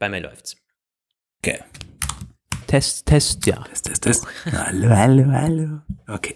[0.00, 0.56] bei mir läuft's.
[1.38, 1.60] Okay.
[2.66, 3.62] Test, Test, ja.
[3.62, 4.26] Test, Test, Test.
[4.52, 5.80] Hallo, hallo, hallo.
[6.08, 6.34] Okay.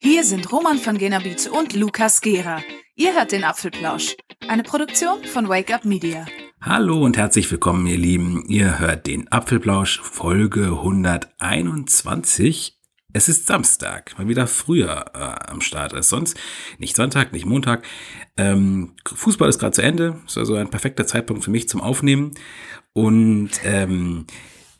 [0.00, 2.62] Hier sind Roman von Genabit und Lukas Gera.
[2.96, 4.16] Ihr hört den Apfelplausch,
[4.48, 6.26] eine Produktion von Wake Up Media.
[6.60, 8.44] Hallo und herzlich willkommen, ihr Lieben.
[8.46, 12.73] Ihr hört den Apfelplausch Folge 121.
[13.16, 16.36] Es ist Samstag, mal wieder früher äh, am Start als sonst.
[16.78, 17.84] Nicht Sonntag, nicht Montag.
[18.36, 20.20] Ähm, Fußball ist gerade zu Ende.
[20.26, 22.32] Ist also ein perfekter Zeitpunkt für mich zum Aufnehmen.
[22.92, 24.26] Und ähm,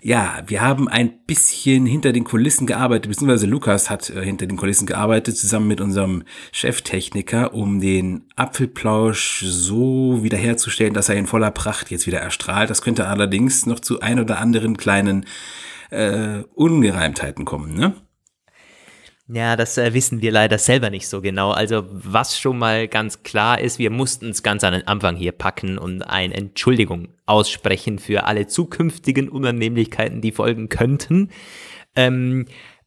[0.01, 4.57] ja, wir haben ein bisschen hinter den Kulissen gearbeitet, beziehungsweise Lukas hat äh, hinter den
[4.57, 11.53] Kulissen gearbeitet, zusammen mit unserem Cheftechniker, um den Apfelplausch so wiederherzustellen, dass er in voller
[11.53, 12.69] Pracht jetzt wieder erstrahlt.
[12.69, 15.25] Das könnte allerdings noch zu ein oder anderen kleinen
[15.91, 17.95] äh, Ungereimtheiten kommen, ne?
[19.27, 21.51] Ja, das äh, wissen wir leider selber nicht so genau.
[21.51, 25.33] Also was schon mal ganz klar ist, wir mussten es ganz an den Anfang hier
[25.33, 31.31] packen und eine Entschuldigung aussprechen für alle zukünftigen Unannehmlichkeiten, die folgen könnten.
[31.97, 32.45] Ähm,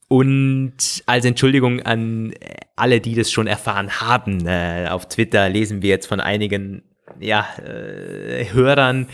[0.08, 2.34] und als Entschuldigung an
[2.76, 6.84] alle, die das schon erfahren haben, äh, auf Twitter lesen wir jetzt von einigen
[7.20, 9.08] ja, äh, Hörern,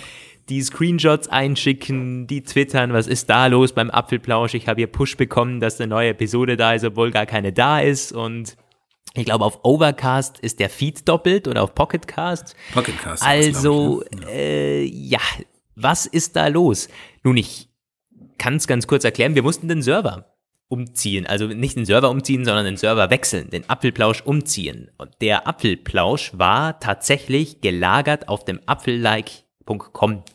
[0.49, 4.53] die Screenshots einschicken, die twittern, was ist da los beim Apfelplausch?
[4.53, 7.79] Ich habe hier Push bekommen, dass eine neue Episode da ist, obwohl gar keine da
[7.79, 8.57] ist und
[9.15, 12.55] ich glaube, auf Overcast ist der Feed doppelt oder auf Pocketcast.
[12.73, 13.23] Pocketcast.
[13.23, 14.31] Also, ich, ne?
[14.31, 15.19] äh, ja,
[15.75, 16.89] was ist da los?
[17.23, 17.69] Nun, ich
[18.39, 19.35] kann es ganz kurz erklären.
[19.35, 20.33] Wir mussten den Server
[20.67, 21.27] umziehen.
[21.27, 24.89] Also nicht den Server umziehen, sondern den Server wechseln, den Apfelplausch umziehen.
[24.97, 29.42] Und der Apfelplausch war tatsächlich gelagert auf dem Apfel-like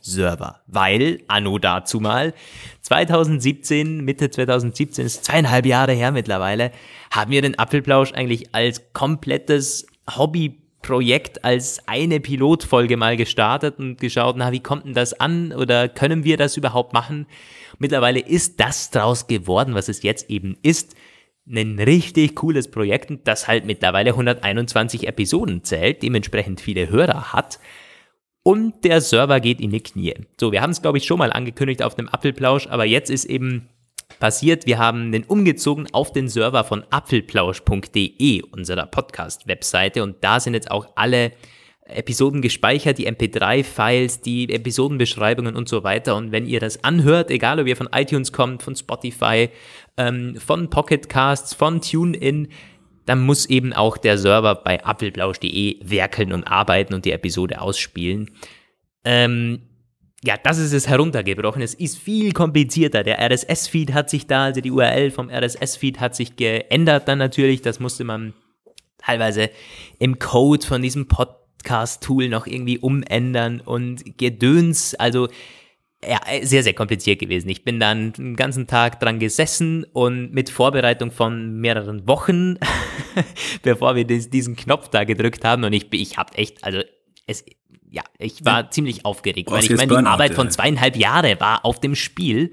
[0.00, 2.34] Server, weil anno dazu mal
[2.82, 6.72] 2017, Mitte 2017, ist zweieinhalb Jahre her mittlerweile,
[7.10, 14.36] haben wir den Apfelplausch eigentlich als komplettes Hobbyprojekt, als eine Pilotfolge mal gestartet und geschaut,
[14.38, 17.26] na, wie kommt denn das an oder können wir das überhaupt machen?
[17.78, 20.96] Mittlerweile ist das draus geworden, was es jetzt eben ist.
[21.50, 27.58] Ein richtig cooles Projekt, das halt mittlerweile 121 Episoden zählt, dementsprechend viele Hörer hat
[28.48, 30.14] und der Server geht in die Knie.
[30.40, 33.26] So, wir haben es, glaube ich, schon mal angekündigt auf dem Apfelplausch, aber jetzt ist
[33.26, 33.68] eben
[34.20, 40.54] passiert, wir haben den umgezogen auf den Server von apfelplausch.de, unserer Podcast-Webseite, und da sind
[40.54, 41.32] jetzt auch alle
[41.84, 46.16] Episoden gespeichert, die MP3-Files, die Episodenbeschreibungen und so weiter.
[46.16, 49.50] Und wenn ihr das anhört, egal ob ihr von iTunes kommt, von Spotify,
[49.98, 52.48] ähm, von Pocketcasts, von TuneIn,
[53.08, 58.30] dann muss eben auch der Server bei apfelblausch.de werkeln und arbeiten und die Episode ausspielen.
[59.02, 59.62] Ähm,
[60.22, 61.62] ja, das ist es heruntergebrochen.
[61.62, 63.04] Es ist viel komplizierter.
[63.04, 67.62] Der RSS-Feed hat sich da, also die URL vom RSS-Feed hat sich geändert dann natürlich.
[67.62, 68.34] Das musste man
[68.98, 69.48] teilweise
[69.98, 74.94] im Code von diesem Podcast-Tool noch irgendwie umändern und Gedöns.
[74.96, 75.28] Also
[76.06, 77.48] ja, sehr, sehr kompliziert gewesen.
[77.48, 82.56] Ich bin dann den ganzen Tag dran gesessen und mit Vorbereitung von mehreren Wochen,
[83.62, 86.80] bevor wir diesen Knopf da gedrückt haben und ich, ich habe echt, also
[87.26, 87.44] es,
[87.90, 88.70] ja, ich war ja.
[88.70, 92.52] ziemlich aufgeregt, weil ich meine, die Arbeit von zweieinhalb Jahren war auf dem Spiel.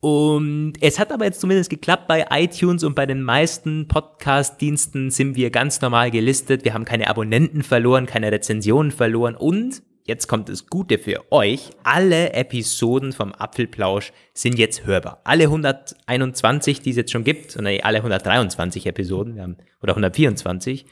[0.00, 5.34] Und es hat aber jetzt zumindest geklappt bei iTunes und bei den meisten Podcast-Diensten sind
[5.34, 6.64] wir ganz normal gelistet.
[6.64, 11.70] Wir haben keine Abonnenten verloren, keine Rezensionen verloren und jetzt kommt das Gute für euch.
[11.84, 15.20] Alle Episoden vom Apfelplausch sind jetzt hörbar.
[15.24, 20.86] Alle 121, die es jetzt schon gibt, oder alle 123 Episoden, haben, oder 124,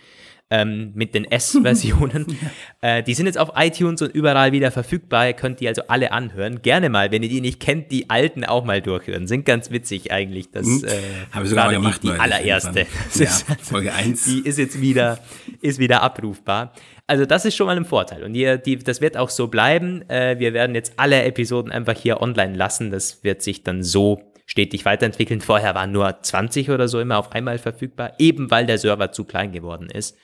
[0.50, 2.38] ähm, mit den S-Versionen.
[2.81, 5.26] äh, die sind jetzt auf iTunes und überall wieder verfügbar.
[5.26, 6.62] Ihr könnt die also alle anhören.
[6.62, 9.26] Gerne mal, wenn ihr die nicht kennt, die alten auch mal durchhören.
[9.26, 10.50] Sind ganz witzig eigentlich.
[10.53, 10.84] Das hm.
[10.84, 10.91] äh,
[11.32, 12.03] habe ich sogar mal gemacht.
[12.03, 12.87] Die, die allererste.
[13.15, 13.31] Ja,
[13.62, 14.25] Folge 1.
[14.26, 15.19] Die ist jetzt wieder,
[15.60, 16.72] ist wieder abrufbar.
[17.06, 20.09] Also das ist schon mal ein Vorteil und die, die, das wird auch so bleiben.
[20.11, 22.91] Äh, wir werden jetzt alle Episoden einfach hier online lassen.
[22.91, 25.41] Das wird sich dann so stetig weiterentwickeln.
[25.41, 29.25] Vorher waren nur 20 oder so immer auf einmal verfügbar, eben weil der Server zu
[29.25, 30.17] klein geworden ist.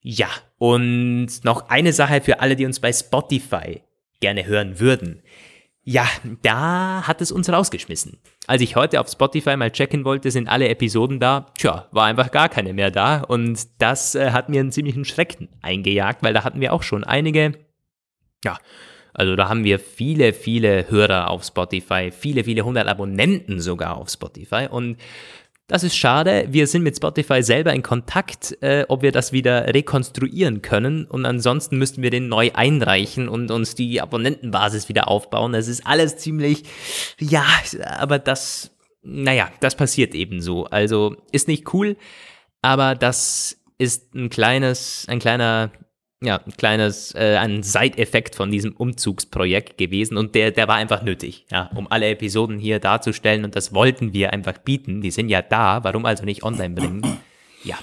[0.00, 3.82] Ja, und noch eine Sache für alle, die uns bei Spotify
[4.20, 5.22] gerne hören würden.
[5.82, 6.08] Ja,
[6.42, 8.18] da hat es uns rausgeschmissen.
[8.46, 11.46] Als ich heute auf Spotify mal checken wollte, sind alle Episoden da.
[11.58, 13.22] Tja, war einfach gar keine mehr da.
[13.22, 17.04] Und das äh, hat mir einen ziemlichen Schrecken eingejagt, weil da hatten wir auch schon
[17.04, 17.52] einige,
[18.44, 18.58] ja,
[19.12, 24.10] also da haben wir viele, viele Hörer auf Spotify, viele, viele hundert Abonnenten sogar auf
[24.10, 24.68] Spotify.
[24.70, 24.98] Und
[25.68, 26.46] das ist schade.
[26.50, 31.06] Wir sind mit Spotify selber in Kontakt, äh, ob wir das wieder rekonstruieren können.
[31.06, 35.52] Und ansonsten müssten wir den neu einreichen und uns die Abonnentenbasis wieder aufbauen.
[35.52, 36.64] Das ist alles ziemlich,
[37.18, 37.44] ja,
[37.98, 38.70] aber das
[39.06, 40.64] naja, das passiert eben so.
[40.66, 41.96] Also ist nicht cool,
[42.60, 45.70] aber das ist ein kleines, ein kleiner,
[46.22, 51.02] ja, ein kleines, äh, ein Side-Effekt von diesem Umzugsprojekt gewesen und der, der war einfach
[51.02, 55.02] nötig, ja, um alle Episoden hier darzustellen und das wollten wir einfach bieten.
[55.02, 57.18] Die sind ja da, warum also nicht online bringen?
[57.64, 57.76] Ja,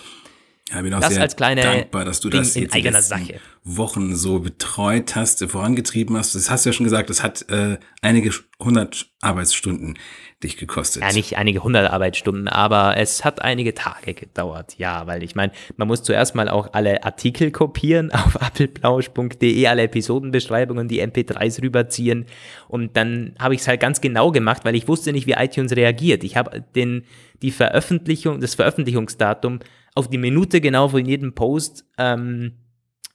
[0.73, 2.79] ja, bin auch Das sehr als kleine dankbar, dass du Ding das in jetzt die
[2.79, 3.35] eigener Sache.
[3.63, 6.35] Wochen so betreut hast, vorangetrieben hast.
[6.35, 9.97] Das hast du ja schon gesagt, das hat äh, einige hundert Arbeitsstunden
[10.43, 11.03] dich gekostet.
[11.03, 14.75] Ja, nicht einige hundert Arbeitsstunden, aber es hat einige Tage gedauert.
[14.77, 19.83] Ja, weil ich meine, man muss zuerst mal auch alle Artikel kopieren auf appelplausch.de, alle
[19.83, 22.25] Episodenbeschreibungen, die MP3s rüberziehen.
[22.67, 25.75] Und dann habe ich es halt ganz genau gemacht, weil ich wusste nicht, wie iTunes
[25.75, 26.23] reagiert.
[26.23, 27.05] Ich habe den,
[27.41, 29.59] die Veröffentlichung, das Veröffentlichungsdatum
[29.95, 32.53] auf die Minute genau von jedem Post, ähm,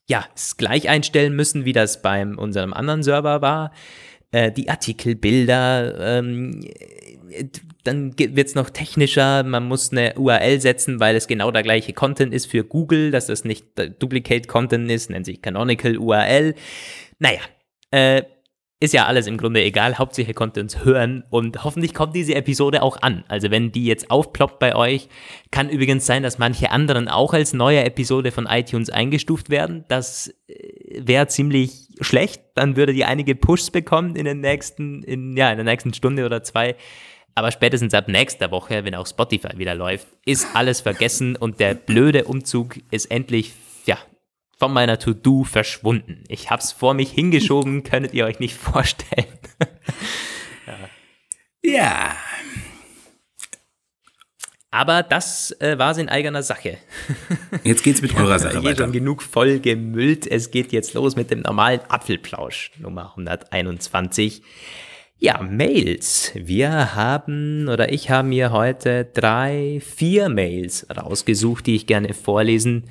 [0.08, 3.72] ja, es gleich einstellen müssen, wie das beim unserem anderen Server war.
[4.30, 6.60] Äh, die Artikelbilder, ähm,
[7.84, 11.92] dann wird es noch technischer, man muss eine URL setzen, weil es genau der gleiche
[11.92, 16.54] Content ist für Google, dass das nicht äh, Duplicate Content ist, nennt sich Canonical URL.
[17.18, 17.40] Naja,
[17.90, 18.22] äh,
[18.80, 22.34] ist ja alles im Grunde egal, Hauptsache ihr könnt uns hören und hoffentlich kommt diese
[22.36, 23.24] Episode auch an.
[23.26, 25.08] Also wenn die jetzt aufploppt bei euch,
[25.50, 29.84] kann übrigens sein, dass manche anderen auch als neue Episode von iTunes eingestuft werden.
[29.88, 35.36] Das äh, wäre ziemlich schlecht, dann würde die einige Pushs bekommen in den nächsten, in,
[35.36, 36.76] ja, in der nächsten Stunde oder zwei.
[37.34, 41.74] Aber spätestens ab nächster Woche, wenn auch Spotify wieder läuft, ist alles vergessen und der
[41.74, 43.52] blöde Umzug ist endlich,
[43.86, 43.98] ja,
[44.58, 46.24] von meiner To-Do verschwunden.
[46.28, 49.26] Ich hab's vor mich hingeschoben, könntet ihr euch nicht vorstellen.
[51.62, 52.16] Ja,
[54.70, 56.78] Aber das äh, war's in eigener Sache.
[57.64, 58.84] jetzt geht's mit eurer Sache weiter.
[58.84, 60.26] schon genug voll gemüllt.
[60.26, 64.42] Es geht jetzt los mit dem normalen Apfelplausch, Nummer 121.
[65.18, 66.32] Ja, Mails.
[66.34, 72.84] Wir haben, oder ich habe mir heute drei, vier Mails rausgesucht, die ich gerne vorlesen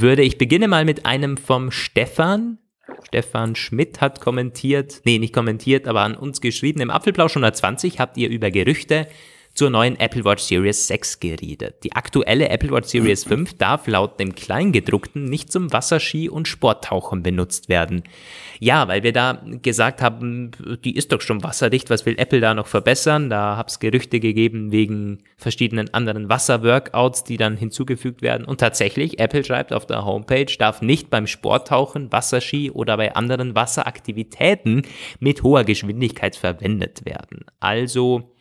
[0.00, 0.22] würde.
[0.22, 2.58] Ich beginne mal mit einem vom Stefan.
[3.04, 6.80] Stefan Schmidt hat kommentiert, nee, nicht kommentiert, aber an uns geschrieben.
[6.80, 9.06] Im Apfelplausch 120 habt ihr über Gerüchte
[9.56, 11.82] zur neuen Apple Watch Series 6 geredet.
[11.82, 17.22] Die aktuelle Apple Watch Series 5 darf laut dem Kleingedruckten nicht zum Wasserski und Sporttauchen
[17.22, 18.02] benutzt werden.
[18.60, 20.50] Ja, weil wir da gesagt haben,
[20.84, 23.30] die ist doch schon wasserdicht, was will Apple da noch verbessern?
[23.30, 28.46] Da hab's Gerüchte gegeben wegen verschiedenen anderen Wasserworkouts, die dann hinzugefügt werden.
[28.46, 33.54] Und tatsächlich, Apple schreibt auf der Homepage, darf nicht beim Sporttauchen, Wasserski oder bei anderen
[33.54, 34.82] Wasseraktivitäten
[35.18, 37.46] mit hoher Geschwindigkeit verwendet werden.
[37.58, 38.34] Also,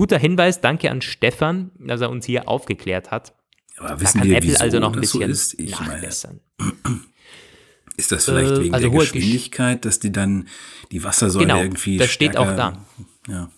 [0.00, 3.34] Guter Hinweis, danke an Stefan, dass er uns hier aufgeklärt hat.
[3.76, 5.60] Aber Da wissen kann wir, Apple wieso also noch ein das so bisschen ist?
[5.60, 6.40] Ich meine, nachbessern.
[7.98, 10.48] ist das vielleicht Äh, wegen also der Geschwindigkeit, dass die dann
[10.90, 12.82] die Wassersäule Genau, irgendwie das steht auch da.
[13.28, 13.50] Ja.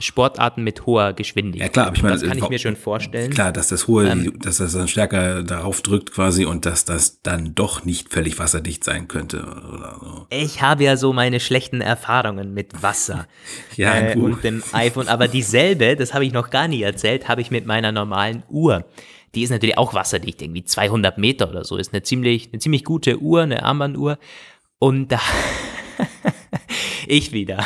[0.00, 1.68] Sportarten mit hoher Geschwindigkeit.
[1.68, 3.30] Ja, klar, aber ich meine, das kann ich mir schon vorstellen.
[3.30, 4.38] Klar, dass das hohe, Ähm.
[4.40, 8.82] dass das dann stärker darauf drückt quasi und dass das dann doch nicht völlig wasserdicht
[8.82, 10.26] sein könnte oder so.
[10.30, 13.26] Ich habe ja so meine schlechten Erfahrungen mit Wasser
[13.76, 17.40] Ja, äh, und dem iPhone, aber dieselbe, das habe ich noch gar nie erzählt, habe
[17.40, 18.84] ich mit meiner normalen Uhr.
[19.34, 21.76] Die ist natürlich auch wasserdicht, irgendwie 200 Meter oder so.
[21.76, 24.18] Ist eine ziemlich, eine ziemlich gute Uhr, eine Armbanduhr.
[24.78, 25.20] Und da,
[27.06, 27.64] ich wieder.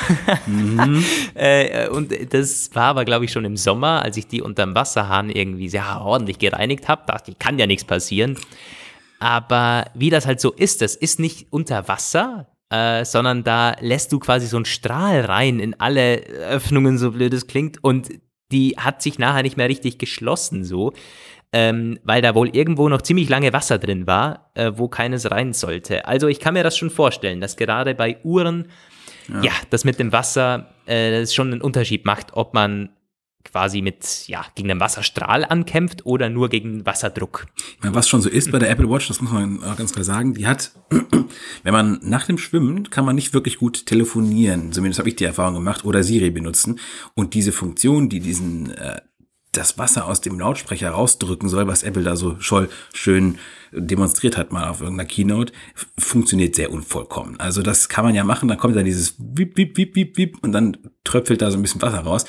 [1.34, 5.31] äh, und das war aber, glaube ich, schon im Sommer, als ich die unterm Wasserhahn
[5.31, 7.02] irgendwie sehr ordentlich gereinigt habe.
[7.06, 8.36] Dachte ich, kann ja nichts passieren.
[9.20, 14.12] Aber wie das halt so ist, das ist nicht unter Wasser, äh, sondern da lässt
[14.12, 17.82] du quasi so einen Strahl rein in alle Öffnungen, so blöd es klingt.
[17.82, 18.10] Und
[18.53, 20.93] die hat sich nachher nicht mehr richtig geschlossen, so.
[21.50, 25.55] Ähm, weil da wohl irgendwo noch ziemlich lange Wasser drin war, äh, wo keines rein
[25.55, 26.06] sollte.
[26.06, 28.69] Also ich kann mir das schon vorstellen, dass gerade bei Uhren,
[29.43, 32.91] ja, das mit dem Wasser äh, das schon einen Unterschied macht, ob man
[33.44, 37.47] quasi mit, ja, gegen den Wasserstrahl ankämpft oder nur gegen Wasserdruck.
[37.81, 40.05] Meine, was schon so ist bei der Apple Watch, das muss man auch ganz klar
[40.05, 40.73] sagen, die hat,
[41.63, 44.73] wenn man nach dem Schwimmen, kann man nicht wirklich gut telefonieren.
[44.73, 46.79] Zumindest habe ich die Erfahrung gemacht oder Siri benutzen.
[47.15, 49.01] Und diese Funktion, die diesen, äh,
[49.53, 53.39] das Wasser aus dem Lautsprecher rausdrücken soll, was Apple da so scholl schön
[53.72, 55.53] demonstriert hat mal auf irgendeiner Keynote,
[55.98, 57.39] funktioniert sehr unvollkommen.
[57.39, 60.37] Also das kann man ja machen, dann kommt da dieses Wip, Wip, Wip, Wip, Wip
[60.43, 62.25] und dann tröpfelt da so ein bisschen Wasser raus.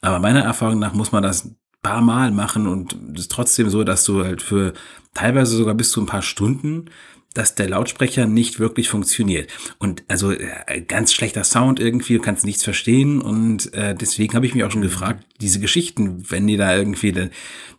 [0.00, 3.70] Aber meiner Erfahrung nach muss man das ein paar Mal machen und es ist trotzdem
[3.70, 4.72] so, dass du halt für
[5.14, 6.86] teilweise sogar bis zu ein paar Stunden
[7.34, 9.52] dass der Lautsprecher nicht wirklich funktioniert.
[9.78, 13.20] Und also äh, ganz schlechter Sound irgendwie, du kannst nichts verstehen.
[13.20, 17.10] Und äh, deswegen habe ich mich auch schon gefragt, diese Geschichten, wenn die da irgendwie
[17.12, 17.30] der,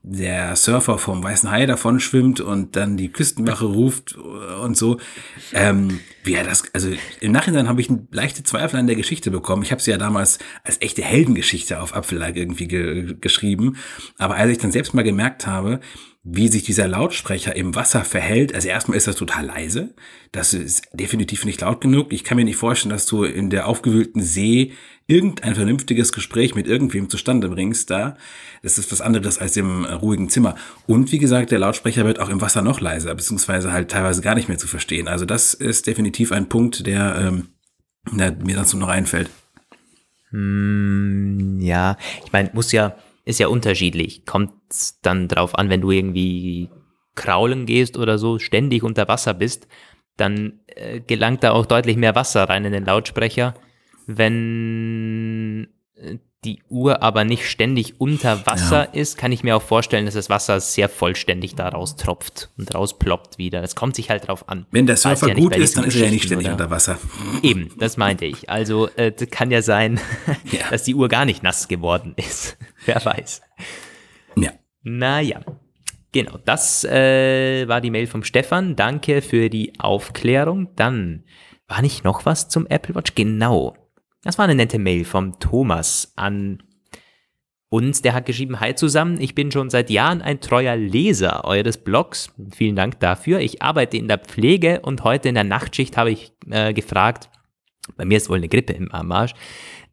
[0.03, 4.99] der Surfer vom Weißen Hai davon schwimmt und dann die Küstenwache ruft und so,
[5.53, 9.63] ähm, wie er das, also im Nachhinein habe ich leichte Zweifel an der Geschichte bekommen.
[9.63, 13.77] Ich habe sie ja damals als echte Heldengeschichte auf Apfellag irgendwie ge geschrieben.
[14.17, 15.79] Aber als ich dann selbst mal gemerkt habe,
[16.27, 18.55] wie sich dieser Lautsprecher im Wasser verhält.
[18.55, 19.93] Also erstmal ist das total leise.
[20.31, 22.11] Das ist definitiv nicht laut genug.
[22.11, 24.73] Ich kann mir nicht vorstellen, dass du in der aufgewühlten See
[25.05, 28.17] irgendein vernünftiges Gespräch mit irgendwem zustande bringst da.
[28.63, 30.55] Das ist was anderes als im ruhigen Zimmer.
[30.87, 34.33] Und wie gesagt, der Lautsprecher wird auch im Wasser noch leiser, beziehungsweise halt teilweise gar
[34.33, 35.07] nicht mehr zu verstehen.
[35.07, 37.49] Also das ist definitiv ein Punkt, der, ähm,
[38.11, 39.29] der mir dazu noch einfällt.
[40.31, 44.25] Hm, ja, ich meine, muss ja ist ja unterschiedlich.
[44.25, 44.53] Kommt
[45.01, 46.69] dann drauf an, wenn du irgendwie
[47.15, 49.67] kraulen gehst oder so, ständig unter Wasser bist,
[50.17, 53.55] dann äh, gelangt da auch deutlich mehr Wasser rein in den Lautsprecher.
[54.05, 59.01] Wenn äh, die Uhr aber nicht ständig unter Wasser ja.
[59.01, 63.39] ist, kann ich mir auch vorstellen, dass das Wasser sehr vollständig da raustropft und rausploppt
[63.39, 63.61] wieder.
[63.61, 64.67] Das kommt sich halt drauf an.
[64.69, 66.53] Wenn der Surfer ja gut ist, dann ist er ja nicht ständig oder?
[66.53, 66.99] unter Wasser.
[67.41, 68.49] Eben, das meinte ich.
[68.49, 69.99] Also äh, kann ja sein,
[70.51, 70.69] ja.
[70.69, 72.57] dass die Uhr gar nicht nass geworden ist.
[72.87, 73.41] Wer weiß.
[74.37, 74.51] Ja.
[74.83, 75.41] Naja.
[76.11, 78.75] Genau, das äh, war die Mail vom Stefan.
[78.75, 80.73] Danke für die Aufklärung.
[80.75, 81.25] Dann
[81.67, 83.15] war nicht noch was zum Apple Watch?
[83.15, 83.75] Genau.
[84.23, 86.63] Das war eine nette Mail vom Thomas an
[87.69, 88.01] uns.
[88.01, 92.33] Der hat geschrieben, hi zusammen, ich bin schon seit Jahren ein treuer Leser eures Blogs.
[92.53, 93.39] Vielen Dank dafür.
[93.39, 97.29] Ich arbeite in der Pflege und heute in der Nachtschicht habe ich äh, gefragt,
[97.97, 99.33] bei mir ist wohl eine Grippe im Armarsch,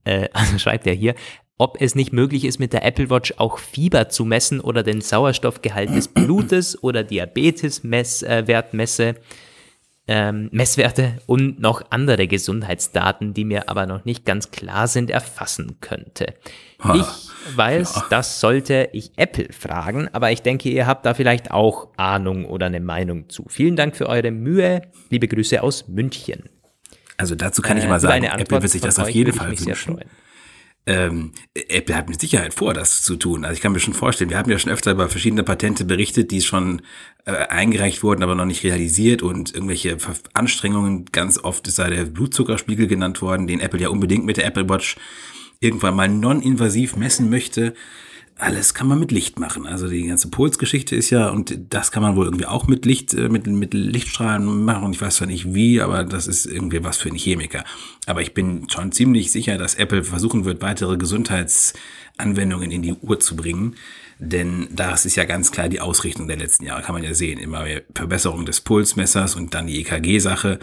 [0.04, 1.14] äh, also schreibt er hier,
[1.62, 5.00] ob es nicht möglich ist, mit der Apple Watch auch Fieber zu messen oder den
[5.00, 9.14] Sauerstoffgehalt des Blutes oder Diabeteswert messe
[10.08, 15.76] ähm, Messwerte und noch andere Gesundheitsdaten, die mir aber noch nicht ganz klar sind, erfassen
[15.80, 16.34] könnte.
[16.82, 18.06] Ha, ich weiß, ja.
[18.10, 22.66] das sollte ich Apple fragen, aber ich denke, ihr habt da vielleicht auch Ahnung oder
[22.66, 23.44] eine Meinung zu.
[23.48, 24.82] Vielen Dank für eure Mühe.
[25.10, 26.48] Liebe Grüße aus München.
[27.16, 30.00] Also dazu kann ich äh, mal sagen, Apple wird sich das auf jeden Fall wünschen
[30.86, 33.44] ähm, Apple hat mit Sicherheit vor, das zu tun.
[33.44, 36.30] Also ich kann mir schon vorstellen, wir haben ja schon öfter über verschiedene Patente berichtet,
[36.30, 36.82] die schon
[37.24, 39.96] äh, eingereicht wurden, aber noch nicht realisiert und irgendwelche
[40.34, 41.04] Anstrengungen.
[41.12, 44.68] Ganz oft ist da der Blutzuckerspiegel genannt worden, den Apple ja unbedingt mit der Apple
[44.68, 44.96] Watch
[45.60, 47.74] irgendwann mal non-invasiv messen möchte
[48.38, 49.66] alles kann man mit Licht machen.
[49.66, 53.14] Also die ganze Pulsgeschichte ist ja, und das kann man wohl irgendwie auch mit Licht,
[53.14, 54.92] äh, mit, mit Lichtstrahlen machen.
[54.92, 57.64] Ich weiß zwar nicht wie, aber das ist irgendwie was für einen Chemiker.
[58.06, 63.20] Aber ich bin schon ziemlich sicher, dass Apple versuchen wird, weitere Gesundheitsanwendungen in die Uhr
[63.20, 63.76] zu bringen.
[64.18, 67.38] Denn das ist ja ganz klar die Ausrichtung der letzten Jahre, kann man ja sehen.
[67.38, 70.58] Immer mehr Verbesserung des Pulsmessers und dann die EKG-Sache.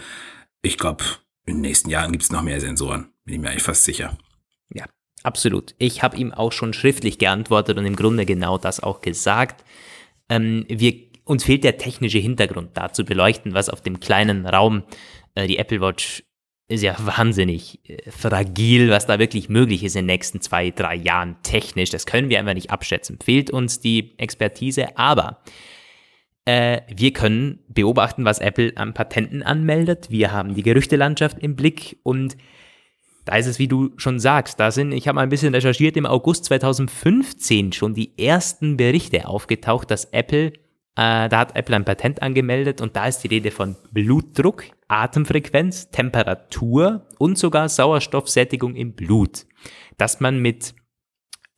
[0.62, 1.04] Ich glaube,
[1.46, 3.08] in den nächsten Jahren gibt es noch mehr Sensoren.
[3.24, 4.16] Bin ich mir eigentlich fast sicher.
[5.22, 5.74] Absolut.
[5.78, 9.64] Ich habe ihm auch schon schriftlich geantwortet und im Grunde genau das auch gesagt.
[10.28, 14.84] Ähm, wir, uns fehlt der technische Hintergrund da zu beleuchten, was auf dem kleinen Raum
[15.34, 16.22] äh, die Apple Watch
[16.68, 20.94] ist ja wahnsinnig äh, fragil, was da wirklich möglich ist in den nächsten zwei, drei
[20.94, 21.90] Jahren technisch.
[21.90, 23.18] Das können wir einfach nicht abschätzen.
[23.22, 25.42] Fehlt uns die Expertise, aber
[26.44, 30.10] äh, wir können beobachten, was Apple an Patenten anmeldet.
[30.10, 32.36] Wir haben die Gerüchtelandschaft im Blick und
[33.30, 35.96] da ist es, wie du schon sagst, da sind, ich habe mal ein bisschen recherchiert,
[35.96, 40.46] im August 2015 schon die ersten Berichte aufgetaucht, dass Apple,
[40.96, 45.92] äh, da hat Apple ein Patent angemeldet und da ist die Rede von Blutdruck, Atemfrequenz,
[45.92, 49.46] Temperatur und sogar Sauerstoffsättigung im Blut,
[49.96, 50.74] dass man mit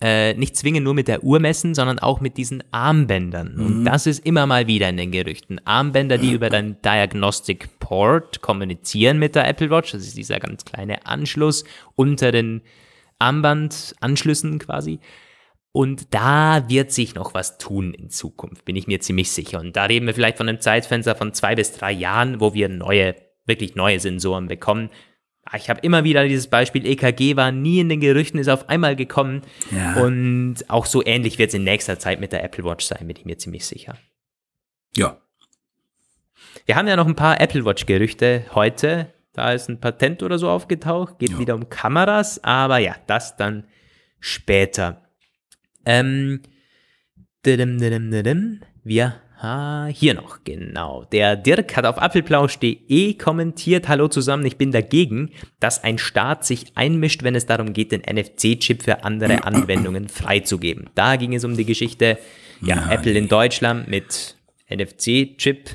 [0.03, 3.55] äh, nicht zwingend nur mit der Uhr messen, sondern auch mit diesen Armbändern.
[3.55, 3.67] Mhm.
[3.67, 5.65] Und das ist immer mal wieder in den Gerüchten.
[5.65, 9.93] Armbänder, die über dein Diagnostic Port kommunizieren mit der Apple Watch.
[9.93, 12.63] Das ist dieser ganz kleine Anschluss unter den
[13.21, 14.99] Armbandanschlüssen quasi.
[15.71, 19.61] Und da wird sich noch was tun in Zukunft, bin ich mir ziemlich sicher.
[19.61, 22.69] Und da reden wir vielleicht von einem Zeitfenster von zwei bis drei Jahren, wo wir
[22.69, 23.15] neue,
[23.47, 24.91] wirklich neue Sensoren bekommen.
[25.45, 28.69] Ah, ich habe immer wieder dieses Beispiel, EKG war nie in den Gerüchten, ist auf
[28.69, 29.43] einmal gekommen.
[29.71, 29.97] Ja.
[29.97, 33.17] Und auch so ähnlich wird es in nächster Zeit mit der Apple Watch sein, bin
[33.17, 33.97] ich mir ziemlich sicher.
[34.95, 35.21] Ja.
[36.65, 39.13] Wir haben ja noch ein paar Apple Watch-Gerüchte heute.
[39.33, 41.39] Da ist ein Patent oder so aufgetaucht, geht ja.
[41.39, 43.65] wieder um Kameras, aber ja, das dann
[44.21, 45.09] später.
[45.85, 46.43] Ähm,
[47.45, 51.05] wir Ah, hier noch, genau.
[51.11, 56.67] Der Dirk hat auf apfelplausch.de kommentiert, hallo zusammen, ich bin dagegen, dass ein Staat sich
[56.77, 60.91] einmischt, wenn es darum geht, den NFC-Chip für andere Anwendungen freizugeben.
[60.95, 62.19] Da ging es um die Geschichte,
[62.61, 64.37] ja, ja Apple in Deutschland mit
[64.71, 65.71] NFC-Chip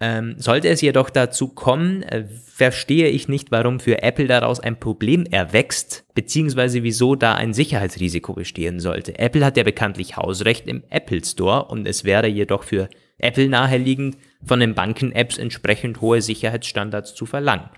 [0.00, 4.80] ähm, sollte es jedoch dazu kommen, äh, verstehe ich nicht, warum für Apple daraus ein
[4.80, 9.18] Problem erwächst, beziehungsweise wieso da ein Sicherheitsrisiko bestehen sollte.
[9.18, 12.88] Apple hat ja bekanntlich Hausrecht im Apple Store und es wäre jedoch für
[13.18, 17.68] Apple naheliegend, von den Banken-Apps entsprechend hohe Sicherheitsstandards zu verlangen.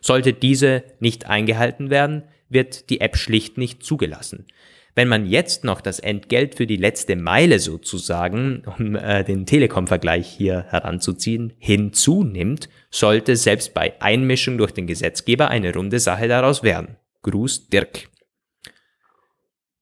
[0.00, 4.46] Sollte diese nicht eingehalten werden, wird die App schlicht nicht zugelassen.
[4.94, 10.28] Wenn man jetzt noch das Entgelt für die letzte Meile sozusagen, um äh, den Telekom-Vergleich
[10.28, 16.96] hier heranzuziehen, hinzunimmt, sollte selbst bei Einmischung durch den Gesetzgeber eine runde Sache daraus werden.
[17.22, 18.08] Gruß Dirk.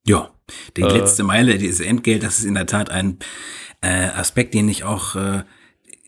[0.06, 0.30] Ja,
[0.76, 3.18] die äh, letzte Meile, dieses Entgelt, das ist in der Tat ein
[3.80, 5.42] äh, Aspekt, den ich auch, äh,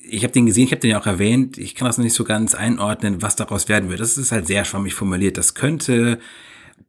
[0.08, 2.14] ich habe den gesehen, ich habe den ja auch erwähnt, ich kann das noch nicht
[2.14, 4.00] so ganz einordnen, was daraus werden wird.
[4.00, 5.38] Das ist halt sehr schwammig formuliert.
[5.38, 6.18] Das könnte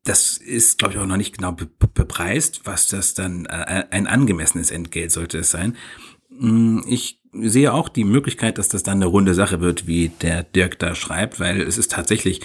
[0.04, 4.08] das ist, glaube ich, auch noch nicht genau be bepreist, was das dann äh, ein
[4.08, 5.78] angemessenes Entgelt sollte es sein.
[6.30, 10.44] Mm, ich sehe auch die Möglichkeit, dass das dann eine runde Sache wird, wie der
[10.44, 12.42] Dirk da schreibt, weil es ist tatsächlich,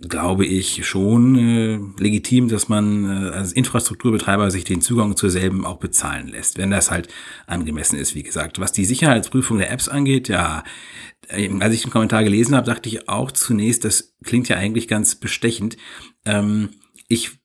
[0.00, 5.64] glaube ich, schon äh, legitim, dass man äh, als Infrastrukturbetreiber sich den Zugang zur selben
[5.64, 7.08] auch bezahlen lässt, wenn das halt
[7.46, 8.60] angemessen ist, wie gesagt.
[8.60, 10.62] Was die Sicherheitsprüfung der Apps angeht, ja,
[11.28, 14.88] äh, als ich den Kommentar gelesen habe, dachte ich auch zunächst, das klingt ja eigentlich
[14.88, 15.76] ganz bestechend.
[16.24, 16.70] Ähm,
[17.08, 17.38] ich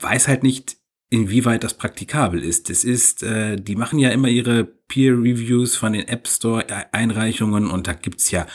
[0.00, 0.76] weiß halt nicht,
[1.10, 2.70] inwieweit das praktikabel ist.
[2.70, 7.94] Es ist, äh, die machen ja immer ihre Peer-Reviews von den App Store-Einreichungen und da
[7.94, 8.46] gibt's ja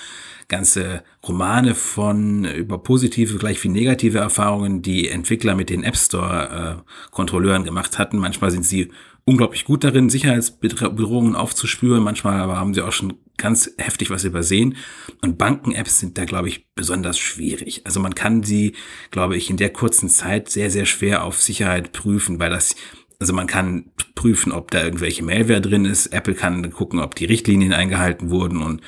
[0.48, 7.64] ganze Romane von über positive gleich wie negative Erfahrungen, die Entwickler mit den App Store-Kontrolleuren
[7.64, 8.18] äh, gemacht hatten.
[8.18, 8.92] Manchmal sind sie
[9.26, 12.04] unglaublich gut darin, Sicherheitsbedrohungen aufzuspüren.
[12.04, 14.76] Manchmal aber haben sie auch schon ganz heftig was übersehen.
[15.22, 17.86] Und Banken-Apps sind da, glaube ich, besonders schwierig.
[17.86, 18.74] Also man kann sie,
[19.12, 22.76] glaube ich, in der kurzen Zeit sehr, sehr schwer auf Sicherheit prüfen, weil das
[23.20, 26.08] also man kann prüfen, ob da irgendwelche Malware drin ist.
[26.08, 28.82] Apple kann gucken, ob die Richtlinien eingehalten wurden und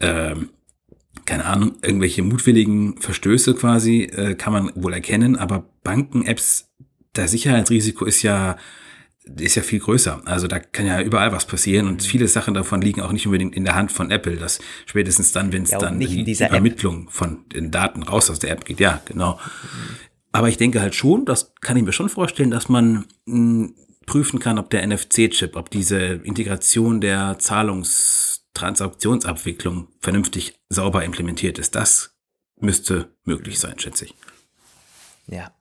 [0.00, 0.50] ähm,
[1.24, 5.36] keine Ahnung, irgendwelche mutwilligen Verstöße quasi äh, kann man wohl erkennen.
[5.36, 6.70] Aber Banken-Apps,
[7.14, 8.56] das Sicherheitsrisiko ist ja
[9.38, 10.22] ist ja viel größer.
[10.24, 13.54] Also da kann ja überall was passieren und viele Sachen davon liegen auch nicht unbedingt
[13.54, 14.36] in der Hand von Apple.
[14.36, 17.12] Das spätestens dann, wenn es ja, dann die Übermittlung App.
[17.12, 18.80] von den Daten raus aus der App geht.
[18.80, 19.38] Ja, genau.
[20.32, 23.74] Aber ich denke halt schon, das kann ich mir schon vorstellen, dass man mh, hm,
[24.06, 31.74] prüfen kann, ob der NFC-Chip, ob diese Integration der Zahlungstransaktionsabwicklung vernünftig sauber implementiert ist.
[31.74, 32.14] Das
[32.60, 34.14] müsste möglich sein, schätze ich.
[35.26, 35.52] Ja,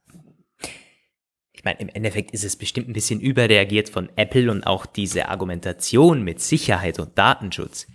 [1.64, 6.24] meine, im Endeffekt ist es bestimmt ein bisschen überreagiert von Apple und auch diese Argumentation
[6.24, 7.88] mit Sicherheit und Datenschutz.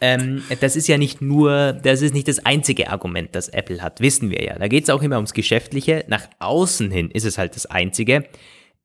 [0.00, 4.00] Ähm, das ist ja nicht nur, das ist nicht das einzige Argument, das Apple hat,
[4.00, 4.58] wissen wir ja.
[4.58, 6.04] Da geht es auch immer ums Geschäftliche.
[6.08, 8.28] Nach außen hin ist es halt das einzige,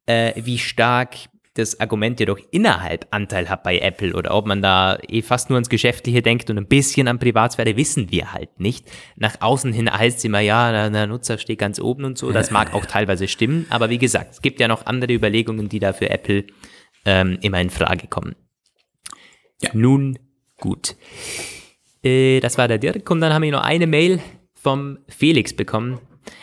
[0.06, 1.15] äh, wie stark
[1.55, 5.57] das Argument jedoch innerhalb Anteil hat bei Apple oder ob man da eh fast nur
[5.57, 8.89] ans Geschäftliche denkt und ein bisschen an Privatsphäre, wissen wir halt nicht.
[9.15, 12.31] Nach außen hin heißt es immer, ja, der Nutzer steht ganz oben und so.
[12.31, 15.79] Das mag auch teilweise stimmen, aber wie gesagt, es gibt ja noch andere Überlegungen, die
[15.79, 16.45] da für Apple
[17.05, 18.35] ähm, immer in Frage kommen.
[19.61, 19.69] Ja.
[19.73, 20.17] Nun
[20.59, 20.95] gut.
[22.03, 24.19] Äh, das war der Dirk und dann haben wir noch eine Mail
[24.55, 25.99] vom Felix bekommen.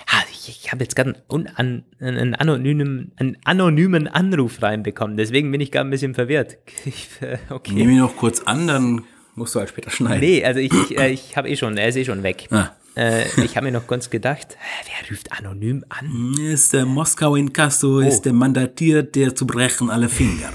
[0.06, 5.70] Ah, ich habe jetzt gerade einen, einen, anonymen, einen anonymen Anruf reinbekommen, deswegen bin ich
[5.70, 6.58] gerade ein bisschen verwirrt.
[6.84, 7.72] Ich, äh, okay.
[7.72, 9.02] Nehme ihn noch kurz an, dann
[9.34, 10.20] musst du halt später schneiden.
[10.20, 12.48] Nee, also ich, ich, äh, ich habe eh schon, er ist eh schon weg.
[12.50, 12.70] Ah.
[12.96, 16.34] Äh, ich habe mir noch ganz gedacht, wer ruft anonym an?
[16.40, 18.00] Ist der Moskau in Castro, oh.
[18.00, 20.52] ist der mandatiert, der zu brechen alle Finger.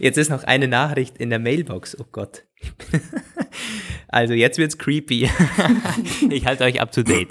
[0.00, 1.98] Jetzt ist noch eine Nachricht in der Mailbox.
[2.00, 2.44] Oh Gott.
[4.16, 5.28] Also jetzt wird's creepy.
[6.30, 7.28] ich halte euch up to date.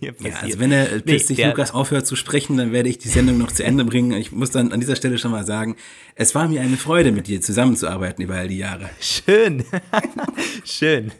[0.00, 3.38] ja, also wenn er plötzlich nee, Lukas aufhört zu sprechen, dann werde ich die Sendung
[3.38, 4.12] noch zu Ende bringen.
[4.12, 5.74] Ich muss dann an dieser Stelle schon mal sagen,
[6.14, 8.88] es war mir eine Freude, mit dir zusammenzuarbeiten über all die Jahre.
[9.00, 9.64] Schön.
[10.64, 11.10] Schön.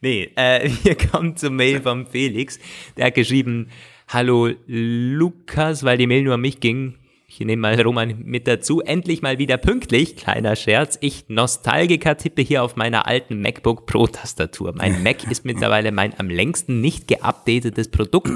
[0.00, 2.58] Nee, äh, hier kommt zur Mail vom Felix.
[2.96, 3.68] Der hat geschrieben,
[4.08, 6.96] Hallo Lukas, weil die Mail nur an mich ging.
[7.40, 8.80] Ich nehme mal Roman mit dazu.
[8.80, 10.16] Endlich mal wieder pünktlich.
[10.16, 10.98] Kleiner Scherz.
[11.00, 14.74] Ich Nostalgiker tippe hier auf meiner alten MacBook Pro Tastatur.
[14.76, 18.32] Mein Mac ist mittlerweile mein am längsten nicht geupdatetes Produkt.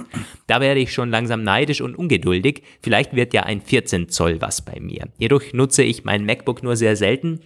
[0.47, 2.63] Da wäre ich schon langsam neidisch und ungeduldig.
[2.81, 5.09] Vielleicht wird ja ein 14 Zoll was bei mir.
[5.19, 7.41] Jedoch nutze ich mein MacBook nur sehr selten.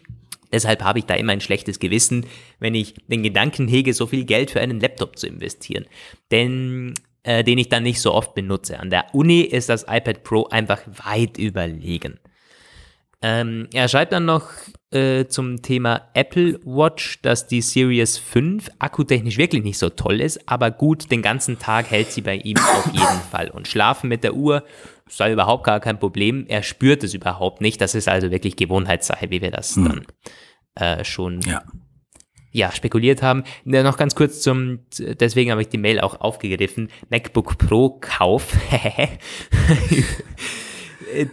[0.53, 2.27] Deshalb habe ich da immer ein schlechtes Gewissen,
[2.61, 5.87] wenn ich den Gedanken hege, so viel Geld für einen Laptop zu investieren.
[6.31, 6.93] Denn
[7.27, 8.79] äh, den ich dann nicht so oft benutze.
[8.79, 12.21] An der Uni ist das iPad Pro einfach weit überlegen.
[13.21, 14.49] Ähm, er schreibt dann noch
[14.93, 20.49] äh, zum Thema Apple Watch, dass die Series 5 akkutechnisch wirklich nicht so toll ist,
[20.49, 23.51] aber gut, den ganzen Tag hält sie bei ihm auf jeden Fall.
[23.51, 24.63] Und schlafen mit der Uhr
[25.09, 26.45] sei überhaupt gar kein Problem.
[26.47, 27.81] Er spürt es überhaupt nicht.
[27.81, 29.85] Das ist also wirklich Gewohnheitssache, wie wir das hm.
[29.85, 30.07] dann
[31.01, 31.63] äh, schon ja
[32.57, 33.45] ja, spekuliert haben.
[33.67, 38.57] Ja, noch ganz kurz zum, deswegen habe ich die Mail auch aufgegriffen, MacBook Pro Kauf.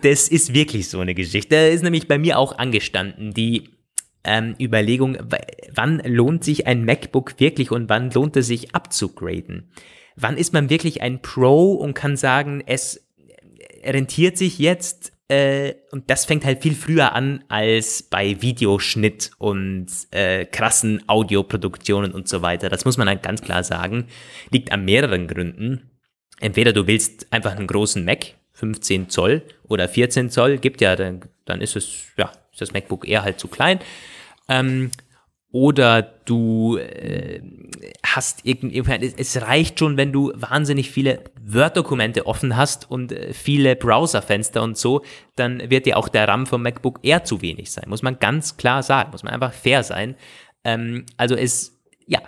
[0.02, 1.56] das ist wirklich so eine Geschichte.
[1.56, 3.34] Da ist nämlich bei mir auch angestanden.
[3.34, 3.70] Die
[4.26, 5.18] ähm, Überlegung,
[5.74, 9.72] wann lohnt sich ein MacBook wirklich und wann lohnt es sich abzugraden?
[10.18, 13.08] Wann ist man wirklich ein Pro und kann sagen, es
[13.86, 19.88] rentiert sich jetzt äh, und das fängt halt viel früher an als bei Videoschnitt und
[20.12, 22.70] äh, krassen Audioproduktionen und so weiter.
[22.70, 24.08] Das muss man halt ganz klar sagen.
[24.50, 25.92] Liegt an mehreren Gründen.
[26.40, 31.22] Entweder du willst einfach einen großen Mac, 15 Zoll oder 14 Zoll, gibt ja, dann,
[31.46, 33.80] dann ist es, ja, ist das MacBook eher halt zu klein.
[34.50, 34.92] Ähm,
[35.54, 37.40] oder du äh,
[38.04, 43.76] hast irgendwie, es reicht schon, wenn du wahnsinnig viele Word-Dokumente offen hast und äh, viele
[43.76, 45.04] Browserfenster und so,
[45.36, 47.86] dann wird dir auch der RAM vom MacBook eher zu wenig sein.
[47.88, 50.16] Muss man ganz klar sagen, muss man einfach fair sein.
[50.64, 52.20] Ähm, also es, ja,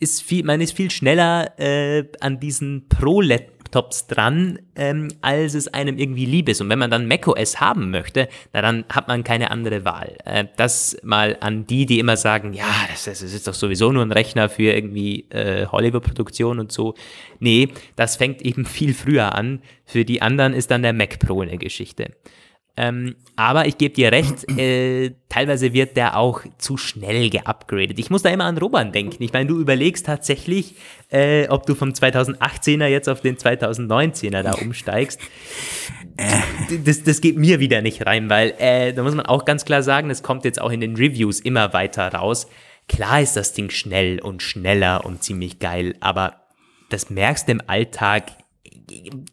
[0.00, 5.68] ist viel, man ist viel schneller äh, an diesen Pro-LED Laptops dran, ähm, als es
[5.68, 6.60] einem irgendwie lieb ist.
[6.60, 10.16] Und wenn man dann macOS haben möchte, na, dann hat man keine andere Wahl.
[10.24, 14.02] Äh, das mal an die, die immer sagen, ja, das, das ist doch sowieso nur
[14.02, 16.94] ein Rechner für irgendwie äh, Hollywood-Produktion und so.
[17.40, 19.60] Nee, das fängt eben viel früher an.
[19.84, 22.12] Für die anderen ist dann der Mac Pro eine Geschichte.
[22.76, 27.98] Ähm, aber ich gebe dir recht, äh, teilweise wird der auch zu schnell geupgradet.
[27.98, 29.22] Ich muss da immer an Roman denken.
[29.22, 30.74] Ich meine, du überlegst tatsächlich,
[31.10, 35.20] äh, ob du vom 2018er jetzt auf den 2019er da umsteigst.
[36.84, 39.82] Das, das geht mir wieder nicht rein, weil äh, da muss man auch ganz klar
[39.82, 42.48] sagen, es kommt jetzt auch in den Reviews immer weiter raus.
[42.88, 46.40] Klar ist das Ding schnell und schneller und ziemlich geil, aber
[46.90, 48.30] das merkst du im Alltag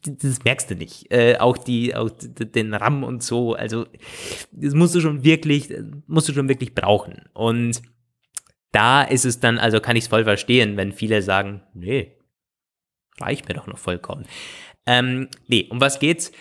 [0.04, 1.12] das merkst du nicht.
[1.12, 3.86] Äh, auch die, auch den RAM und so, also
[4.52, 5.70] das musst du schon wirklich,
[6.08, 7.30] musst du schon wirklich brauchen.
[7.34, 7.82] Und
[8.72, 12.16] da ist es dann, also kann ich es voll verstehen, wenn viele sagen, nee,
[13.20, 14.26] reicht mir doch noch vollkommen.
[14.86, 16.32] Ähm, nee, um was geht's?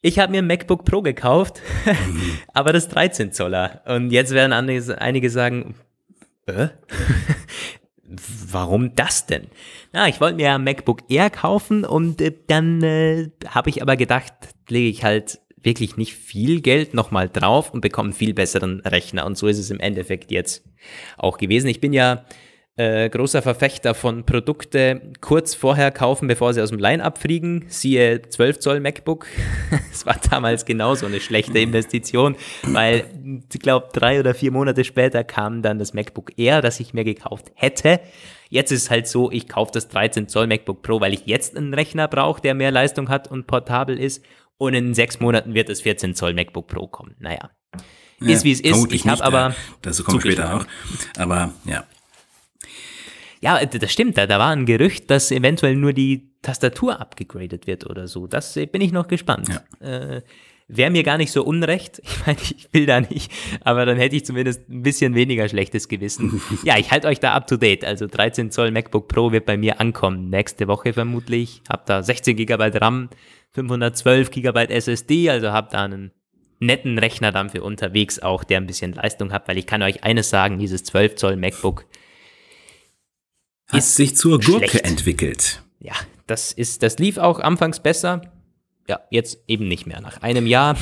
[0.00, 1.62] Ich habe mir ein MacBook Pro gekauft,
[2.54, 3.82] aber das 13 Zoller.
[3.86, 5.74] Und jetzt werden einige sagen,
[6.46, 6.68] äh?
[8.50, 9.48] warum das denn?
[9.92, 13.96] Na, ich wollte mir ja MacBook Air kaufen und äh, dann äh, habe ich aber
[13.96, 14.32] gedacht,
[14.68, 19.24] lege ich halt wirklich nicht viel Geld nochmal drauf und bekomme einen viel besseren Rechner.
[19.24, 20.64] Und so ist es im Endeffekt jetzt
[21.16, 21.68] auch gewesen.
[21.68, 22.24] Ich bin ja
[22.76, 27.66] äh, großer Verfechter von Produkte kurz vorher kaufen, bevor sie aus dem Line-Up fliegen.
[27.68, 29.26] Siehe 12 Zoll MacBook.
[29.92, 32.34] Es war damals genauso eine schlechte Investition,
[32.64, 33.04] weil
[33.52, 37.04] ich glaube, drei oder vier Monate später kam dann das MacBook Air, das ich mir
[37.04, 38.00] gekauft hätte.
[38.50, 41.56] Jetzt ist es halt so, ich kaufe das 13 Zoll MacBook Pro, weil ich jetzt
[41.56, 44.24] einen Rechner brauche, der mehr Leistung hat und portabel ist.
[44.58, 47.14] Und in sechs Monaten wird das 14 Zoll MacBook Pro kommen.
[47.18, 47.50] Naja.
[48.20, 48.92] Ist wie es ist.
[48.92, 49.54] Ich habe aber.
[49.82, 50.66] Das kommt später noch.
[51.18, 51.84] Aber ja.
[53.44, 54.16] Ja, das stimmt.
[54.16, 58.26] Da, da war ein Gerücht, dass eventuell nur die Tastatur abgegradet wird oder so.
[58.26, 59.48] Das bin ich noch gespannt.
[59.82, 60.16] Ja.
[60.16, 60.22] Äh,
[60.66, 62.00] Wäre mir gar nicht so unrecht.
[62.06, 63.30] Ich meine, ich will da nicht,
[63.60, 66.40] aber dann hätte ich zumindest ein bisschen weniger schlechtes Gewissen.
[66.64, 67.84] ja, ich halte euch da up to date.
[67.84, 70.30] Also 13 Zoll MacBook Pro wird bei mir ankommen.
[70.30, 71.60] Nächste Woche vermutlich.
[71.68, 73.10] Hab da 16 GB RAM,
[73.50, 76.12] 512 GB SSD, also hab da einen
[76.60, 80.02] netten Rechner dann für unterwegs auch, der ein bisschen Leistung hat, weil ich kann euch
[80.02, 81.84] eines sagen, dieses 12 Zoll MacBook
[83.68, 84.86] hat sich zur Gurke schlecht.
[84.86, 85.62] entwickelt.
[85.80, 85.94] Ja,
[86.26, 88.22] das ist, das lief auch anfangs besser.
[88.88, 90.00] Ja, jetzt eben nicht mehr.
[90.02, 90.76] Nach einem Jahr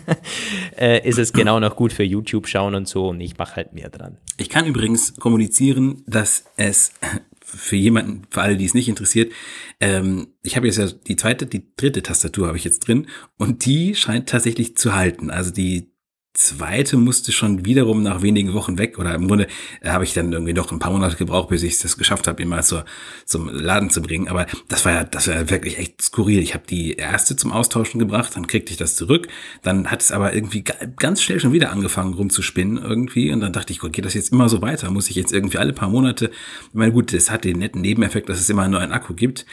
[0.78, 3.72] äh, ist es genau noch gut für YouTube schauen und so und ich mache halt
[3.72, 4.18] mehr dran.
[4.36, 6.92] Ich kann übrigens kommunizieren, dass es
[7.40, 9.32] für jemanden, für alle, die es nicht interessiert,
[9.80, 13.64] ähm, ich habe jetzt ja die zweite, die dritte Tastatur habe ich jetzt drin und
[13.64, 15.30] die scheint tatsächlich zu halten.
[15.30, 15.91] Also die
[16.34, 19.48] zweite musste schon wiederum nach wenigen Wochen weg oder im Grunde
[19.82, 22.42] äh, habe ich dann irgendwie noch ein paar Monate gebraucht, bis ich das geschafft habe,
[22.42, 22.86] ihn mal zur,
[23.26, 24.28] zum Laden zu bringen.
[24.28, 26.38] Aber das war ja, das war wirklich echt skurril.
[26.40, 29.28] Ich habe die erste zum Austauschen gebracht, dann kriegte ich das zurück,
[29.62, 30.64] dann hat es aber irgendwie
[30.96, 34.32] ganz schnell schon wieder angefangen rumzuspinnen irgendwie und dann dachte ich, Gott, geht das jetzt
[34.32, 34.90] immer so weiter?
[34.90, 36.30] Muss ich jetzt irgendwie alle paar Monate,
[36.68, 39.44] ich meine, gut, das hat den netten Nebeneffekt, dass es immer nur einen Akku gibt,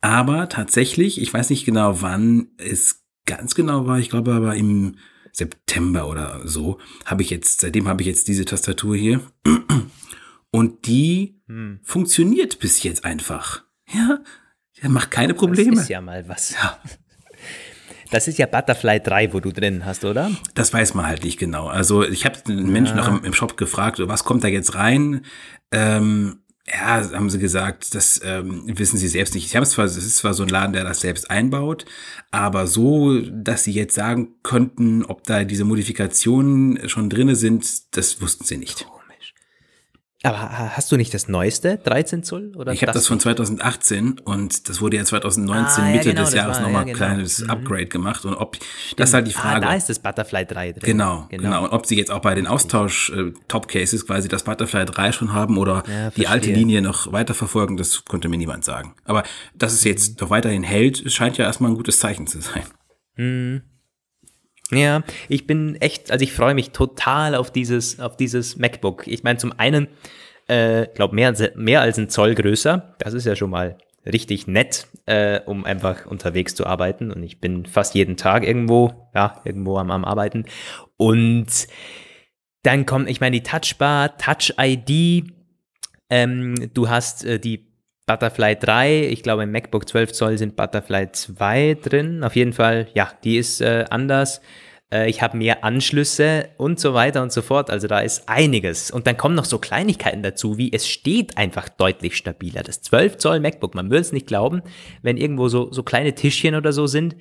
[0.00, 4.96] aber tatsächlich, ich weiß nicht genau, wann es ganz genau war, ich glaube aber im
[5.32, 9.20] September oder so, habe ich jetzt, seitdem habe ich jetzt diese Tastatur hier.
[10.50, 11.80] Und die hm.
[11.82, 13.64] funktioniert bis jetzt einfach.
[13.90, 14.20] Ja,
[14.82, 15.72] der macht keine Probleme.
[15.72, 16.52] Das ist ja mal was.
[16.52, 16.78] Ja.
[18.10, 20.30] Das ist ja Butterfly 3, wo du drin hast, oder?
[20.52, 21.68] Das weiß man halt nicht genau.
[21.68, 23.04] Also ich habe den Menschen ja.
[23.04, 25.24] noch im, im, Shop gefragt, was kommt da jetzt rein?
[25.70, 29.50] Ähm, ja, haben sie gesagt, das ähm, wissen sie selbst nicht.
[29.50, 31.84] Sie haben zwar, es ist zwar so ein Laden, der das selbst einbaut,
[32.30, 38.20] aber so, dass sie jetzt sagen könnten, ob da diese Modifikationen schon drinne sind, das
[38.20, 38.86] wussten sie nicht.
[40.24, 40.38] Aber
[40.76, 42.52] hast du nicht das neueste, 13 Zoll?
[42.56, 46.24] Oder ich habe das von 2018 und das wurde ja 2019 Ah, ja, Mitte genau,
[46.24, 46.96] des Jahres nochmal ja, ein genau.
[46.98, 47.50] kleines Mhm.
[47.50, 48.56] Upgrade gemacht und ob,
[48.96, 49.66] das ist halt die Frage.
[49.66, 50.82] Ah, da ist das Butterfly 3 drin.
[50.84, 55.32] Genau, genau, Und ob sie jetzt auch bei den Austausch-Top-Cases quasi das Butterfly 3 schon
[55.32, 56.52] haben oder Ja, die alte.
[56.52, 58.94] Linie noch weiterverfolgen, das konnte mir niemand sagen.
[59.04, 59.24] Aber
[59.56, 59.90] dass es Mhm.
[59.90, 63.62] jetzt noch weiterhin hält, scheint ja erstmal ein gutes Zeichen zu sein.
[64.70, 69.06] Ja, ich bin echt, also ich freue mich total auf dieses, auf dieses MacBook.
[69.06, 69.88] Ich meine, zum einen,
[70.48, 72.94] äh, glaube mehr, als- mehr als ein Zoll größer.
[72.98, 77.10] Das ist ja schon mal richtig nett, äh, um einfach unterwegs zu arbeiten.
[77.12, 80.46] Und ich bin fast jeden Tag irgendwo, ja, irgendwo am, am Arbeiten.
[80.96, 81.46] Und
[82.62, 85.24] dann kommt, ich meine, die Touchbar, Touch ID,
[86.10, 87.71] ähm, du hast äh, die
[88.06, 92.24] Butterfly 3, ich glaube im MacBook 12 Zoll sind Butterfly 2 drin.
[92.24, 94.40] Auf jeden Fall, ja, die ist äh, anders.
[94.92, 97.70] Äh, ich habe mehr Anschlüsse und so weiter und so fort.
[97.70, 98.90] Also da ist einiges.
[98.90, 102.62] Und dann kommen noch so Kleinigkeiten dazu, wie es steht einfach deutlich stabiler.
[102.62, 104.62] Das 12 Zoll MacBook, man würde es nicht glauben,
[105.02, 107.16] wenn irgendwo so, so kleine Tischchen oder so sind.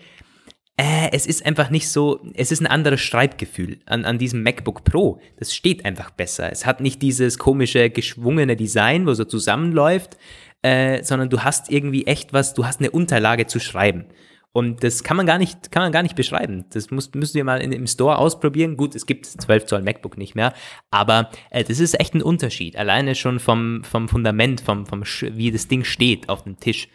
[0.77, 4.83] Äh, es ist einfach nicht so, es ist ein anderes Schreibgefühl an, an diesem MacBook
[4.83, 5.21] Pro.
[5.37, 6.51] Das steht einfach besser.
[6.51, 10.17] Es hat nicht dieses komische, geschwungene Design, wo so zusammenläuft,
[10.61, 14.05] äh, sondern du hast irgendwie echt was, du hast eine Unterlage zu schreiben.
[14.53, 16.65] Und das kann man gar nicht, kann man gar nicht beschreiben.
[16.73, 18.75] Das muss, müsst ihr mal in, im Store ausprobieren.
[18.75, 20.53] Gut, es gibt 12 Zoll MacBook nicht mehr,
[20.89, 22.75] aber äh, das ist echt ein Unterschied.
[22.75, 26.89] Alleine schon vom, vom Fundament, vom, vom, wie das Ding steht auf dem Tisch.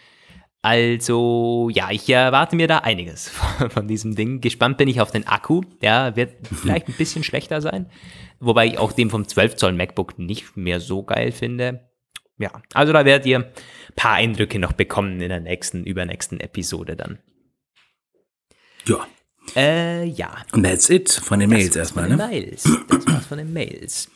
[0.61, 4.43] Also, ja, ich erwarte mir da einiges von, von diesem Ding.
[4.43, 5.63] Gespannt bin ich auf den Akku.
[5.81, 7.87] Der wird vielleicht ein bisschen schlechter sein.
[8.39, 11.89] Wobei ich auch den vom 12 Zoll MacBook nicht mehr so geil finde.
[12.39, 13.45] Ja, also da werdet ihr ein
[13.95, 17.19] paar Eindrücke noch bekommen in der nächsten, übernächsten Episode dann.
[18.87, 19.07] Ja.
[19.55, 20.37] Äh, ja.
[20.53, 22.27] Und that's it von den Mails Das war's erstmal, von ne?
[22.27, 22.63] Mails.
[22.89, 24.11] Das war's von den Mails.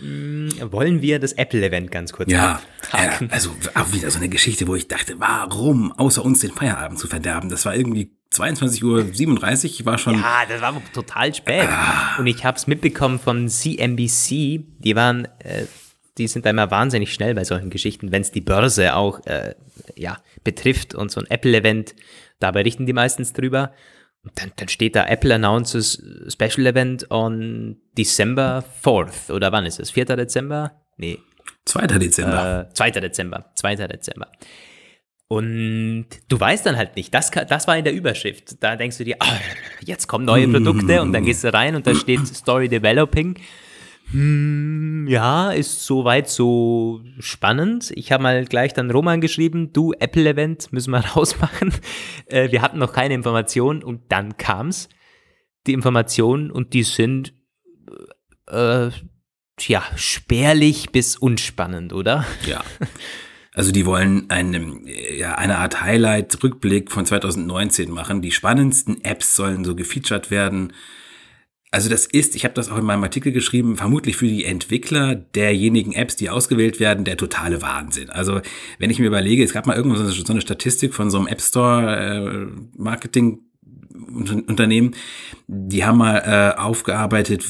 [0.00, 3.30] Hm, wollen wir das Apple-Event ganz kurz Ja, ja, abhaken?
[3.30, 7.08] also auch wieder so eine Geschichte, wo ich dachte, warum außer uns den Feierabend zu
[7.08, 7.48] verderben?
[7.48, 11.68] Das war irgendwie 22.37 Uhr, ich war schon, Ja, das war total spät.
[11.68, 12.16] Ah.
[12.18, 14.64] Und ich habe es mitbekommen von CNBC.
[14.78, 15.64] Die waren, äh,
[16.18, 19.54] die sind da immer wahnsinnig schnell bei solchen Geschichten, wenn es die Börse auch äh,
[19.96, 21.94] ja, betrifft und so ein Apple-Event,
[22.38, 23.72] da berichten die meistens drüber.
[24.22, 29.32] Und dann, dann steht da Apple announces Special Event on December 4th.
[29.32, 29.90] Oder wann ist es?
[29.90, 30.04] 4.
[30.04, 30.82] Dezember?
[30.96, 31.18] Nee,
[31.66, 31.86] 2.
[31.86, 32.68] Dezember.
[32.70, 32.90] äh, 2.
[32.92, 33.50] Dezember.
[33.54, 33.76] 2.
[33.76, 34.28] Dezember.
[35.28, 38.62] Und du weißt dann halt nicht, das, das war in der Überschrift.
[38.62, 39.38] Da denkst du dir, ah,
[39.84, 43.36] jetzt kommen neue Produkte und dann gehst du rein und da steht Story Developing.
[44.10, 47.92] Hm, ja, ist soweit so spannend.
[47.94, 51.74] Ich habe mal gleich dann Roman geschrieben, du, Apple-Event müssen wir rausmachen.
[52.26, 54.88] Äh, wir hatten noch keine Informationen und dann kam's.
[55.66, 57.34] Die Informationen und die sind
[58.46, 58.90] äh,
[59.56, 62.24] tja, spärlich bis unspannend, oder?
[62.46, 62.62] Ja.
[63.52, 64.82] Also die wollen eine,
[65.16, 68.20] ja, eine Art Highlight-Rückblick von 2019 machen.
[68.20, 70.74] Die spannendsten Apps sollen so gefeatured werden.
[71.72, 75.14] Also das ist, ich habe das auch in meinem Artikel geschrieben, vermutlich für die Entwickler
[75.14, 78.08] derjenigen Apps, die ausgewählt werden, der totale Wahnsinn.
[78.08, 78.40] Also
[78.78, 81.40] wenn ich mir überlege, es gab mal irgendwo so eine, Statistik von so einem App
[81.40, 83.40] Store äh, Marketing
[83.96, 84.94] Unternehmen,
[85.48, 86.18] die haben mal
[86.56, 87.44] äh, aufgearbeitet,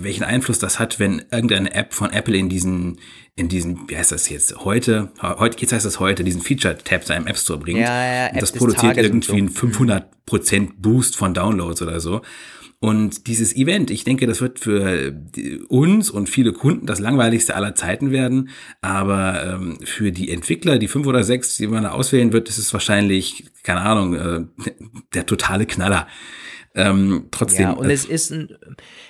[0.00, 2.98] welchen Einfluss das hat, wenn irgendeine App von Apple in diesen,
[3.36, 7.26] in diesen, wie heißt das jetzt, heute, heute, jetzt heißt das heute, diesen Feature-Tab im
[7.26, 7.80] App Store bringt.
[7.80, 9.34] Ja, ja, App und das produziert irgendwie so.
[9.34, 12.22] einen 500% Boost von Downloads oder so.
[12.80, 17.56] Und dieses Event, ich denke, das wird für die- uns und viele Kunden das langweiligste
[17.56, 18.50] aller Zeiten werden.
[18.82, 22.58] Aber ähm, für die Entwickler, die fünf oder sechs, die man da auswählen wird, ist
[22.58, 24.44] es wahrscheinlich, keine Ahnung, äh,
[25.14, 26.06] der totale Knaller.
[26.74, 27.62] Ähm, trotzdem.
[27.62, 28.56] Ja, und äh, es ist ein,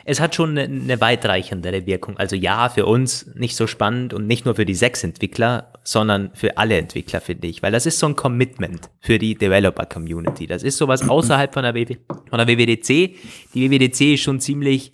[0.06, 2.16] es hat schon eine, eine weitreichendere Wirkung.
[2.16, 6.30] Also ja, für uns nicht so spannend und nicht nur für die sechs Entwickler, sondern
[6.34, 7.62] für alle Entwickler, finde ich.
[7.62, 10.46] Weil das ist so ein Commitment für die Developer-Community.
[10.46, 13.16] Das ist sowas außerhalb von der, von der WWDC.
[13.54, 14.92] Die WWDC ist schon ziemlich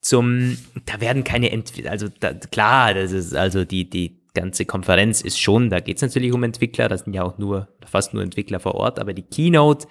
[0.00, 5.20] zum, da werden keine Entwickler, also da, klar, das ist also die, die ganze Konferenz
[5.20, 8.22] ist schon, da geht es natürlich um Entwickler, das sind ja auch nur, fast nur
[8.22, 9.88] Entwickler vor Ort, aber die Keynote,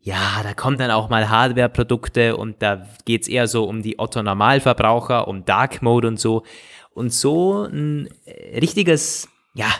[0.00, 5.28] ja, da kommen dann auch mal Hardware-Produkte und da geht's eher so um die Otto-Normalverbraucher,
[5.28, 6.44] um Dark Mode und so.
[6.94, 9.70] Und so ein äh, richtiges, ja,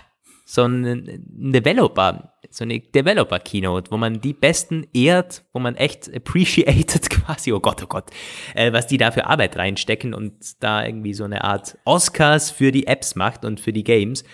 [0.45, 7.09] so ein, Developer, so eine Developer-Keynote, wo man die Besten ehrt, wo man echt appreciated
[7.11, 8.11] quasi, oh Gott, oh Gott,
[8.55, 12.71] äh, was die da für Arbeit reinstecken und da irgendwie so eine Art Oscars für
[12.71, 14.25] die Apps macht und für die Games.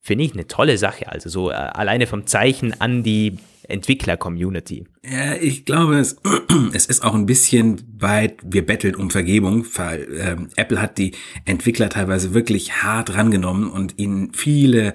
[0.00, 1.10] Finde ich eine tolle Sache.
[1.10, 3.36] Also so äh, alleine vom Zeichen an die
[3.68, 4.84] Entwickler-Community.
[5.04, 6.16] Ja, ich glaube, es,
[6.72, 11.12] es ist auch ein bisschen weit, wir betteln um Vergebung, weil ähm, Apple hat die
[11.44, 14.94] Entwickler teilweise wirklich hart rangenommen und ihnen viele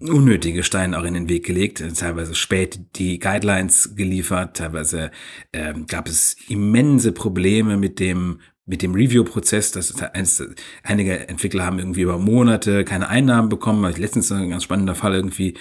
[0.00, 5.10] unnötige Steine auch in den Weg gelegt, teilweise spät die Guidelines geliefert, teilweise
[5.52, 10.42] ähm, gab es immense Probleme mit dem mit dem Review-Prozess, das ist eins,
[10.82, 14.94] einige Entwickler haben irgendwie über Monate keine Einnahmen bekommen, habe ich letztens ein ganz spannender
[14.94, 15.54] Fall irgendwie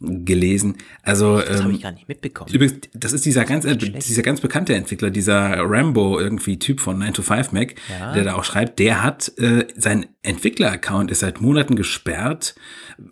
[0.00, 0.76] gelesen.
[1.02, 2.50] Also Das ähm, habe ich gar nicht mitbekommen.
[2.52, 4.08] Übrigens, das ist dieser ganz, äh, schlecht.
[4.08, 8.12] dieser ganz bekannte Entwickler, dieser Rambo irgendwie Typ von 9 to 5 Mac, Ja.
[8.14, 12.54] der da auch schreibt, der hat, äh, sein Entwickler-Account ist seit Monaten gesperrt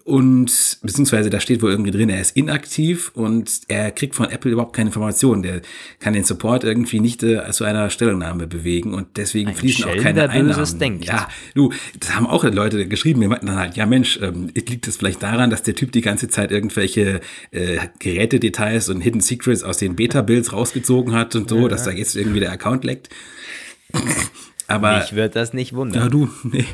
[0.05, 4.51] und, beziehungsweise da steht wohl irgendwie drin, er ist inaktiv und er kriegt von Apple
[4.51, 5.43] überhaupt keine Informationen.
[5.43, 5.61] Der
[6.01, 9.97] kann den Support irgendwie nicht äh, zu einer Stellungnahme bewegen und deswegen Ein fließen auch
[9.97, 10.79] keine Böses Einnahmen.
[10.79, 11.05] denkt.
[11.07, 14.87] Ja, du, das haben auch Leute geschrieben, die meinten dann halt, ja Mensch, ähm, liegt
[14.87, 17.21] es vielleicht daran, dass der Typ die ganze Zeit irgendwelche
[17.51, 22.17] äh, Gerätedetails und Hidden Secrets aus den Beta-Builds rausgezogen hat und so, dass da jetzt
[22.17, 23.09] irgendwie der Account leckt.
[24.67, 26.03] Aber Mich wird das nicht wundern.
[26.05, 26.65] ja, du, nee.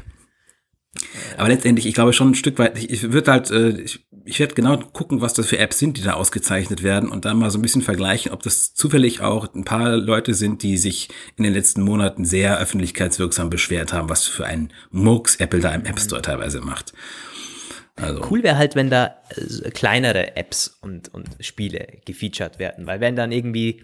[1.37, 4.40] Aber letztendlich, ich glaube schon ein Stück weit, ich, ich würde halt, äh, ich, ich
[4.40, 7.50] werde genau gucken, was das für Apps sind, die da ausgezeichnet werden und dann mal
[7.50, 11.44] so ein bisschen vergleichen, ob das zufällig auch ein paar Leute sind, die sich in
[11.44, 16.00] den letzten Monaten sehr öffentlichkeitswirksam beschwert haben, was für einen Murks Apple da im App
[16.00, 16.92] Store teilweise macht.
[17.96, 23.00] Also, Cool wäre halt, wenn da äh, kleinere Apps und, und Spiele gefeatured werden, weil
[23.00, 23.83] wenn dann irgendwie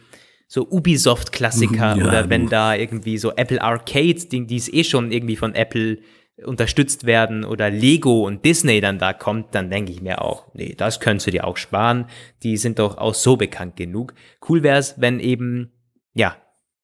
[0.49, 5.12] so Ubisoft-Klassiker Ja, oder wenn da irgendwie so Apple Arcade, die die es eh schon
[5.12, 5.99] irgendwie von Apple
[6.44, 10.75] unterstützt werden oder Lego und Disney dann da kommt, dann denke ich mir auch, nee,
[10.77, 12.07] das könntest du dir auch sparen.
[12.42, 14.14] Die sind doch auch so bekannt genug.
[14.46, 15.72] Cool wäre es, wenn eben,
[16.14, 16.37] ja,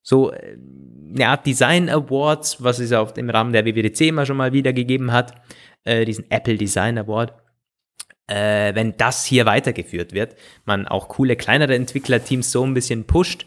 [0.02, 0.56] so äh,
[1.14, 4.52] eine Art Design Awards, was es ja auf dem Rahmen der WWDC immer schon mal
[4.52, 5.34] wieder gegeben hat,
[5.84, 7.34] äh, diesen Apple Design Award,
[8.26, 13.46] äh, wenn das hier weitergeführt wird, man auch coole kleinere Entwicklerteams so ein bisschen pusht,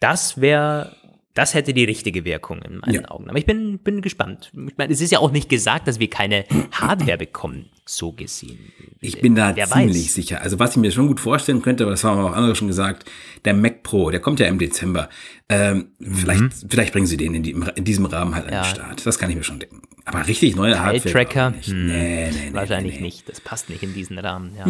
[0.00, 0.96] das wäre,
[1.34, 3.10] das hätte die richtige Wirkung in meinen Ja.
[3.10, 3.28] Augen.
[3.28, 4.52] Aber ich bin, bin gespannt.
[4.68, 8.58] Ich meine, es ist ja auch nicht gesagt, dass wir keine Hardware bekommen, so gesehen.
[9.00, 10.14] Ich bin da Wer ziemlich weiß.
[10.14, 10.42] sicher.
[10.42, 13.10] Also was ich mir schon gut vorstellen könnte, aber das haben auch andere schon gesagt,
[13.44, 15.08] der Mac Pro, der kommt ja im Dezember.
[15.48, 18.54] Ähm, vielleicht, vielleicht bringen sie den in, die, in diesem Rahmen halt an Mhm.
[18.56, 18.62] Ja.
[18.62, 19.06] den Start.
[19.06, 19.82] Das kann ich mir schon denken.
[20.04, 21.26] Aber richtig neue Hardware.
[21.48, 21.68] Auch nicht.
[21.68, 22.54] Hm, Nee, nee, nee.
[22.54, 23.28] Wahrscheinlich nee, nicht.
[23.28, 24.52] Das passt nicht in diesen Rahmen.
[24.58, 24.66] Ja.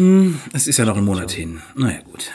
[0.53, 1.61] Es ist ja noch ein Monat hin.
[1.75, 2.31] Naja, gut.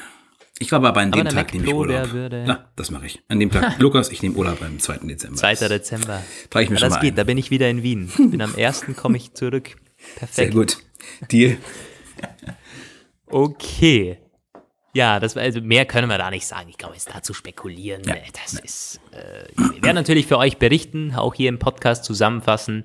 [0.61, 2.11] Ich glaube aber an Aber dem der Tag nehme ich Urlaub.
[2.13, 3.23] würde- Ja, das mache ich.
[3.29, 4.99] An dem Tag, Lukas, ich nehme Urlaub am 2.
[5.07, 5.37] Dezember.
[5.37, 5.55] 2.
[5.69, 6.23] Dezember.
[6.51, 7.17] Trage ich mir Ja, schon das mal geht, ein.
[7.17, 8.11] da bin ich wieder in Wien.
[8.31, 8.85] Bin am 1.
[8.97, 9.77] komme ich zurück.
[10.17, 10.35] Perfekt.
[10.35, 10.79] Sehr gut.
[11.31, 11.57] Deal.
[13.27, 14.19] Okay.
[14.95, 16.69] Ja, das also mehr können wir da nicht sagen.
[16.71, 18.03] Ich glaube, es ist da zu spekulieren.
[18.07, 18.15] Ja.
[18.15, 19.01] äh, Das ist.
[19.13, 19.45] Äh,
[19.75, 22.85] wir werden natürlich für euch berichten, auch hier im Podcast zusammenfassen.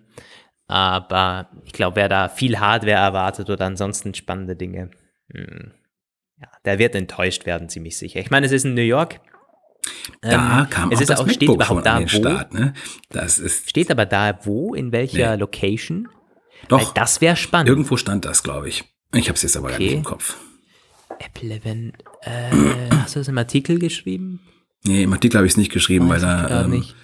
[0.67, 4.91] Aber ich glaube, wer da viel Hardware erwartet oder ansonsten spannende Dinge,
[5.33, 5.71] hm,
[6.43, 8.19] ja, der wird enttäuscht werden, ziemlich sicher.
[8.19, 9.19] Ich meine, es ist in New York.
[10.21, 12.07] Da Ähm, kam es auch ist das auch, steht überhaupt da, wo?
[12.07, 12.53] Start.
[12.53, 12.73] Ne?
[13.09, 15.39] Das ist Steht aber da wo, in welcher Nee.
[15.41, 16.07] Location?
[16.69, 17.67] Weil doch, das wäre spannend.
[17.69, 18.83] irgendwo stand das, glaube ich.
[19.13, 19.97] Ich habe es jetzt aber gar nicht Okay.
[19.97, 20.37] im Kopf.
[21.19, 21.93] Apple Event.
[22.21, 22.49] Äh,
[22.95, 24.39] hast du das im Artikel geschrieben?
[24.85, 26.95] Nee, im Artikel habe ich es nicht geschrieben, weil Weiß ich da, ähm, nicht.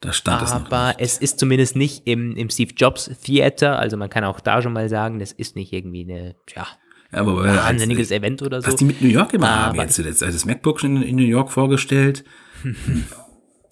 [0.00, 1.00] da stand es noch Aber nicht.
[1.00, 4.72] es ist zumindest nicht im, im Steve Jobs Theater, also man kann auch da schon
[4.72, 6.66] mal sagen, das ist nicht irgendwie eine, Ja,
[7.12, 8.66] aber weil- wahnsinniges Event oder so.
[8.68, 10.22] was die mit New York immer haben Aber- jetzt zuletzt.
[10.22, 12.24] Also das MacBook schon in, in New York vorgestellt.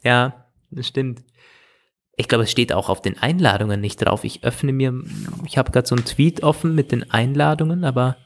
[0.02, 1.22] Ja, das stimmt.
[2.16, 4.24] Ich glaube, es steht auch auf den Einladungen nicht drauf.
[4.24, 4.94] Ich öffne mir,
[5.46, 8.16] ich habe gerade so einen Tweet offen mit den Einladungen, aber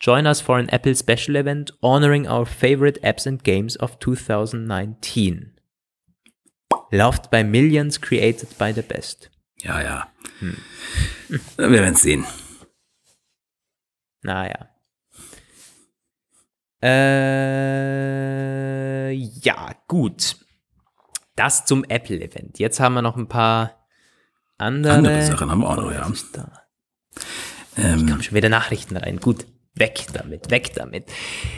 [0.00, 5.54] Join us for an Apple Special Event honoring our favorite apps and games of 2019.
[6.92, 9.30] Loved by millions, created by the best.
[9.62, 10.06] Ja, ja.
[10.40, 10.56] Hm.
[11.56, 12.24] Wir werden es sehen.
[14.26, 14.68] Naja.
[16.82, 17.52] Äh,
[19.12, 20.36] ja, gut.
[21.36, 22.58] Das zum Apple-Event.
[22.58, 23.86] Jetzt haben wir noch ein paar
[24.58, 26.10] andere, Andere Sachen haben wir auch noch, ja.
[26.32, 26.50] Da?
[27.76, 29.20] Ähm, Kommen schon wieder Nachrichten rein.
[29.20, 31.04] Gut, weg damit, weg damit.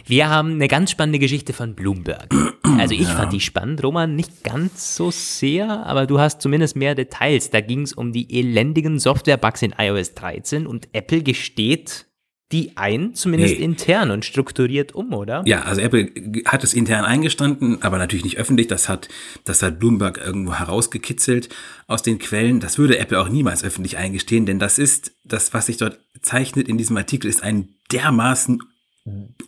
[0.05, 2.29] Wir haben eine ganz spannende Geschichte von Bloomberg.
[2.79, 6.95] Also ich fand die spannend, Roman nicht ganz so sehr, aber du hast zumindest mehr
[6.95, 7.51] Details.
[7.51, 12.07] Da ging es um die elendigen Software-Bugs in iOS 13 und Apple gesteht
[12.51, 13.65] die ein, zumindest Nee.
[13.65, 15.43] intern und strukturiert um, oder?
[15.47, 16.11] Ja, also Apple
[16.47, 18.69] hat es intern eingestanden, aber natürlich nicht öffentlich.
[18.69, 19.09] Das hat,
[19.45, 21.51] das hat Bloomberg irgendwo herausgekitzelt
[21.87, 22.61] aus den Quellen.
[22.61, 26.69] Das würde Apple auch niemals öffentlich eingestehen, denn das ist, das, was sich dort zeichnet
[26.69, 28.63] in diesem Artikel, ist ein dermaßen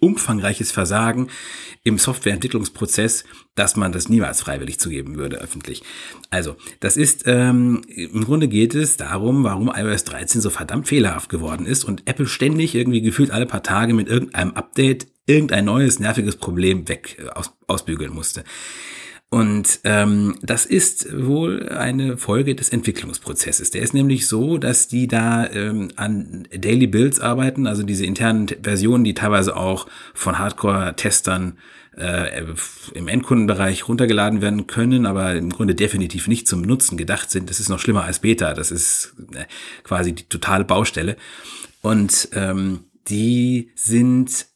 [0.01, 1.29] umfangreiches Versagen
[1.85, 3.25] im Softwareentwicklungsprozess,
[3.55, 5.83] dass man das niemals freiwillig zugeben würde öffentlich.
[6.31, 11.29] Also, das ist, ähm, im Grunde geht es darum, warum iOS 13 so verdammt fehlerhaft
[11.29, 16.01] geworden ist und Apple ständig irgendwie gefühlt alle paar Tage mit irgendeinem Update irgendein neues
[16.01, 18.45] nerviges Problem weg äh, aus, ausbügeln musste.
[19.33, 23.71] Und ähm, das ist wohl eine Folge des Entwicklungsprozesses.
[23.71, 28.49] Der ist nämlich so, dass die da ähm, an Daily Builds arbeiten, also diese internen
[28.61, 31.59] Versionen, die teilweise auch von Hardcore-Testern
[31.97, 32.45] äh,
[32.95, 37.51] im Endkundenbereich runtergeladen werden können, aber im Grunde definitiv nicht zum Nutzen gedacht sind.
[37.51, 38.53] Das ist noch schlimmer als Beta.
[38.53, 39.45] Das ist äh,
[39.85, 41.17] quasi die totale Baustelle.
[41.83, 44.50] Und ähm, die sind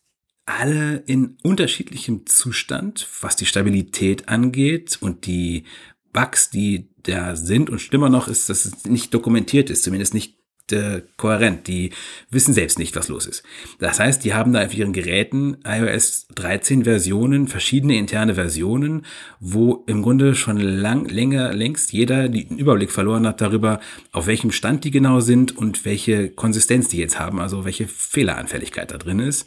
[0.47, 5.64] alle in unterschiedlichem Zustand, was die Stabilität angeht und die
[6.12, 10.36] Bugs, die da sind und schlimmer noch ist, dass es nicht dokumentiert ist, zumindest nicht
[10.70, 11.66] äh, kohärent.
[11.66, 11.90] Die
[12.30, 13.42] wissen selbst nicht, was los ist.
[13.78, 19.05] Das heißt, die haben da auf ihren Geräten iOS 13 Versionen, verschiedene interne Versionen,
[19.40, 23.80] wo im Grunde schon lang, länger, längst jeder den Überblick verloren hat darüber,
[24.12, 28.90] auf welchem Stand die genau sind und welche Konsistenz die jetzt haben, also welche Fehleranfälligkeit
[28.90, 29.47] da drin ist.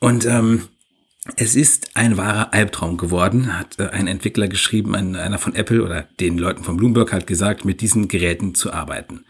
[0.00, 0.68] Und ähm,
[1.36, 5.82] es ist ein wahrer Albtraum geworden, hat äh, ein Entwickler geschrieben, ein, einer von Apple
[5.82, 9.24] oder den Leuten von Bloomberg hat gesagt, mit diesen Geräten zu arbeiten.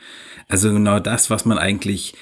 [0.48, 2.14] Also genau das, was man eigentlich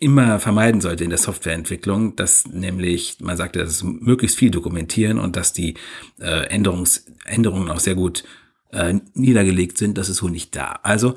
[0.00, 5.36] immer vermeiden sollte in der Softwareentwicklung, dass nämlich, man sagte, dass möglichst viel dokumentieren und
[5.36, 5.74] dass die
[6.20, 8.24] äh, Änderungs, Änderungen auch sehr gut
[8.72, 10.80] äh, niedergelegt sind, das ist so nicht da.
[10.82, 11.16] Also,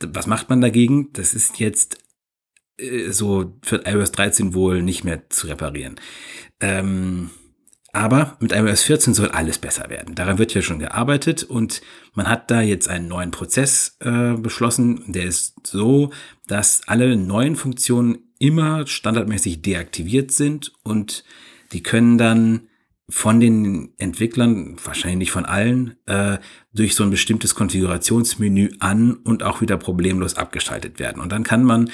[0.00, 1.12] was macht man dagegen?
[1.12, 1.98] Das ist jetzt
[3.08, 5.96] so für iOS 13 wohl nicht mehr zu reparieren.
[6.60, 7.30] Ähm,
[7.94, 10.16] aber mit iOS 14 soll alles besser werden.
[10.16, 11.80] Daran wird ja schon gearbeitet und
[12.14, 15.04] man hat da jetzt einen neuen Prozess äh, beschlossen.
[15.06, 16.10] Der ist so,
[16.48, 21.24] dass alle neuen Funktionen immer standardmäßig deaktiviert sind und
[21.72, 22.68] die können dann
[23.08, 26.38] von den Entwicklern, wahrscheinlich nicht von allen, äh,
[26.72, 31.20] durch so ein bestimmtes Konfigurationsmenü an und auch wieder problemlos abgeschaltet werden.
[31.20, 31.90] Und dann kann man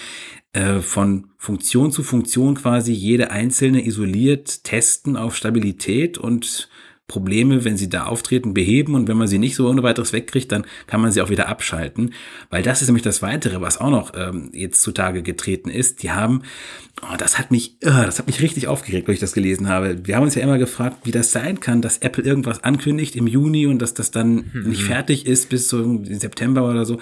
[0.53, 6.68] äh, von Funktion zu Funktion quasi jede einzelne isoliert testen auf Stabilität und
[7.11, 10.52] Probleme, wenn sie da auftreten, beheben und wenn man sie nicht so ohne weiteres wegkriegt,
[10.52, 12.14] dann kann man sie auch wieder abschalten,
[12.50, 16.04] weil das ist nämlich das Weitere, was auch noch ähm, jetzt zutage getreten ist.
[16.04, 16.42] Die haben,
[17.02, 20.06] oh, das hat mich, oh, das hat mich richtig aufgeregt, wo ich das gelesen habe.
[20.06, 23.26] Wir haben uns ja immer gefragt, wie das sein kann, dass Apple irgendwas ankündigt im
[23.26, 24.68] Juni und dass das dann mhm.
[24.68, 27.00] nicht fertig ist bis zum September oder so.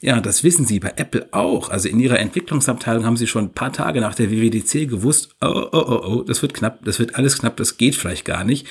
[0.00, 1.68] Ja, das wissen sie bei Apple auch.
[1.68, 5.46] Also in ihrer Entwicklungsabteilung haben sie schon ein paar Tage nach der WWDC gewusst, oh,
[5.46, 8.66] oh, oh, oh, das wird knapp, das wird alles knapp, das geht vielleicht gar nicht.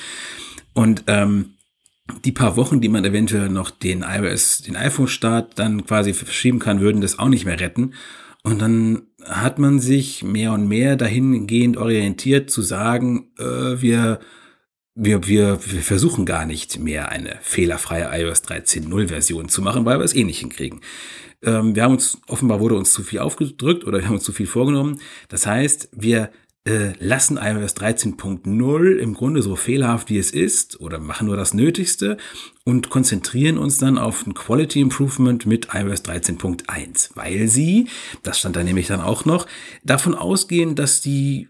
[0.74, 1.54] Und ähm,
[2.24, 6.80] die paar Wochen, die man eventuell noch den iOS, den iPhone-Start dann quasi verschieben kann,
[6.80, 7.94] würden das auch nicht mehr retten.
[8.42, 14.18] Und dann hat man sich mehr und mehr dahingehend orientiert zu sagen, äh, wir,
[14.94, 19.98] wir, wir, wir versuchen gar nicht mehr eine fehlerfreie iOS 13.0 Version zu machen, weil
[19.98, 20.80] wir es eh nicht hinkriegen.
[21.44, 24.32] Ähm, wir haben uns, offenbar wurde uns zu viel aufgedrückt oder wir haben uns zu
[24.32, 25.00] viel vorgenommen.
[25.28, 26.30] Das heißt, wir
[26.64, 31.54] äh, lassen iOS 13.0 im Grunde so fehlerhaft wie es ist oder machen nur das
[31.54, 32.18] Nötigste
[32.64, 37.88] und konzentrieren uns dann auf ein Quality Improvement mit iOS 13.1, weil sie,
[38.22, 39.46] das stand da nämlich dann auch noch,
[39.82, 41.48] davon ausgehen, dass die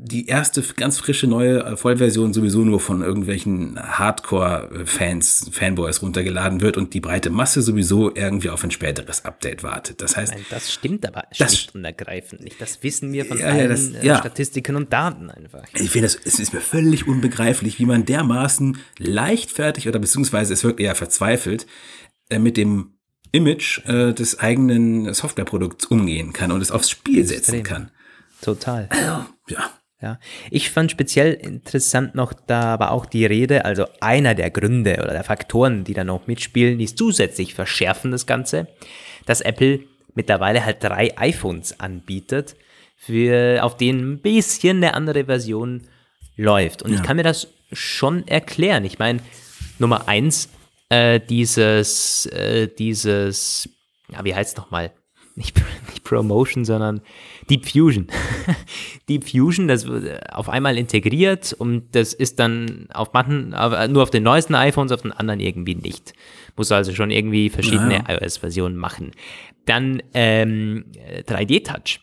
[0.00, 6.76] die erste ganz frische neue äh, Vollversion sowieso nur von irgendwelchen Hardcore-Fans, Fanboys runtergeladen wird
[6.76, 10.00] und die breite Masse sowieso irgendwie auf ein späteres Update wartet.
[10.00, 12.60] Das heißt, Nein, das stimmt aber das schlicht und ergreifend nicht.
[12.60, 14.18] Das wissen wir von ja, allen ja, das, äh, ja.
[14.18, 15.64] Statistiken und Daten einfach.
[15.74, 20.78] Ich finde, es ist mir völlig unbegreiflich, wie man dermaßen leichtfertig oder beziehungsweise es wirkt
[20.78, 21.66] eher verzweifelt
[22.30, 22.92] äh, mit dem
[23.32, 27.62] Image äh, des eigenen Softwareprodukts umgehen kann und es aufs Spiel setzen Extrem.
[27.64, 27.90] kann.
[28.40, 28.88] Total.
[29.48, 29.72] Ja.
[30.00, 30.20] Ja,
[30.50, 35.10] ich fand speziell interessant noch, da war auch die Rede, also einer der Gründe oder
[35.12, 38.68] der Faktoren, die da noch mitspielen, die es zusätzlich verschärfen das Ganze,
[39.26, 39.80] dass Apple
[40.14, 42.54] mittlerweile halt drei iPhones anbietet,
[42.96, 45.88] für, auf denen ein bisschen eine andere Version
[46.36, 46.82] läuft.
[46.82, 46.96] Und Ja.
[46.96, 48.84] ich kann mir das schon erklären.
[48.84, 49.20] Ich meine,
[49.78, 50.48] Nummer eins,
[50.90, 53.68] äh, dieses, äh, dieses,
[54.12, 54.92] ja, wie heißt es nochmal?
[55.38, 55.56] Nicht,
[55.88, 57.00] nicht Promotion, sondern
[57.48, 58.08] Deep Fusion.
[59.08, 64.02] Deep Fusion, das wird auf einmal integriert und das ist dann auf manchen, aber nur
[64.02, 66.12] auf den neuesten iPhones, auf den anderen irgendwie nicht.
[66.56, 69.12] Muss also schon irgendwie verschiedene Ja, iOS-Versionen machen.
[69.64, 70.86] Dann ähm,
[71.26, 72.00] 3D-Touch.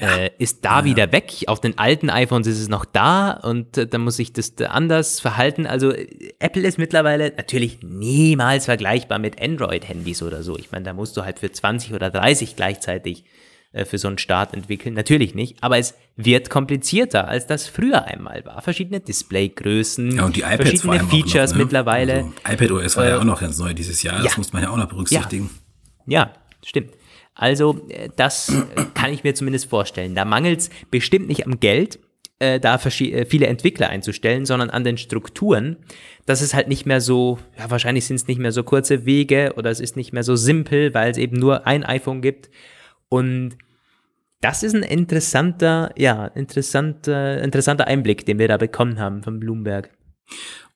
[0.00, 1.44] Äh, ist da wieder weg.
[1.46, 4.66] Auf den alten iPhones ist es noch da und äh, dann muss ich das da
[4.68, 5.66] anders verhalten.
[5.66, 10.56] Also äh, Apple ist mittlerweile natürlich niemals vergleichbar mit Android-Handys oder so.
[10.58, 13.24] Ich meine, da musst du halt für 20 oder 30 gleichzeitig
[13.72, 14.94] äh, für so einen Start entwickeln.
[14.94, 18.62] Natürlich nicht, aber es wird komplizierter, als das früher einmal war.
[18.62, 21.64] Verschiedene Displaygrößen, Ja, und die iPads verschiedene vor allem Features noch, ne?
[21.64, 22.14] mittlerweile.
[22.44, 24.22] Also, iPad OS war ja Äh, auch noch ganz neu dieses Jahr.
[24.22, 24.38] Das ja.
[24.38, 25.50] muss man ja auch noch berücksichtigen.
[26.06, 26.32] Ja,
[26.64, 26.92] stimmt.
[27.40, 30.14] Also äh, das äh, kann ich mir zumindest vorstellen.
[30.14, 31.98] Da mangelt es bestimmt nicht am Geld,
[32.38, 35.78] äh, da äh, viele Entwickler einzustellen, sondern an den Strukturen.
[36.26, 39.54] Das ist halt nicht mehr so, ja, wahrscheinlich sind es nicht mehr so kurze Wege
[39.56, 42.50] oder es ist nicht mehr so simpel, weil es eben nur ein iPhone gibt.
[43.08, 43.56] Und
[44.42, 49.88] das ist ein interessanter, ja, interessanter, interessanter Einblick, den wir da bekommen haben von Bloomberg.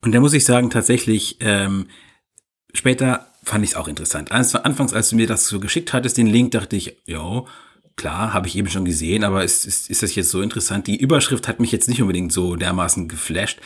[0.00, 1.88] Und da muss ich sagen, tatsächlich, ähm,
[2.72, 4.32] später fand ich es auch interessant.
[4.32, 7.45] Anfangs, als du mir das so geschickt hattest, den Link, dachte ich, ja,
[7.97, 10.86] klar, habe ich eben schon gesehen, aber ist, ist, ist das jetzt so interessant?
[10.86, 13.61] Die Überschrift hat mich jetzt nicht unbedingt so dermaßen geflasht.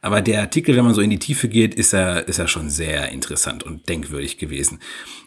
[0.00, 2.70] Aber der Artikel, wenn man so in die Tiefe geht, ist er, ist er schon
[2.70, 4.80] sehr interessant und denkwürdig gewesen.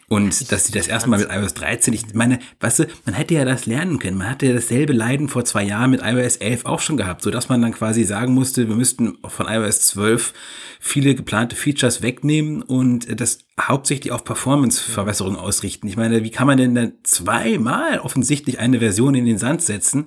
[0.07, 3.43] Und dass sie das erstmal mit iOS 13, ich meine, weißt du, man hätte ja
[3.43, 4.17] das lernen können.
[4.17, 7.49] Man hatte ja dasselbe Leiden vor zwei Jahren mit iOS 11 auch schon gehabt, sodass
[7.49, 10.33] man dann quasi sagen musste, wir müssten von iOS 12
[10.79, 15.87] viele geplante Features wegnehmen und das hauptsächlich auf Performance-Verbesserung ausrichten.
[15.87, 20.05] Ich meine, wie kann man denn dann zweimal offensichtlich eine Version in den Sand setzen?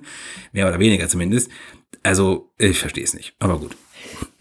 [0.53, 1.49] Mehr oder weniger zumindest.
[2.03, 3.33] Also, ich verstehe es nicht.
[3.39, 3.75] Aber gut.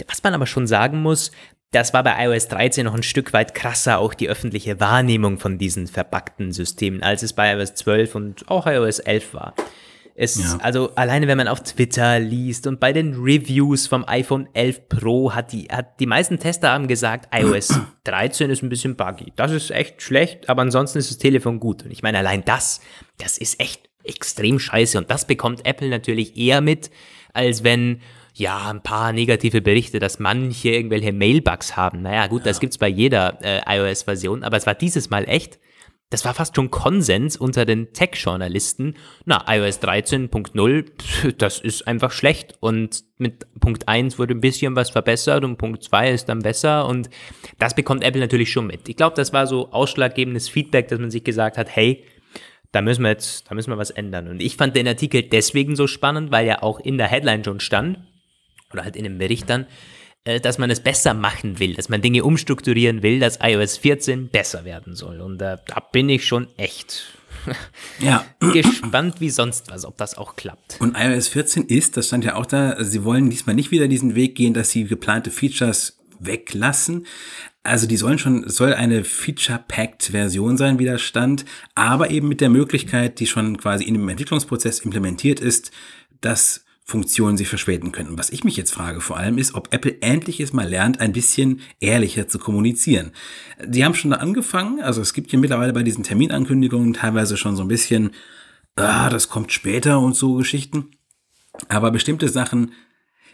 [0.06, 1.32] Was man aber schon sagen muss,
[1.70, 5.58] das war bei iOS 13 noch ein Stück weit krasser, auch die öffentliche Wahrnehmung von
[5.58, 9.54] diesen verpackten Systemen, als es bei iOS 12 und auch iOS 11 war.
[10.20, 10.58] Es, Ja.
[10.62, 15.32] also alleine wenn man auf Twitter liest und bei den Reviews vom iPhone 11 Pro
[15.32, 19.32] hat die, hat die meisten Tester haben gesagt, iOS 13 ist ein bisschen buggy.
[19.36, 21.84] Das ist echt schlecht, aber ansonsten ist das Telefon gut.
[21.84, 22.80] Und ich meine, allein das,
[23.18, 26.90] das ist echt extrem scheiße und das bekommt Apple natürlich eher mit,
[27.32, 28.00] als wenn
[28.38, 32.02] ja, ein paar negative Berichte, dass manche irgendwelche Mailbugs haben.
[32.02, 35.58] Naja, gut, das gibt's bei jeder äh, iOS-Version, aber es war dieses Mal echt.
[36.10, 38.94] Das war fast schon Konsens unter den Tech-Journalisten.
[39.26, 42.56] Na, iOS 13.0, pf, das ist einfach schlecht.
[42.60, 46.86] Und mit Punkt 1 wurde ein bisschen was verbessert und Punkt 2 ist dann besser.
[46.86, 47.10] Und
[47.58, 48.88] das bekommt Apple natürlich schon mit.
[48.88, 52.04] Ich glaube, das war so ausschlaggebendes Feedback, dass man sich gesagt hat, hey,
[52.72, 54.28] da müssen wir jetzt, da müssen wir was ändern.
[54.28, 57.60] Und ich fand den Artikel deswegen so spannend, weil ja auch in der Headline schon
[57.60, 57.98] stand,
[58.72, 59.66] oder halt in den Bericht dann,
[60.24, 64.28] äh, dass man es besser machen will, dass man Dinge umstrukturieren will, dass iOS 14
[64.28, 65.20] besser werden soll.
[65.20, 67.18] Und äh, da bin ich schon echt
[68.00, 68.24] Ja.
[68.52, 70.76] gespannt wie sonst was, ob das auch klappt.
[70.80, 73.88] Und iOS 14 ist, das stand ja auch da, also sie wollen diesmal nicht wieder
[73.88, 77.06] diesen Weg gehen, dass sie geplante Features weglassen.
[77.62, 81.44] Also die sollen schon, es soll eine Feature-Packed-Version sein, wie das stand,
[81.74, 85.70] aber eben mit der Möglichkeit, die schon quasi in dem Entwicklungsprozess implementiert ist,
[86.20, 88.08] dass Funktionen sich verspäten können.
[88.08, 91.00] Und was ich mich jetzt frage vor allem ist, ob Apple endlich jetzt mal lernt,
[91.00, 93.12] ein bisschen ehrlicher zu kommunizieren.
[93.62, 97.56] Die haben schon da angefangen, also es gibt ja mittlerweile bei diesen Terminankündigungen teilweise schon
[97.56, 98.12] so ein bisschen,
[98.76, 100.86] ah, das kommt später und so Geschichten.
[101.68, 102.72] Aber bestimmte Sachen,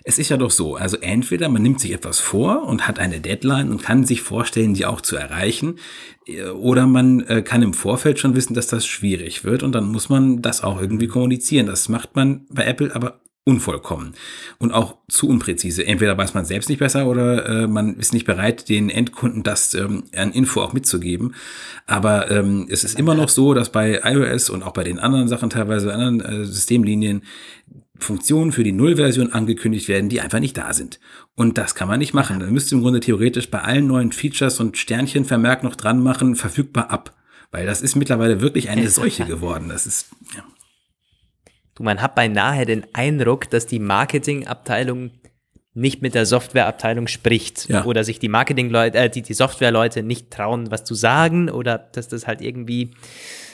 [0.03, 3.21] es ist ja doch so, also entweder man nimmt sich etwas vor und hat eine
[3.21, 5.79] Deadline und kann sich vorstellen, die auch zu erreichen,
[6.27, 9.93] äh, oder man äh, kann im Vorfeld schon wissen, dass das schwierig wird und dann
[9.93, 11.67] muss man das auch irgendwie kommunizieren.
[11.67, 14.15] Das macht man bei Apple aber unvollkommen
[14.59, 15.87] und auch zu unpräzise.
[15.87, 19.75] Entweder weiß man selbst nicht besser oder äh, man ist nicht bereit, den Endkunden das
[19.75, 21.35] ähm, an Info auch mitzugeben.
[21.87, 25.29] Aber ähm, es ist immer noch so, dass bei iOS und auch bei den anderen
[25.29, 27.23] Sachen, teilweise bei anderen äh, Systemlinien,
[27.99, 30.99] Funktionen für die Nullversion angekündigt werden, die einfach nicht da sind.
[31.37, 32.41] Und das kann man nicht machen.
[32.41, 36.91] Dann müsste im Grunde theoretisch bei allen neuen Features und Sternchenvermerk noch dran machen, verfügbar
[36.91, 37.15] ab.
[37.51, 39.69] Weil das ist mittlerweile wirklich eine Seuche geworden.
[39.69, 40.43] Das ist, ja.
[41.75, 45.11] Du, man hat beinahe den Eindruck, dass die Marketingabteilung
[45.77, 47.85] nicht mit der Softwareabteilung spricht Ja.
[47.85, 52.07] oder sich die Marketingleute, äh, die, die Softwareleute nicht trauen, was zu sagen oder dass
[52.09, 52.93] das halt irgendwie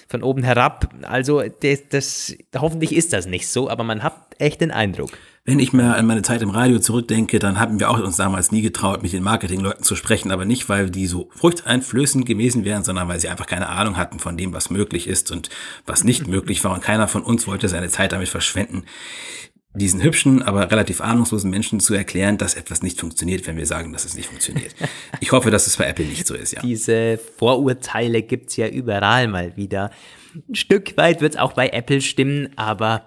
[0.06, 4.60] von oben herab, also das, das hoffentlich ist das nicht so, aber man hat echt
[4.60, 5.12] den Eindruck.
[5.44, 8.52] Wenn ich mir an meine Zeit im Radio zurückdenke, dann haben wir auch uns damals
[8.52, 12.84] nie getraut, mit den Marketingleuten zu sprechen, aber nicht, weil die so furchteinflößend gewesen wären,
[12.84, 15.48] sondern weil sie einfach keine Ahnung hatten von dem, was möglich ist und
[15.86, 16.74] was nicht möglich war.
[16.74, 18.84] Und keiner von uns wollte seine Zeit damit verschwenden,
[19.72, 23.92] diesen hübschen, aber relativ ahnungslosen Menschen zu erklären, dass etwas nicht funktioniert, wenn wir sagen,
[23.92, 24.74] dass es nicht funktioniert.
[25.20, 26.62] Ich hoffe, dass es bei Apple nicht so ist, ja.
[26.62, 29.90] Diese Vorurteile gibt's ja überall mal wieder.
[30.34, 33.04] Ein Stück weit wird's auch bei Apple stimmen, aber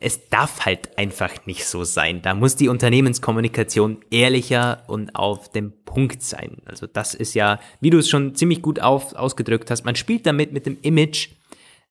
[0.00, 2.22] es darf halt einfach nicht so sein.
[2.22, 6.58] Da muss die Unternehmenskommunikation ehrlicher und auf dem Punkt sein.
[6.64, 10.26] Also das ist ja, wie du es schon ziemlich gut auf, ausgedrückt hast, man spielt
[10.26, 11.28] damit mit dem Image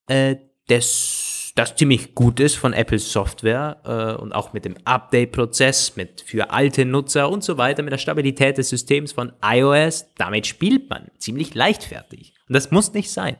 [0.08, 0.36] äh,
[0.70, 6.22] des, das ziemlich gut ist von Apples Software äh, und auch mit dem Update-Prozess, mit
[6.22, 10.08] für alte Nutzer und so weiter, mit der Stabilität des Systems von iOS.
[10.18, 12.34] Damit spielt man ziemlich leichtfertig.
[12.47, 13.38] Und das muss nicht sein.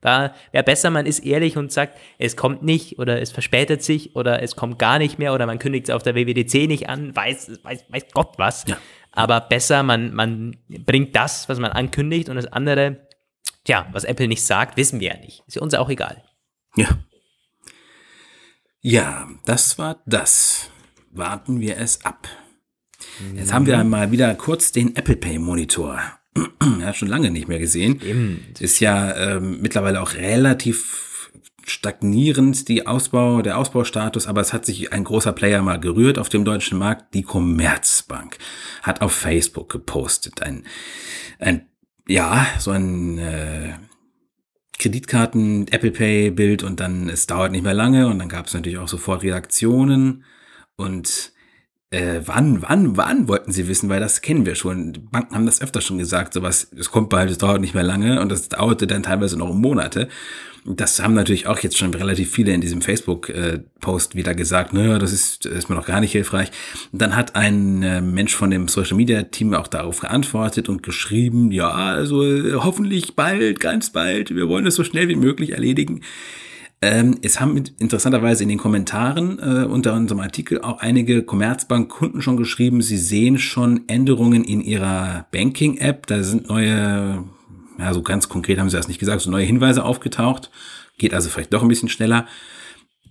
[0.00, 4.14] Da wäre besser, man ist ehrlich und sagt, es kommt nicht oder es verspätet sich
[4.16, 7.14] oder es kommt gar nicht mehr oder man kündigt es auf der WWDC nicht an,
[7.14, 8.64] weiß, weiß, weiß Gott was.
[8.66, 8.78] Ja.
[9.12, 13.06] Aber besser, man, man bringt das, was man ankündigt und das andere,
[13.64, 15.42] tja, was Apple nicht sagt, wissen wir ja nicht.
[15.46, 16.24] Ist ja uns auch egal.
[16.76, 16.88] Ja.
[18.80, 20.70] Ja, das war das.
[21.12, 22.26] Warten wir es ab.
[23.34, 26.00] Jetzt haben wir einmal wieder kurz den Apple Pay Monitor.
[26.80, 28.00] Ja, schon lange nicht mehr gesehen.
[28.02, 28.44] Eben.
[28.58, 31.30] Ist ja ähm, mittlerweile auch relativ
[31.64, 36.28] stagnierend die Ausbau, der Ausbaustatus, aber es hat sich ein großer Player mal gerührt auf
[36.28, 37.14] dem deutschen Markt.
[37.14, 38.38] Die Commerzbank
[38.82, 40.64] hat auf Facebook gepostet ein,
[41.38, 41.66] ein
[42.08, 43.74] ja, so ein äh,
[44.78, 48.54] Kreditkarten, Apple Pay Bild und dann es dauert nicht mehr lange und dann gab es
[48.54, 50.24] natürlich auch sofort Reaktionen
[50.76, 51.32] und
[51.92, 55.08] äh, wann, wann, wann wollten sie wissen, weil das kennen wir schon.
[55.10, 58.20] Banken haben das öfter schon gesagt, sowas, es kommt bald, es dauert nicht mehr lange
[58.20, 60.08] und das dauerte dann teilweise noch Monate.
[60.64, 65.12] Das haben natürlich auch jetzt schon relativ viele in diesem Facebook-Post wieder gesagt, naja, das
[65.12, 66.52] ist, das ist mir noch gar nicht hilfreich.
[66.92, 70.84] Und dann hat ein äh, Mensch von dem Social Media Team auch darauf geantwortet und
[70.84, 75.50] geschrieben, ja, also äh, hoffentlich bald, ganz bald, wir wollen es so schnell wie möglich
[75.50, 76.02] erledigen.
[76.84, 82.36] Ähm, es haben interessanterweise in den Kommentaren äh, unter unserem Artikel auch einige Commerzbank-Kunden schon
[82.36, 86.08] geschrieben, sie sehen schon Änderungen in ihrer Banking-App.
[86.08, 87.22] Da sind neue,
[87.78, 90.50] ja, so ganz konkret haben sie das nicht gesagt, so neue Hinweise aufgetaucht.
[90.98, 92.26] Geht also vielleicht doch ein bisschen schneller.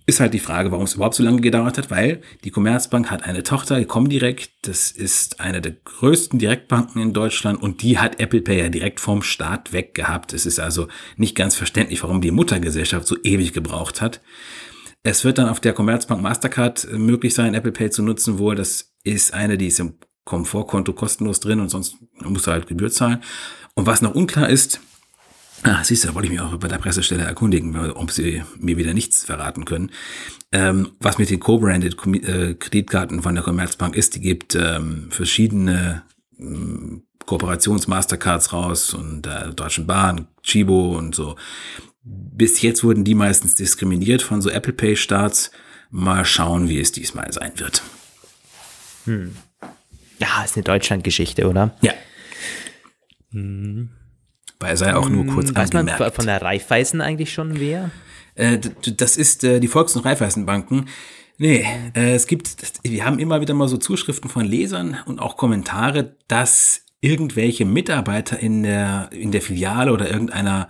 [0.04, 3.22] Ist halt die Frage, warum es überhaupt so lange gedauert hat, weil die Commerzbank hat
[3.22, 8.18] eine Tochter, die Comdirect, das ist eine der größten Direktbanken in Deutschland und die hat
[8.18, 10.32] Apple Pay ja direkt vom Start weg gehabt.
[10.32, 14.20] Es ist also nicht ganz verständlich, warum die Muttergesellschaft so ewig gebraucht hat.
[15.04, 18.56] Es wird dann auf der Commerzbank Mastercard möglich sein, Apple Pay zu nutzen, wohl.
[18.56, 19.94] Das ist eine, die ist im
[20.24, 23.22] Komfortkonto kostenlos drin und sonst musst du halt Gebühr zahlen.
[23.74, 24.80] Und was noch unklar ist,
[25.64, 28.76] Ah, siehst du, da wollte ich mich auch bei der Pressestelle erkundigen, ob sie mir
[28.76, 29.90] wieder nichts verraten können.
[30.50, 36.02] Ähm, was mit den Co-branded äh, Kreditkarten von der Commerzbank ist, die gibt ähm, verschiedene
[36.38, 41.36] ähm, Kooperationsmastercards raus und äh, Deutschen Bahn, Chibo und so.
[42.02, 45.52] Bis jetzt wurden die meistens diskriminiert von so Apple Pay Starts.
[45.90, 47.82] Mal schauen, wie es diesmal sein wird.
[49.04, 49.36] Hm.
[50.18, 51.76] Ja, ist eine Deutschlandgeschichte, oder?
[51.82, 51.92] Ja.
[53.30, 53.90] Hm.
[54.62, 56.00] Weil sei auch nur kurz Weiß angemerkt.
[56.00, 57.90] man von der Raiffeisen eigentlich schon wer?
[58.34, 58.58] Äh,
[58.96, 60.88] das ist äh, die Volks- und Raiffeisenbanken.
[61.38, 65.36] Nee, äh, es gibt, wir haben immer wieder mal so Zuschriften von Lesern und auch
[65.36, 70.68] Kommentare, dass irgendwelche Mitarbeiter in der, in der Filiale oder irgendeiner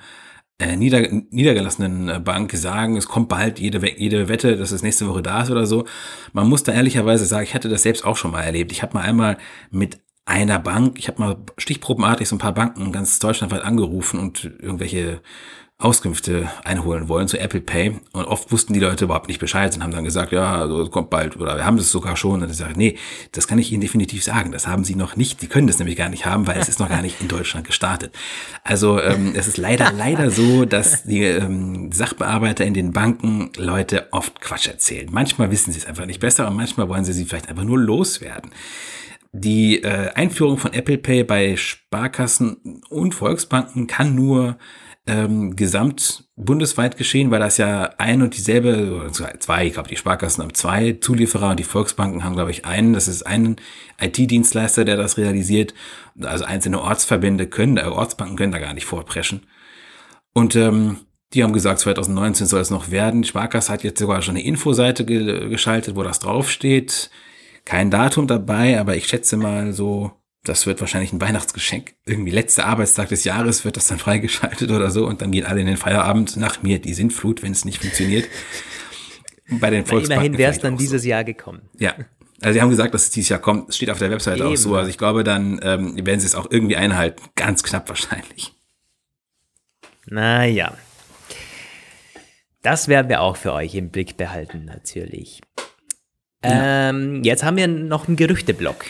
[0.59, 5.22] äh, nieder, niedergelassenen Bank sagen, es kommt bald jede, jede Wette, dass es nächste Woche
[5.22, 5.84] da ist oder so.
[6.32, 8.72] Man muss da ehrlicherweise sagen, ich hatte das selbst auch schon mal erlebt.
[8.72, 9.36] Ich habe mal einmal
[9.70, 14.45] mit einer Bank, ich habe mal stichprobenartig so ein paar Banken ganz deutschlandweit angerufen und
[14.45, 15.20] irgendwelche
[15.83, 19.83] Auskünfte einholen wollen zu Apple Pay und oft wussten die Leute überhaupt nicht Bescheid und
[19.83, 22.57] haben dann gesagt, ja, also kommt bald oder wir haben das sogar schon und ich
[22.57, 22.97] sage, nee,
[23.33, 25.97] das kann ich Ihnen definitiv sagen, das haben Sie noch nicht, Sie können das nämlich
[25.97, 28.14] gar nicht haben, weil es ist noch gar nicht in Deutschland gestartet.
[28.62, 34.07] Also ähm, es ist leider, leider so, dass die ähm, Sachbearbeiter in den Banken Leute
[34.12, 35.09] oft Quatsch erzählen.
[35.11, 37.79] Manchmal wissen sie es einfach nicht besser und manchmal wollen sie sie vielleicht einfach nur
[37.81, 38.53] loswerden.
[39.33, 44.59] Die äh, Einführung von Apple Pay bei Sparkassen und Volksbanken kann nur
[45.07, 50.43] ähm, gesamt bundesweit geschehen, weil das ja ein und dieselbe, zwei, ich glaube, die Sparkassen
[50.43, 52.93] haben zwei Zulieferer und die Volksbanken haben, glaube ich, einen.
[52.93, 53.57] Das ist ein
[54.01, 55.72] IT-Dienstleister, der das realisiert.
[56.20, 59.47] Also einzelne Ortsverbände können, äh, Ortsbanken können da gar nicht vorpreschen.
[60.35, 60.99] Und ähm,
[61.33, 63.24] die haben gesagt, 2019 soll es noch werden.
[63.24, 67.11] Sparkasse hat jetzt sogar schon eine Infoseite ge geschaltet, wo das draufsteht
[67.65, 70.13] kein Datum dabei, aber ich schätze mal so,
[70.45, 71.95] das wird wahrscheinlich ein Weihnachtsgeschenk.
[72.05, 75.61] Irgendwie letzter Arbeitstag des Jahres wird das dann freigeschaltet oder so und dann gehen alle
[75.61, 78.29] in den Feierabend nach mir die Sintflut, wenn es nicht funktioniert.
[79.49, 80.25] Bei den Volksbanken.
[80.25, 81.09] Immerhin wäre es dann dieses so.
[81.09, 81.69] Jahr gekommen.
[81.79, 81.95] Ja.
[82.41, 83.69] Also sie haben gesagt, dass es dieses Jahr kommt.
[83.69, 84.53] Es steht auf der Webseite Eben.
[84.53, 84.75] auch so.
[84.75, 87.23] Also ich glaube, dann ähm, werden sie es auch irgendwie einhalten.
[87.37, 88.53] Ganz knapp wahrscheinlich.
[90.07, 90.77] Naja.
[92.63, 95.41] Das werden wir auch für euch im Blick behalten, natürlich.
[96.45, 96.90] Ja.
[96.90, 98.84] Ähm, jetzt haben wir noch einen Gerüchteblock.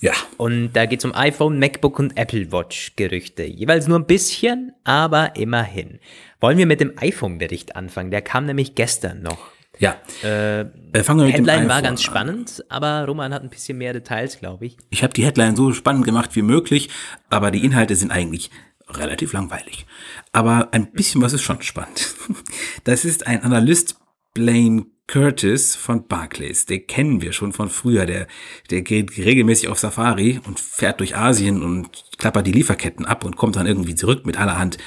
[0.00, 0.12] Ja.
[0.36, 3.44] Und da geht es um iPhone, MacBook und Apple Watch Gerüchte.
[3.44, 6.00] Jeweils nur ein bisschen, aber immerhin.
[6.40, 8.10] Wollen wir mit dem iPhone-Bericht anfangen?
[8.10, 9.38] Der kam nämlich gestern noch.
[9.78, 9.96] Ja.
[10.22, 13.78] Äh, äh fangen wir mit Headline dem war ganz spannend, aber Roman hat ein bisschen
[13.78, 14.76] mehr Details, glaube ich.
[14.90, 16.88] Ich habe die Headline so spannend gemacht wie möglich,
[17.28, 18.50] aber die Inhalte sind eigentlich
[18.88, 19.86] relativ langweilig.
[20.32, 22.14] Aber ein bisschen was ist schon spannend.
[22.84, 23.96] Das ist ein Analyst
[24.32, 28.06] Blaine Curtis von Barclays, den kennen wir schon von früher.
[28.06, 28.26] Der,
[28.70, 33.36] der geht regelmäßig auf Safari und fährt durch Asien und klappert die Lieferketten ab und
[33.36, 34.78] kommt dann irgendwie zurück mit allerhand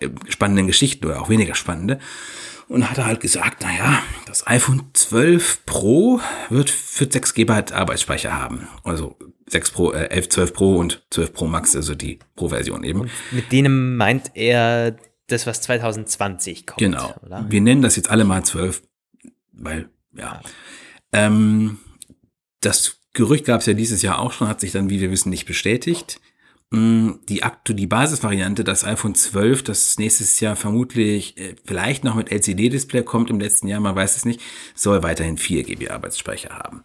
[0.00, 1.98] äh, spannenden Geschichten oder auch weniger spannende.
[2.68, 6.20] Und hat er halt gesagt, naja, das iPhone 12 Pro
[6.50, 8.66] wird für 6 GB Arbeitsspeicher haben.
[8.82, 9.16] Also
[9.48, 13.02] 6 Pro, äh, 11, 12 Pro und 12 Pro Max, also die Pro-Version eben.
[13.02, 14.96] Und mit denen meint er
[15.28, 16.78] das, was 2020 kommt.
[16.78, 17.14] Genau.
[17.24, 17.46] Oder?
[17.48, 18.82] Wir nennen das jetzt alle mal 12,
[19.56, 20.40] weil, ja.
[21.12, 21.78] Ähm,
[22.60, 25.30] das Gerücht gab es ja dieses Jahr auch schon, hat sich dann, wie wir wissen,
[25.30, 26.20] nicht bestätigt.
[26.70, 32.14] Mm, die, Aktu die Basisvariante, das iPhone 12, das nächstes Jahr vermutlich äh, vielleicht noch
[32.16, 34.40] mit LCD-Display kommt im letzten Jahr, man weiß es nicht,
[34.74, 36.82] soll weiterhin 4 GB Arbeitsspeicher haben.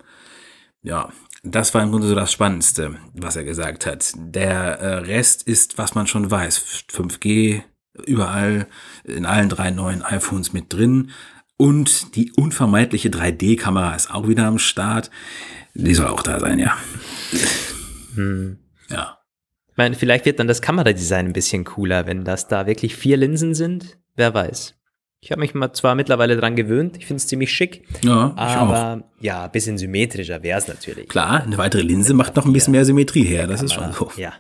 [0.84, 1.12] Ja,
[1.44, 4.14] das war im Grunde so das Spannendste, was er gesagt hat.
[4.16, 6.86] Der äh, Rest ist, was man schon weiß.
[6.92, 7.64] 5G
[8.06, 8.68] überall,
[9.04, 11.12] in allen drei neuen iPhones mit drin.
[11.62, 15.12] Und die unvermeidliche 3D-Kamera ist auch wieder am Start.
[15.76, 16.76] Die soll auch da sein, ja.
[18.16, 18.58] Hm.
[18.90, 19.20] Ja.
[19.70, 23.16] Ich meine, vielleicht wird dann das Kameradesign ein bisschen cooler, wenn das da wirklich vier
[23.16, 24.00] Linsen sind.
[24.16, 24.74] Wer weiß.
[25.24, 27.84] Ich habe mich mal zwar mittlerweile dran gewöhnt, ich finde es ziemlich schick.
[28.04, 31.08] Ja, aber ja, ein bisschen symmetrischer wäre es natürlich.
[31.10, 34.12] Klar, eine weitere Linse macht noch ein bisschen mehr Symmetrie her, das ist schon so.
[34.18, 34.34] Ja.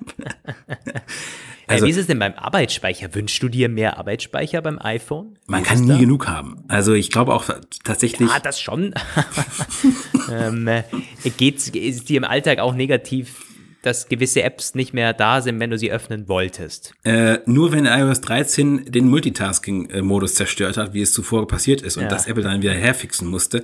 [1.67, 3.13] also, Wie ist es denn beim Arbeitsspeicher?
[3.13, 5.37] Wünschst du dir mehr Arbeitsspeicher beim iPhone?
[5.45, 5.97] Man kann nie da?
[5.99, 6.63] genug haben.
[6.67, 7.45] Also ich glaube auch
[7.83, 8.27] tatsächlich.
[8.27, 8.95] Ja, das schon.
[10.31, 10.67] ähm,
[11.37, 11.71] Geht es
[12.05, 13.50] dir im Alltag auch negativ
[13.81, 16.93] dass gewisse Apps nicht mehr da sind, wenn du sie öffnen wolltest.
[17.03, 22.03] Äh, nur wenn iOS 13 den Multitasking-Modus zerstört hat, wie es zuvor passiert ist und
[22.03, 22.09] ja.
[22.09, 23.63] das Apple dann wieder herfixen musste.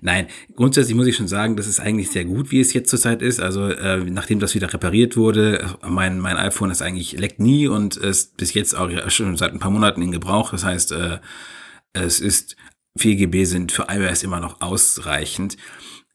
[0.00, 3.20] Nein, grundsätzlich muss ich schon sagen, das ist eigentlich sehr gut, wie es jetzt zurzeit
[3.20, 3.40] ist.
[3.40, 7.96] Also äh, nachdem das wieder repariert wurde, mein, mein iPhone ist eigentlich leckt nie und
[7.96, 10.52] ist bis jetzt auch schon seit ein paar Monaten in Gebrauch.
[10.52, 11.18] Das heißt, äh,
[11.94, 12.56] es ist
[12.96, 15.56] 4 GB sind für iOS immer noch ausreichend.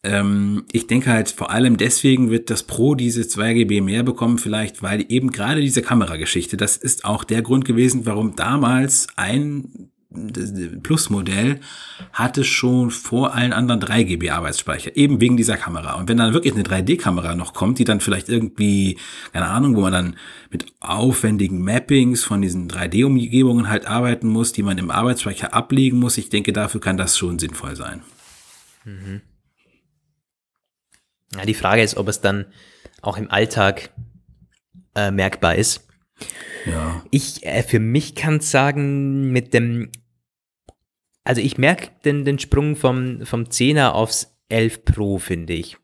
[0.04, 4.38] Ähm, ich denke halt vor allem deswegen wird das Pro diese 2 GB mehr bekommen,
[4.38, 9.90] vielleicht weil eben gerade diese Kamerageschichte, das ist auch der Grund gewesen, warum damals ein
[10.84, 11.60] Plus-Modell
[12.12, 15.96] hatte schon vor allen anderen 3 GB Arbeitsspeicher, eben wegen dieser Kamera.
[15.96, 19.00] Und wenn dann wirklich eine 3D-Kamera noch kommt, die dann vielleicht irgendwie,
[19.32, 20.16] keine Ahnung, wo man dann
[20.52, 26.18] mit aufwendigen Mappings von diesen 3D-Umgebungen halt arbeiten muss, die man im Arbeitsspeicher ablegen muss,
[26.18, 28.02] ich denke, dafür kann das schon sinnvoll sein.
[28.86, 29.22] Mhm.
[31.38, 32.46] Ja, die Frage ist, ob es dann
[33.02, 33.92] auch im Alltag
[34.96, 35.88] äh, merkbar ist.
[36.66, 37.04] Ja.
[37.12, 39.92] Ich, äh, für mich kann es sagen, mit dem,
[41.24, 45.78] also ich merke den, den Sprung vom, vom 10er aufs 11 Pro, finde ich.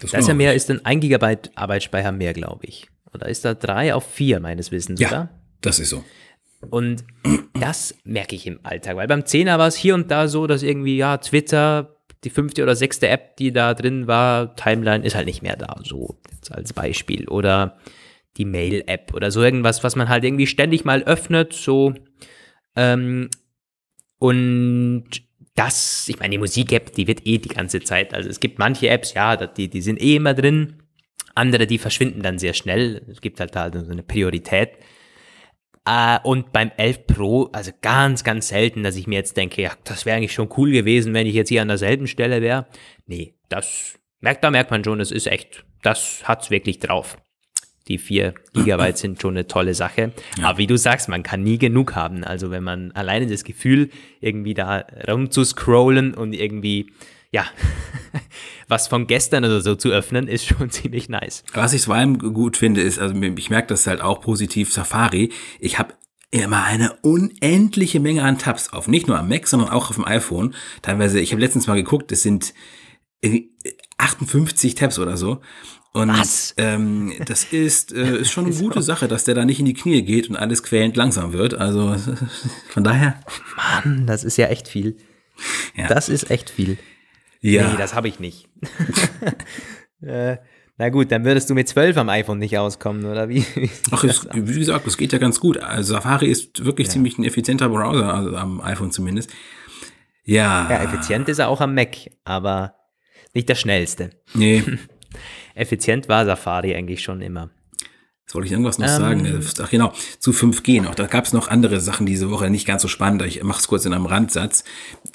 [0.00, 2.88] Das da ist ja mehr, ist dann 1 Gigabyte Arbeitsspeicher mehr, glaube ich.
[3.14, 5.40] Oder ist da 3 auf 4 meines Wissens, ja, oder?
[5.60, 6.04] das ist so.
[6.70, 7.04] Und
[7.54, 10.62] das merke ich im Alltag, weil beim 10er war es hier und da so, dass
[10.62, 11.91] irgendwie, ja, Twitter
[12.24, 15.76] die fünfte oder sechste App, die da drin war, Timeline, ist halt nicht mehr da,
[15.82, 17.28] so jetzt als Beispiel.
[17.28, 17.78] Oder
[18.36, 21.94] die Mail-App oder so irgendwas, was man halt irgendwie ständig mal öffnet, so.
[22.76, 23.28] Ähm,
[24.18, 25.04] und
[25.54, 28.88] das, ich meine, die Musik-App, die wird eh die ganze Zeit, also es gibt manche
[28.88, 30.82] Apps, ja, die, die sind eh immer drin,
[31.34, 33.02] andere, die verschwinden dann sehr schnell.
[33.10, 34.70] Es gibt halt da so eine Priorität.
[35.84, 39.72] Äh, und beim 11 Pro, also ganz, ganz selten, dass ich mir jetzt denke, ja,
[39.84, 42.66] das wäre eigentlich schon cool gewesen, wenn ich jetzt hier an derselben Stelle wäre.
[43.06, 47.16] Nee, das merkt, da merkt man schon, das ist echt, das hat's wirklich drauf.
[47.88, 50.12] Die 4 Gigabyte sind schon eine tolle Sache.
[50.38, 50.50] Ja.
[50.50, 52.22] Aber wie du sagst, man kann nie genug haben.
[52.22, 56.92] Also wenn man alleine das Gefühl, irgendwie da rumzuscrollen und irgendwie
[57.32, 57.46] ja,
[58.68, 61.42] was von gestern oder so zu öffnen, ist schon ziemlich nice.
[61.54, 65.32] Was ich vor allem gut finde, ist, also ich merke das halt auch positiv, Safari.
[65.58, 65.94] Ich habe
[66.30, 68.86] immer eine unendliche Menge an Tabs auf.
[68.88, 70.54] Nicht nur am Mac, sondern auch auf dem iPhone.
[70.80, 72.54] Teilweise, ich habe letztens mal geguckt, es sind
[73.98, 75.40] 58 Tabs oder so.
[75.92, 76.54] Und Was?
[76.56, 79.74] Ähm, das ist, äh, ist schon eine gute Sache, dass der da nicht in die
[79.74, 81.54] Knie geht und alles quälend langsam wird.
[81.54, 81.96] Also
[82.70, 83.20] von daher.
[83.56, 84.96] Mann, das ist ja echt viel.
[85.76, 85.88] Ja.
[85.88, 86.78] Das ist echt viel.
[87.42, 87.68] Ja.
[87.70, 88.48] Nee, das habe ich nicht.
[90.00, 90.36] äh,
[90.78, 93.44] na gut, dann würdest du mit 12 am iPhone nicht auskommen, oder wie?
[93.90, 95.58] Ach, es, wie gesagt, das geht ja ganz gut.
[95.58, 96.92] Also Safari ist wirklich ja.
[96.94, 99.30] ziemlich ein effizienter Browser, also am iPhone zumindest.
[100.24, 100.70] Ja.
[100.70, 102.76] Ja, effizient ist er auch am Mac, aber
[103.34, 104.10] nicht der schnellste.
[104.34, 104.62] Nee.
[105.54, 107.50] Effizient war Safari eigentlich schon immer.
[108.32, 109.46] Jetzt wollte ich irgendwas noch ähm, sagen.
[109.62, 110.94] Ach genau, zu 5G noch.
[110.94, 113.20] Da gab es noch andere Sachen diese Woche, nicht ganz so spannend.
[113.26, 114.64] Ich mache es kurz in einem Randsatz.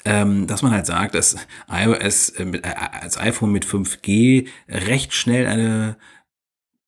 [0.04, 1.34] Ähm, dass man halt sagt, dass
[1.68, 5.96] iOS äh, mit, äh, als iPhone mit 5G recht schnell eine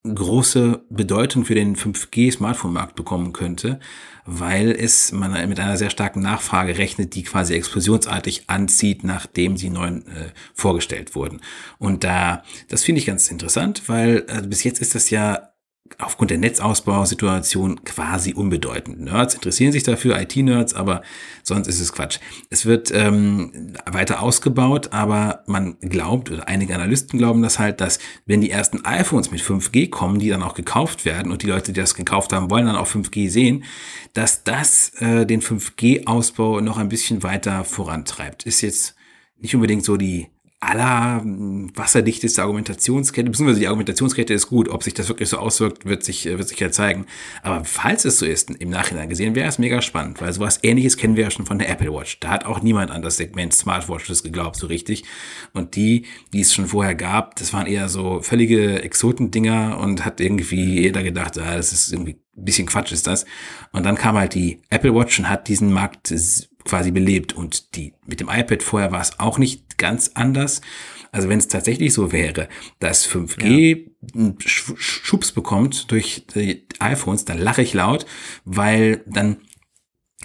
[0.05, 3.81] große Bedeutung für den 5G-Smartphone-Markt bekommen könnte,
[4.25, 9.69] weil es man mit einer sehr starken Nachfrage rechnet, die quasi explosionsartig anzieht, nachdem sie
[9.69, 11.41] neu äh, vorgestellt wurden.
[11.77, 15.50] Und da, das finde ich ganz interessant, weil äh, bis jetzt ist das ja
[15.99, 19.01] aufgrund der Netzausbausituation quasi unbedeutend.
[19.01, 21.01] Nerds interessieren sich dafür, IT-Nerds, aber
[21.43, 22.19] sonst ist es Quatsch.
[22.49, 27.99] Es wird ähm, weiter ausgebaut, aber man glaubt, oder einige Analysten glauben das halt, dass
[28.25, 31.73] wenn die ersten iPhones mit 5G kommen, die dann auch gekauft werden und die Leute,
[31.73, 33.63] die das gekauft haben, wollen dann auch 5G sehen,
[34.13, 38.43] dass das äh, den 5G-Ausbau noch ein bisschen weiter vorantreibt.
[38.43, 38.95] Ist jetzt
[39.37, 40.27] nicht unbedingt so die
[40.61, 41.23] aller
[41.75, 44.69] wasserdichteste Argumentationskette, beziehungsweise die Argumentationskette ist gut.
[44.69, 47.07] Ob sich das wirklich so auswirkt, wird sich, wird sich ja zeigen.
[47.41, 50.97] Aber falls es so ist, im Nachhinein gesehen, wäre es mega spannend, weil sowas ähnliches
[50.97, 52.19] kennen wir ja schon von der Apple Watch.
[52.19, 55.03] Da hat auch niemand an das Segment Smartwatches geglaubt, so richtig.
[55.53, 60.21] Und die, die es schon vorher gab, das waren eher so völlige Exotendinger und hat
[60.21, 63.25] irgendwie jeder gedacht, ah, das ist irgendwie ein bisschen Quatsch ist das.
[63.71, 66.11] Und dann kam halt die Apple Watch und hat diesen Markt
[66.65, 67.33] quasi belebt.
[67.33, 70.61] Und die, mit dem iPad vorher war es auch nicht ganz anders.
[71.11, 72.47] Also wenn es tatsächlich so wäre,
[72.79, 74.15] dass 5G ja.
[74.15, 78.05] einen Schubs bekommt durch die iPhones, dann lache ich laut,
[78.45, 79.37] weil dann,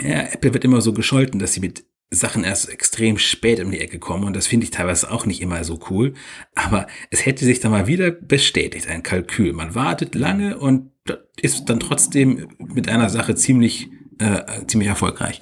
[0.00, 3.80] ja, Apple wird immer so gescholten, dass sie mit Sachen erst extrem spät um die
[3.80, 6.14] Ecke kommen und das finde ich teilweise auch nicht immer so cool.
[6.54, 9.52] Aber es hätte sich dann mal wieder bestätigt, ein Kalkül.
[9.52, 10.92] Man wartet lange und
[11.40, 15.40] ist dann trotzdem mit einer Sache ziemlich, äh, ziemlich erfolgreich.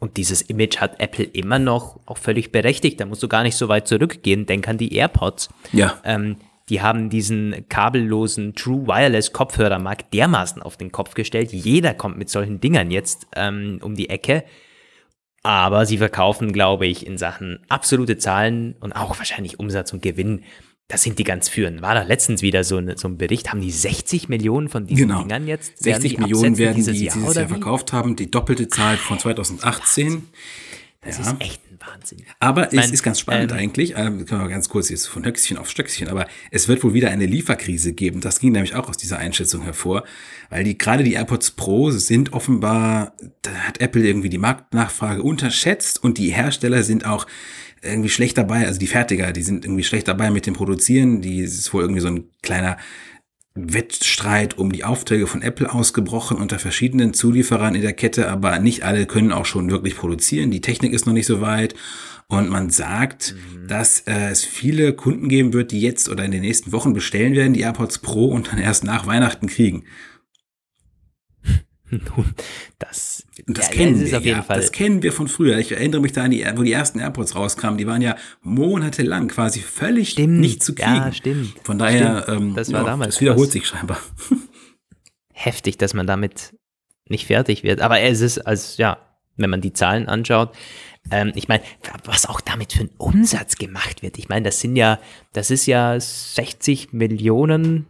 [0.00, 2.98] Und dieses Image hat Apple immer noch auch völlig berechtigt.
[3.00, 4.46] Da musst du gar nicht so weit zurückgehen.
[4.46, 5.50] Denk an die AirPods.
[5.72, 6.00] Ja.
[6.04, 6.36] Ähm,
[6.70, 11.52] die haben diesen kabellosen True Wireless Kopfhörermarkt dermaßen auf den Kopf gestellt.
[11.52, 14.44] Jeder kommt mit solchen Dingern jetzt ähm, um die Ecke.
[15.42, 20.44] Aber sie verkaufen, glaube ich, in Sachen absolute Zahlen und auch wahrscheinlich Umsatz und Gewinn
[20.90, 21.82] das sind die ganz führend.
[21.82, 25.06] War da letztens wieder so, eine, so ein Bericht, haben die 60 Millionen von diesen
[25.06, 25.20] genau.
[25.20, 25.82] Dingern jetzt?
[25.82, 29.18] 60 die Millionen werden dieses die Jahr, dieses Jahr verkauft haben, die doppelte Zahl von
[29.18, 30.24] 2018.
[31.02, 31.30] Das ja.
[31.30, 32.24] ist echt ein Wahnsinn.
[32.40, 35.24] Aber es mein, ist ganz spannend ähm, eigentlich, ähm, können wir ganz kurz jetzt von
[35.24, 38.20] Höchstchen auf Stöckchen, aber es wird wohl wieder eine Lieferkrise geben.
[38.20, 40.02] Das ging nämlich auch aus dieser Einschätzung hervor,
[40.50, 46.02] weil die gerade die AirPods Pro sind offenbar, da hat Apple irgendwie die Marktnachfrage unterschätzt
[46.02, 47.26] und die Hersteller sind auch
[47.82, 51.40] irgendwie schlecht dabei, also die Fertiger, die sind irgendwie schlecht dabei mit dem Produzieren, die
[51.40, 52.76] ist wohl irgendwie so ein kleiner
[53.54, 58.84] Wettstreit um die Aufträge von Apple ausgebrochen unter verschiedenen Zulieferern in der Kette, aber nicht
[58.84, 60.50] alle können auch schon wirklich produzieren.
[60.50, 61.74] Die Technik ist noch nicht so weit.
[62.28, 63.66] Und man sagt, mhm.
[63.66, 67.34] dass äh, es viele Kunden geben wird, die jetzt oder in den nächsten Wochen bestellen
[67.34, 69.82] werden, die AirPods Pro und dann erst nach Weihnachten kriegen.
[71.90, 72.34] Nun,
[72.78, 75.58] das, das ja, kennen wir, ja, das kennen wir von früher.
[75.58, 77.78] Ich erinnere mich da an die, wo die ersten AirPods rauskamen.
[77.78, 80.94] Die waren ja monatelang quasi völlig stimmt, nicht zu kriegen.
[80.94, 81.54] Ja, stimmt.
[81.64, 82.40] Von daher, stimmt.
[82.40, 83.14] Ähm, das war ja, damals.
[83.16, 83.98] Das wiederholt sich scheinbar.
[85.32, 86.54] Heftig, dass man damit
[87.08, 87.80] nicht fertig wird.
[87.80, 88.98] Aber es ist, als ja,
[89.36, 90.54] wenn man die Zahlen anschaut,
[91.10, 91.64] ähm, ich meine,
[92.04, 94.18] was auch damit für ein Umsatz gemacht wird.
[94.18, 95.00] Ich meine, das sind ja,
[95.32, 97.86] das ist ja 60 Millionen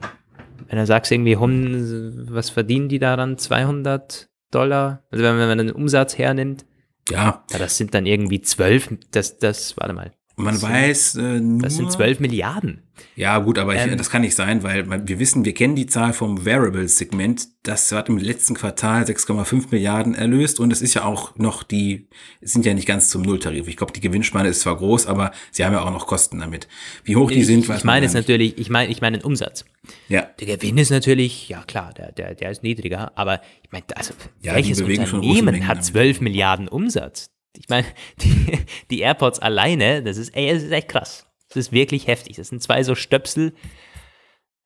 [0.70, 3.36] wenn du sagst irgendwie, was verdienen die daran?
[3.36, 5.02] 200 Dollar?
[5.10, 6.64] Also wenn man den Umsatz hernimmt.
[7.10, 7.44] Ja.
[7.50, 10.12] ja das sind dann irgendwie 12, das, das, warte mal.
[10.40, 12.82] Man das weiß äh, nur, Das sind 12 Milliarden.
[13.16, 15.86] Ja, gut, aber ich, ähm, das kann nicht sein, weil wir wissen, wir kennen die
[15.86, 17.48] Zahl vom Variables-Segment.
[17.62, 22.08] Das hat im letzten Quartal 6,5 Milliarden erlöst und es ist ja auch noch die,
[22.40, 23.68] sind ja nicht ganz zum Nulltarif.
[23.68, 26.68] Ich glaube, die Gewinnspanne ist zwar groß, aber sie haben ja auch noch Kosten damit.
[27.04, 29.24] Wie hoch die ich, sind, weiß Ich meine es natürlich, ich meine, ich meine den
[29.24, 29.64] Umsatz.
[30.08, 30.28] Ja.
[30.40, 34.14] Der Gewinn ist natürlich, ja klar, der, der, der ist niedriger, aber ich meine, also
[34.40, 37.30] ja, welches Unternehmen hat 12 Milliarden Umsatz?
[37.56, 37.86] Ich meine,
[38.22, 38.58] die,
[38.90, 41.26] die AirPods alleine, das ist, ey, das ist echt krass.
[41.48, 42.36] Das ist wirklich heftig.
[42.36, 43.54] Das sind zwei so Stöpsel.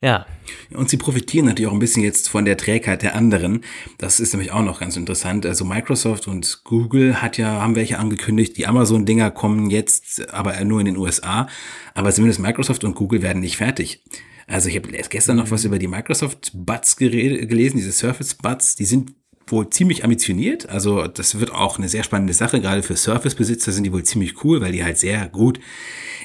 [0.03, 0.27] Ja.
[0.75, 3.65] Und sie profitieren natürlich auch ein bisschen jetzt von der Trägheit der anderen.
[3.97, 5.47] Das ist nämlich auch noch ganz interessant.
[5.47, 8.59] Also Microsoft und Google hat ja, haben welche angekündigt.
[8.59, 11.49] Die Amazon-Dinger kommen jetzt aber nur in den USA.
[11.95, 14.05] Aber zumindest Microsoft und Google werden nicht fertig.
[14.47, 18.77] Also ich habe gestern noch was über die Microsoft Buds gelesen, diese Surface Buds.
[18.77, 19.15] Die sind
[19.47, 20.69] wohl ziemlich ambitioniert.
[20.69, 22.61] Also das wird auch eine sehr spannende Sache.
[22.61, 25.61] Gerade für Surface-Besitzer sind die wohl ziemlich cool, weil die halt sehr gut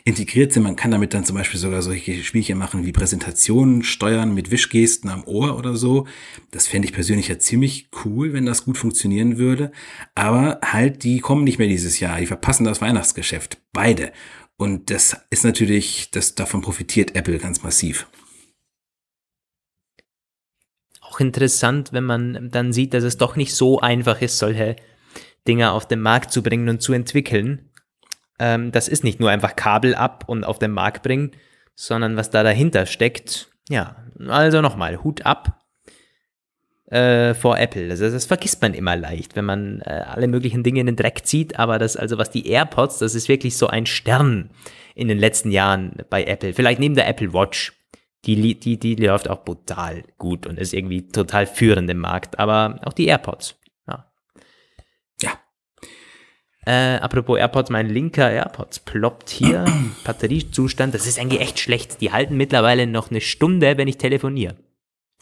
[0.06, 0.64] integriert sind.
[0.64, 5.10] Man kann damit dann zum Beispiel sogar solche Spielchen machen wie Präsentationen steuern mit Wischgesten
[5.10, 6.08] am Ohr oder so.
[6.52, 9.72] Das fände ich persönlich ja ziemlich cool, wenn das gut funktionieren würde.
[10.16, 12.20] Aber halt, die kommen nicht mehr dieses Jahr.
[12.20, 13.60] Die verpassen das Weihnachtsgeschäft.
[13.74, 14.12] Beide.
[14.58, 18.08] Und das ist natürlich, das, davon profitiert Apple ganz massiv
[21.20, 24.76] interessant, wenn man dann sieht, dass es doch nicht so einfach ist, solche
[25.48, 27.70] Dinge auf den Markt zu bringen und zu entwickeln.
[28.40, 31.32] Ähm, das ist nicht nur einfach Kabel ab und auf den Markt bringen,
[31.76, 33.50] sondern was da dahinter steckt.
[33.70, 33.98] Ja,
[34.28, 35.60] also nochmal, Hut ab
[36.90, 37.90] äh, vor Apple.
[37.90, 41.26] Also das vergisst man immer leicht, wenn man äh, alle möglichen Dinge in den Dreck
[41.26, 41.60] zieht.
[41.60, 44.50] Aber das, also was die AirPods, das ist wirklich so ein Stern
[44.96, 46.54] in den letzten Jahren bei Apple.
[46.54, 47.74] Vielleicht neben der Apple Watch
[48.26, 52.38] Die, die, die läuft auch brutal gut und ist irgendwie total führend im Markt.
[52.38, 53.56] Aber auch die AirPods.
[53.88, 54.12] Ja.
[55.22, 55.32] Ja.
[56.66, 59.66] Äh, apropos AirPods, mein linker AirPods ploppt hier.
[60.04, 62.02] Batteriezustand, das ist eigentlich echt schlecht.
[62.02, 64.56] Die halten mittlerweile noch eine Stunde, wenn ich telefoniere.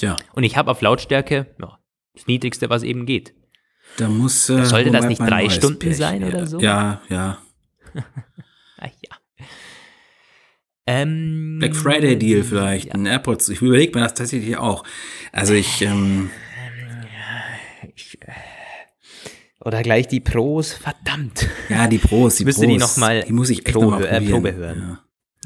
[0.01, 0.17] Ja.
[0.33, 1.79] Und ich habe auf Lautstärke ja,
[2.13, 3.33] das Niedrigste, was eben geht.
[3.97, 4.49] Da muss.
[4.49, 5.97] Äh, Sollte das nicht drei Stunden Pärchen.
[5.97, 6.59] sein oder so?
[6.59, 7.37] Ja, ja.
[10.97, 11.01] Ja.
[11.03, 13.49] Ähm, Black Friday Deal vielleicht, ein AirPods.
[13.49, 14.83] Ich überlege mir das tatsächlich auch.
[15.31, 16.29] Also ich, ähm,
[17.95, 18.31] ich, äh,
[19.59, 21.47] oder gleich die Pros, verdammt.
[21.69, 23.99] ja, die Pros, die Müsste Pros, die noch mal die muss ich echt Probe- noch
[23.99, 24.21] mal äh.
[24.29, 24.79] Probe hören.
[24.81, 24.99] Ja.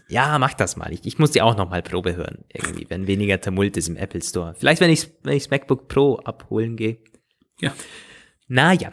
[0.08, 0.92] Ja, mach das mal.
[0.92, 2.40] Ich, ich muss die auch nochmal Probe hören.
[2.54, 4.56] Irgendwie, wenn weniger Tumult ist im Apple Store.
[4.58, 6.98] Vielleicht, wenn ich wenn ich's MacBook Pro abholen gehe.
[7.62, 7.74] Ja.
[8.50, 8.92] Naja.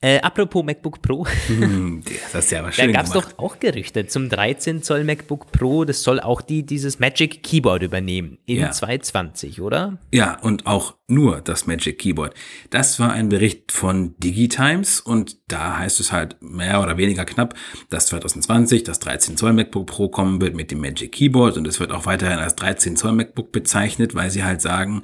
[0.00, 1.26] Äh, apropos MacBook Pro.
[1.48, 5.02] Hm, das ist ja aber Da schön gab es doch auch Gerüchte zum 13 Zoll
[5.02, 5.84] MacBook Pro.
[5.84, 8.70] Das soll auch die, dieses Magic Keyboard übernehmen in Ja.
[8.70, 9.98] 220, oder?
[10.12, 12.32] Ja, und auch nur das Magic Keyboard.
[12.70, 17.54] Das war ein Bericht von Digitimes und da heißt es halt mehr oder weniger knapp,
[17.90, 21.80] dass 2020 das 13 Zoll MacBook Pro kommen wird mit dem Magic Keyboard und es
[21.80, 25.02] wird auch weiterhin als 13 Zoll MacBook bezeichnet, weil sie halt sagen,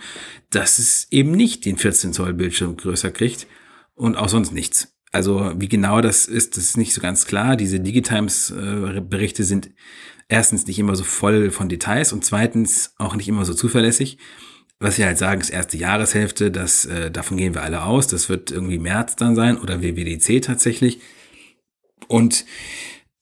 [0.50, 3.48] dass es eben nicht den 14 Zoll Bildschirm größer kriegt
[3.94, 4.94] und auch sonst nichts.
[5.12, 7.56] Also wie genau das ist, das ist nicht so ganz klar.
[7.56, 9.70] Diese Digitimes-Berichte sind
[10.28, 14.18] erstens nicht immer so voll von Details und zweitens auch nicht immer so zuverlässig.
[14.80, 18.08] Was sie halt sagen, ist erste Jahreshälfte, das, äh, davon gehen wir alle aus.
[18.08, 21.00] Das wird irgendwie März dann sein oder WWDC tatsächlich.
[22.08, 22.44] Und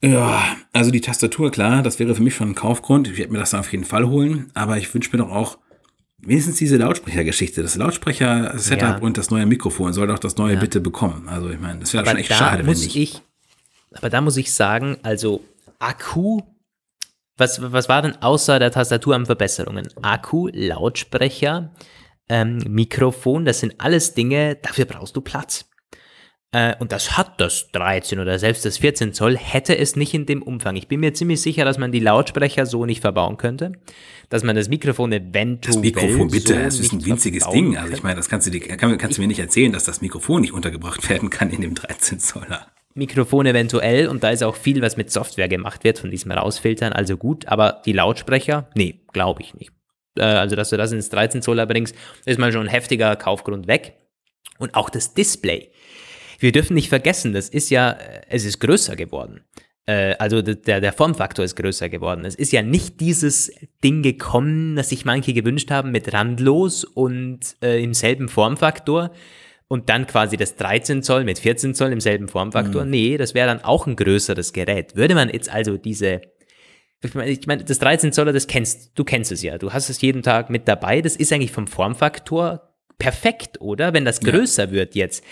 [0.03, 3.07] ja, also die Tastatur, klar, das wäre für mich schon ein Kaufgrund.
[3.07, 5.59] Ich werde mir das dann auf jeden Fall holen, aber ich wünsche mir doch auch
[6.23, 7.63] wenigstens diese Lautsprechergeschichte.
[7.63, 8.99] Das Lautsprecher-Setup Ja.
[8.99, 10.61] und das neue Mikrofon soll doch das neue Ja.
[10.61, 11.29] bitte bekommen.
[11.29, 12.97] Also ich meine, das wäre schon echt da schade, wenn muss nicht.
[12.97, 13.23] ich,
[13.95, 15.43] aber da muss ich sagen, also
[15.79, 16.41] Akku,
[17.37, 19.89] was, was war denn außer der Tastatur an Verbesserungen?
[20.03, 21.73] Akku, Lautsprecher,
[22.29, 25.65] ähm, Mikrofon, das sind alles Dinge, dafür brauchst du Platz.
[26.53, 30.27] Äh, und das hat das 13 oder selbst das 14 Zoll, hätte es nicht in
[30.27, 30.77] dem Umfang.
[30.77, 33.73] Ich bin mir ziemlich sicher, dass man die Lautsprecher so nicht verbauen könnte,
[34.29, 37.77] dass man das Mikrofon eventuell Das Mikrofon, bitte, so es ist ein winziges Ding.
[37.77, 40.03] Also ich meine, das kannst du, dir, kann, kannst du mir nicht erzählen, dass das
[40.03, 42.67] Mikrofon nicht untergebracht werden kann in dem 13 Zoller.
[42.95, 46.93] Mikrofon eventuell und da ist auch viel, was mit Software gemacht wird, von diesem Rausfiltern,
[46.93, 49.73] also gut, aber die Lautsprecher, nee, glaube ich nicht.
[50.19, 51.95] Äh, also, dass du das ins 13 Zoller bringst,
[52.27, 53.95] ist mal schon ein heftiger Kaufgrund weg.
[54.59, 55.71] Und auch das Display.
[56.43, 59.43] Wir dürfen nicht vergessen, das ist ja, äh, es ist größer geworden.
[59.87, 62.25] Äh, Also der, der Formfaktor ist größer geworden.
[62.25, 63.53] Es ist ja nicht dieses
[63.85, 69.13] Ding gekommen, das sich manche gewünscht haben mit randlos und äh, im selben Formfaktor
[69.69, 72.85] und dann quasi das 13 Zoll mit 14 Zoll im selben Formfaktor.
[72.85, 74.97] Nee, das wäre dann auch ein größeres Gerät.
[74.97, 76.21] Würde man jetzt also diese
[77.05, 79.59] ich meine, ich meine, das 13 Zoller, das kennst, du kennst es ja.
[79.59, 81.03] Du hast es jeden Tag mit dabei.
[81.03, 83.93] Das ist eigentlich vom Formfaktor perfekt, oder?
[83.93, 85.25] Wenn das größer wird jetzt.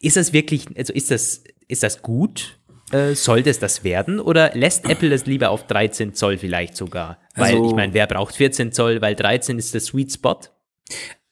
[0.00, 2.58] Ist das wirklich, also ist das, ist das gut?
[2.90, 4.18] Äh, sollte es das werden?
[4.20, 7.18] Oder lässt Apple das lieber auf 13 Zoll vielleicht sogar?
[7.34, 9.02] Weil, Also- ich meine, wer braucht 14 Zoll?
[9.02, 10.38] Weil 13 ist der Sweet Spot.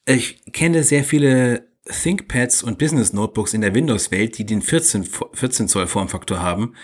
[0.07, 5.31] Ich kenne sehr viele ThinkPads und Business Notebooks in der Windows-Welt, die den 14, Fo-
[5.33, 6.75] 14 Zoll Formfaktor haben.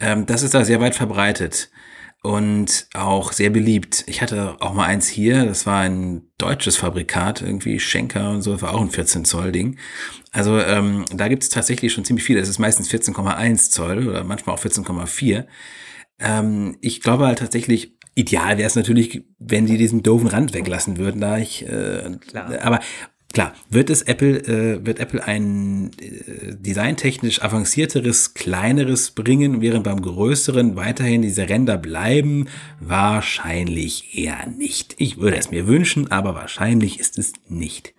[0.00, 1.70] Ähm, das ist da sehr weit verbreitet
[2.22, 4.04] und auch sehr beliebt.
[4.06, 8.52] Ich hatte auch mal eins hier, das war ein deutsches Fabrikat, irgendwie Schenker und so,
[8.52, 9.78] das war auch ein 14 Zoll Ding.
[10.32, 12.40] Also ähm, da gibt es tatsächlich schon ziemlich viele.
[12.40, 15.46] Es ist meistens 14,1 Zoll oder manchmal auch 14,4.
[16.20, 20.96] Ähm, ich glaube halt tatsächlich, ideal wäre es natürlich, wenn die diesen doofen Rand weglassen
[20.96, 22.62] würden, da ich, äh, Klar.
[22.62, 22.80] aber
[23.32, 30.00] klar, wird es Apple, äh, wird Apple ein äh, designtechnisch avancierteres, kleineres bringen, während beim
[30.00, 32.48] größeren weiterhin diese Ränder bleiben?
[32.80, 34.94] Wahrscheinlich eher nicht.
[34.98, 37.94] Ich würde es mir wünschen, aber wahrscheinlich ist es nicht.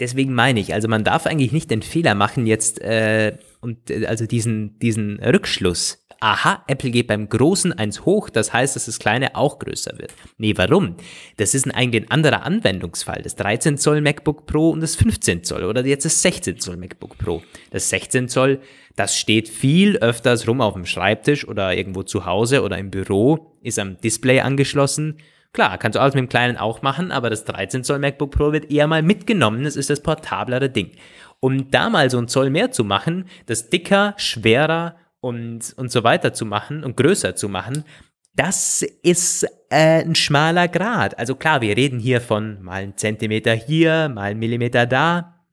[0.00, 4.06] Deswegen meine ich, also man darf eigentlich nicht den Fehler machen jetzt äh, und äh,
[4.06, 6.04] also diesen diesen Rückschluss.
[6.20, 10.12] Aha, Apple geht beim Großen eins hoch, das heißt, dass das Kleine auch größer wird.
[10.36, 10.96] Nee, warum?
[11.36, 13.20] Das ist eigentlich ein anderer Anwendungsfall.
[13.22, 17.16] Das 13 Zoll MacBook Pro und das 15 Zoll oder jetzt das 16 Zoll MacBook
[17.18, 17.42] Pro.
[17.70, 18.60] Das 16 Zoll,
[18.96, 23.54] das steht viel öfters rum auf dem Schreibtisch oder irgendwo zu Hause oder im Büro,
[23.62, 25.18] ist am Display angeschlossen.
[25.52, 28.52] Klar, kannst du alles mit dem Kleinen auch machen, aber das 13 Zoll MacBook Pro
[28.52, 29.62] wird eher mal mitgenommen.
[29.62, 30.90] Das ist das portablere Ding.
[31.38, 36.04] Um da mal so ein Zoll mehr zu machen, das dicker, schwerer und, und so
[36.04, 37.84] weiter zu machen und größer zu machen,
[38.34, 41.18] das ist äh, ein schmaler Grad.
[41.18, 45.44] Also klar, wir reden hier von mal einen Zentimeter hier, mal einen Millimeter da,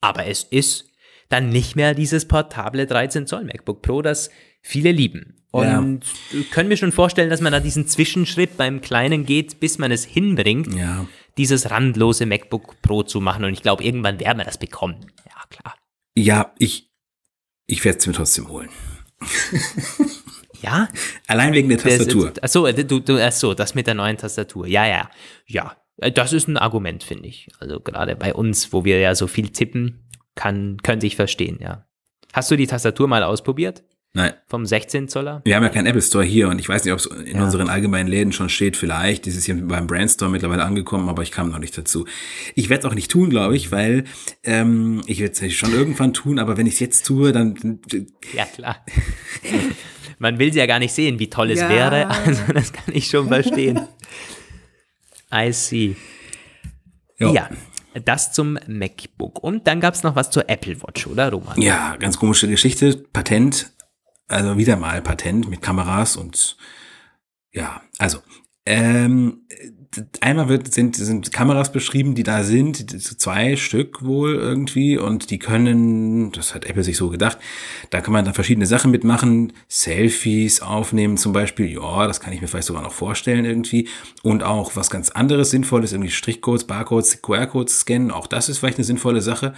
[0.00, 0.84] aber es ist
[1.30, 4.30] dann nicht mehr dieses portable 13 Zoll MacBook Pro, das
[4.60, 5.38] viele lieben.
[5.50, 6.40] Und ja.
[6.50, 10.04] können wir schon vorstellen, dass man da diesen Zwischenschritt beim Kleinen geht, bis man es
[10.04, 11.06] hinbringt, ja.
[11.38, 13.44] dieses randlose MacBook Pro zu machen.
[13.44, 15.06] Und ich glaube, irgendwann werden wir das bekommen.
[15.26, 15.74] Ja, klar.
[16.14, 16.90] Ja, ich,
[17.66, 18.68] ich werde es mir trotzdem holen.
[20.62, 20.88] ja?
[21.26, 22.30] Allein wegen der Tastatur.
[22.30, 24.66] Das, achso, du, du, achso, das mit der neuen Tastatur.
[24.66, 25.10] Ja, ja,
[25.46, 25.76] ja.
[26.14, 27.48] Das ist ein Argument, finde ich.
[27.58, 31.86] Also gerade bei uns, wo wir ja so viel tippen, kann, könnte ich verstehen, ja.
[32.32, 33.82] Hast du die Tastatur mal ausprobiert?
[34.14, 34.32] Nein.
[34.46, 35.42] Vom 16 Zoller?
[35.44, 37.44] Wir haben ja keinen Apple Store hier und ich weiß nicht, ob es in ja.
[37.44, 38.76] unseren allgemeinen Läden schon steht.
[38.76, 42.06] Vielleicht ist es hier beim Brandstore mittlerweile angekommen, aber ich kam noch nicht dazu.
[42.54, 44.04] Ich werde es auch nicht tun, glaube ich, weil
[44.44, 47.80] ähm, ich werde es schon irgendwann tun, aber wenn ich es jetzt tue, dann.
[48.34, 48.84] Ja, klar.
[50.18, 51.68] Man will ja gar nicht sehen, wie toll es ja.
[51.68, 52.08] wäre.
[52.26, 53.80] Also das kann ich schon verstehen.
[55.32, 55.96] I see.
[57.18, 57.32] Jo.
[57.32, 57.48] Ja,
[58.04, 59.42] das zum MacBook.
[59.42, 61.60] Und dann gab es noch was zur Apple Watch, oder Roman?
[61.60, 63.04] Ja, ganz komische Geschichte.
[63.12, 63.72] Patent,
[64.28, 66.56] also wieder mal Patent mit Kameras und
[67.52, 68.18] ja, also
[68.66, 69.46] ähm,
[70.20, 75.38] einmal wird, sind, sind Kameras beschrieben, die da sind, zwei Stück wohl irgendwie und die
[75.38, 77.38] können, das hat Apple sich so gedacht,
[77.88, 82.42] da kann man dann verschiedene Sachen mitmachen, Selfies aufnehmen zum Beispiel, ja, das kann ich
[82.42, 83.88] mir vielleicht sogar noch vorstellen irgendwie
[84.22, 88.78] und auch was ganz anderes Sinnvolles, irgendwie Strichcodes, Barcodes, QR-Codes scannen, auch das ist vielleicht
[88.78, 89.54] eine sinnvolle Sache.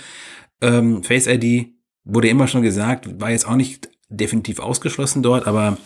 [0.63, 5.79] Ähm, Face ID wurde immer schon gesagt, war jetzt auch nicht definitiv ausgeschlossen dort, aber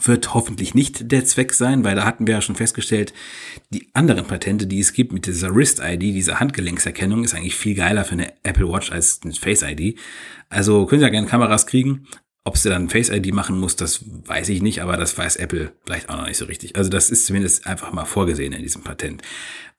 [0.00, 3.12] wird hoffentlich nicht der Zweck sein, weil da hatten wir ja schon festgestellt,
[3.70, 8.04] die anderen Patente, die es gibt mit dieser Wrist-ID, dieser Handgelenkserkennung, ist eigentlich viel geiler
[8.04, 9.98] für eine Apple Watch als eine Face-ID.
[10.48, 12.06] Also können Sie ja gerne Kameras kriegen.
[12.44, 16.08] Ob sie dann Face-ID machen muss, das weiß ich nicht, aber das weiß Apple vielleicht
[16.08, 16.74] auch noch nicht so richtig.
[16.74, 19.22] Also das ist zumindest einfach mal vorgesehen in diesem Patent.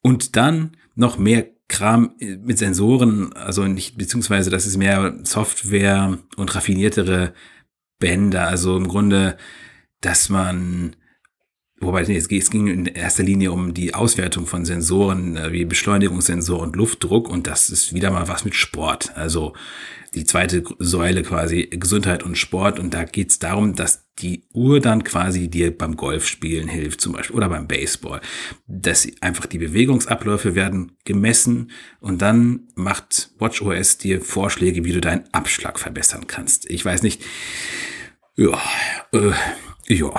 [0.02, 6.56] Und dann noch mehr Kram mit Sensoren, also nicht, beziehungsweise das ist mehr Software und
[6.56, 7.34] raffiniertere
[8.00, 8.48] Bänder.
[8.48, 9.38] Also im Grunde
[10.04, 10.96] dass man,
[11.80, 16.60] wobei nee, es ging in erster Linie um die Auswertung von Sensoren äh, wie Beschleunigungssensor
[16.60, 19.16] und Luftdruck und das ist wieder mal was mit Sport.
[19.16, 19.54] Also
[20.14, 24.80] die zweite Säule quasi Gesundheit und Sport und da geht es darum, dass die Uhr
[24.80, 28.22] dann quasi dir beim Golfspielen hilft zum Beispiel oder beim Baseball.
[28.68, 35.24] Dass einfach die Bewegungsabläufe werden gemessen und dann macht WatchOS dir Vorschläge, wie du deinen
[35.32, 36.70] Abschlag verbessern kannst.
[36.70, 37.24] Ich weiß nicht,
[38.36, 38.60] ja,
[39.14, 39.32] äh,
[39.88, 40.12] ja,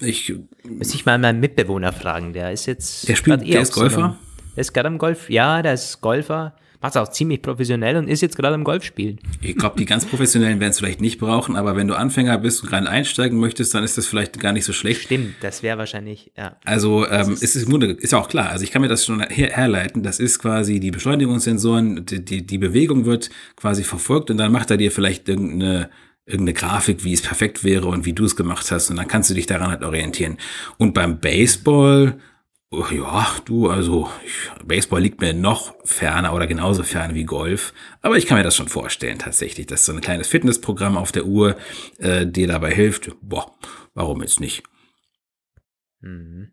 [0.00, 0.34] ich.
[0.64, 3.08] Muss ich mal meinen Mitbewohner fragen, der ist jetzt.
[3.08, 4.18] Der spielt, der ist Golfer?
[4.54, 8.08] Der ist gerade am Golf, ja, der ist Golfer, macht es auch ziemlich professionell und
[8.08, 9.18] ist jetzt gerade am Golf spielen.
[9.40, 12.62] Ich glaube, die ganz Professionellen werden es vielleicht nicht brauchen, aber wenn du Anfänger bist
[12.62, 15.02] und gerade einsteigen möchtest, dann ist das vielleicht gar nicht so schlecht.
[15.02, 16.56] Stimmt, das wäre wahrscheinlich, ja.
[16.64, 19.50] Also, ähm, ist, ist, ist ja auch klar, also ich kann mir das schon her
[19.52, 24.52] herleiten, das ist quasi die Beschleunigungssensoren, die, die, die Bewegung wird quasi verfolgt und dann
[24.52, 25.90] macht er dir vielleicht irgendeine
[26.26, 28.90] irgendeine Grafik, wie es perfekt wäre und wie du es gemacht hast.
[28.90, 30.38] Und dann kannst du dich daran halt orientieren.
[30.76, 32.18] Und beim Baseball,
[32.72, 34.10] ja, du, also
[34.64, 37.72] Baseball liegt mir noch ferner oder genauso fern wie Golf.
[38.02, 41.26] Aber ich kann mir das schon vorstellen tatsächlich, dass so ein kleines Fitnessprogramm auf der
[41.26, 41.56] Uhr
[41.98, 43.10] äh, dir dabei hilft.
[43.22, 43.52] Boah,
[43.94, 44.64] warum jetzt nicht?
[46.00, 46.50] Mhm.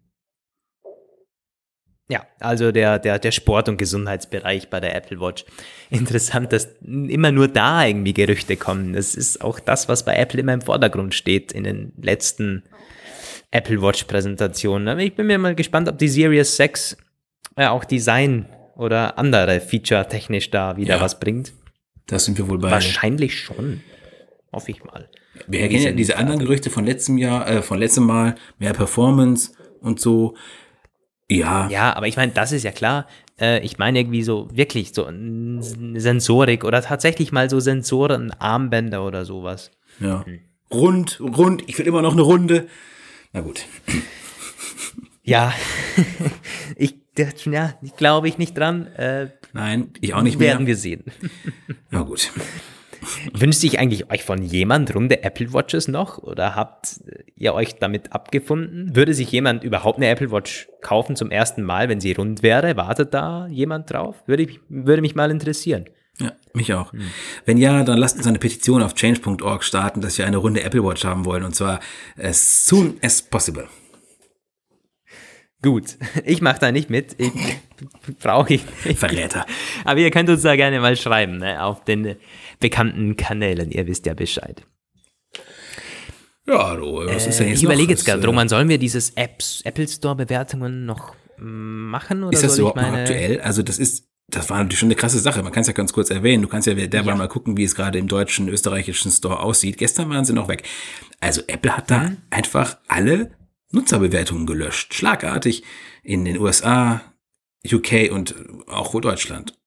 [2.10, 5.46] Ja, also der, der, der Sport- und Gesundheitsbereich bei der Apple Watch.
[5.90, 8.94] Interessant, dass immer nur da irgendwie Gerüchte kommen.
[8.94, 12.64] Das ist auch das, was bei Apple immer im Vordergrund steht in den letzten
[13.54, 15.00] Apple Watch-Präsentationen.
[15.00, 16.98] Ich bin mir mal gespannt, ob die Series 6
[17.56, 21.54] äh, auch Design oder andere Feature technisch da wieder ja, was bringt.
[22.08, 22.72] Das sind wir wohl bei.
[22.72, 23.82] Wahrscheinlich schon.
[24.52, 25.08] Hoffe ich mal.
[25.48, 29.52] Wir kennen ja diese anderen Gerüchte von letztem Jahr, äh, von letztem Mal, mehr Performance
[29.82, 30.36] und so.
[31.30, 31.70] Ja.
[31.70, 33.08] Ja, aber ich meine, das ist ja klar.
[33.40, 39.26] Äh, ich meine irgendwie so wirklich so Sensorik oder tatsächlich mal so Sensoren, Armbänder oder
[39.26, 39.70] sowas.
[40.00, 40.26] Ja.
[40.26, 40.40] Hm.
[40.72, 42.68] Rund, rund, ich will immer noch eine Runde.
[43.34, 43.66] Na gut.
[45.26, 45.54] Ja,
[46.76, 46.96] ich,
[47.46, 48.88] ja, glaube ich nicht dran.
[48.88, 50.50] Äh, Nein, ich auch nicht mehr.
[50.50, 51.06] Werden wir sehen.
[51.92, 52.30] Na gut.
[53.32, 57.00] Wünscht sich eigentlich euch von jemand runde Apple Watches noch oder habt
[57.38, 58.98] ihr euch damit abgefunden?
[58.98, 62.76] Würde sich jemand überhaupt eine Apple Watch kaufen zum ersten Mal, wenn sie rund wäre?
[62.76, 64.24] Wartet da jemand drauf?
[64.26, 65.86] Würde, ich, würde mich mal interessieren.
[66.20, 66.94] Ja, mich auch.
[66.94, 67.02] Hm.
[67.46, 70.84] Wenn ja, dann lasst uns eine Petition auf change.org starten, dass wir eine runde Apple
[70.84, 71.80] Watch haben wollen und zwar
[72.18, 73.68] as soon as possible.
[75.64, 77.16] Gut, ich mache da nicht mit.
[77.18, 77.32] Ich
[78.20, 79.00] brauche ich nicht.
[79.00, 79.46] Verräter.
[79.86, 82.18] Aber ihr könnt uns da gerne mal schreiben ne, auf den
[82.60, 83.72] bekannten Kanälen.
[83.72, 84.66] Ihr wisst ja Bescheid.
[86.46, 89.62] Ja, du, was ist denn jetzt Ich überlege jetzt gerade, Roman, sollen wir dieses Apps,
[89.64, 92.24] Apple Store Bewertungen noch machen?
[92.24, 93.40] Oder ist das überhaupt noch aktuell?
[93.40, 95.44] Also das ist das war natürlich schon eine krasse Sache.
[95.44, 96.42] Man kann es ja ganz kurz erwähnen.
[96.44, 97.16] Du kannst ja derweil Ja.
[97.16, 99.78] mal gucken, wie es gerade im deutschen, österreichischen Store aussieht.
[99.78, 100.64] Gestern waren sie noch weg.
[101.20, 102.18] Also Apple hat da Mhm.
[102.30, 103.32] einfach alle
[103.72, 104.94] Nutzerbewertungen gelöscht.
[104.94, 105.64] Schlagartig
[106.04, 107.02] in den USA,
[107.66, 108.36] UK und
[108.68, 109.58] auch Deutschland.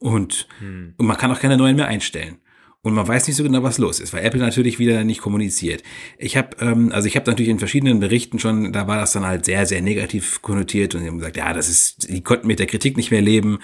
[0.00, 0.94] Und, Hm.
[0.96, 2.39] und man kann auch keine neuen mehr einstellen.
[2.82, 5.82] Und man weiß nicht so genau, was los ist, weil Apple natürlich wieder nicht kommuniziert.
[6.16, 9.26] Ich habe, ähm, also ich habe natürlich in verschiedenen Berichten schon, da war das dann
[9.26, 12.58] halt sehr, sehr negativ konnotiert und die haben gesagt, ja, das ist, die konnten mit
[12.58, 13.58] der Kritik nicht mehr leben,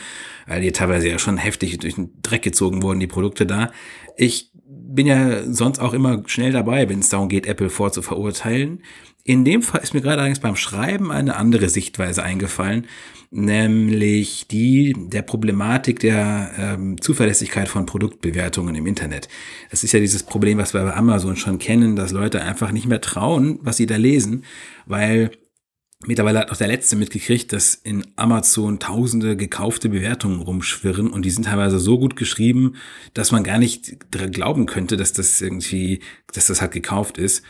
[0.46, 3.72] weil die teilweise ja schon heftig durch den Dreck gezogen wurden, die Produkte da.
[4.18, 8.82] Ich bin ja sonst auch immer schnell dabei, wenn es darum geht, Apple vorzuverurteilen.
[9.24, 12.86] In dem Fall ist mir gerade allerdings beim Schreiben eine andere Sichtweise eingefallen,
[13.30, 19.28] nämlich die der Problematik der ähm, Zuverlässigkeit von Produktbewertungen im Internet.
[19.70, 22.86] Das ist ja dieses Problem, was wir bei Amazon schon kennen, dass Leute einfach nicht
[22.86, 24.44] mehr trauen, was sie da lesen,
[24.86, 25.30] weil
[26.04, 31.30] Mittlerweile hat auch der Letzte mitgekriegt, dass in Amazon tausende gekaufte Bewertungen rumschwirren und die
[31.30, 32.74] sind teilweise so gut geschrieben,
[33.14, 36.00] dass man gar nicht glauben könnte, dass das irgendwie,
[36.34, 37.42] dass das halt gekauft ist.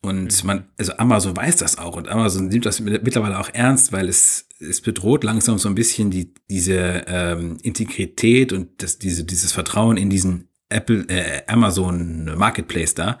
[0.00, 4.08] Und man, also Amazon weiß das auch und Amazon nimmt das mittlerweile auch ernst, weil
[4.08, 9.52] es, es bedroht langsam so ein bisschen die, diese ähm, Integrität und das, diese, dieses
[9.52, 13.18] Vertrauen in diesen Apple, äh, Amazon Marketplace da.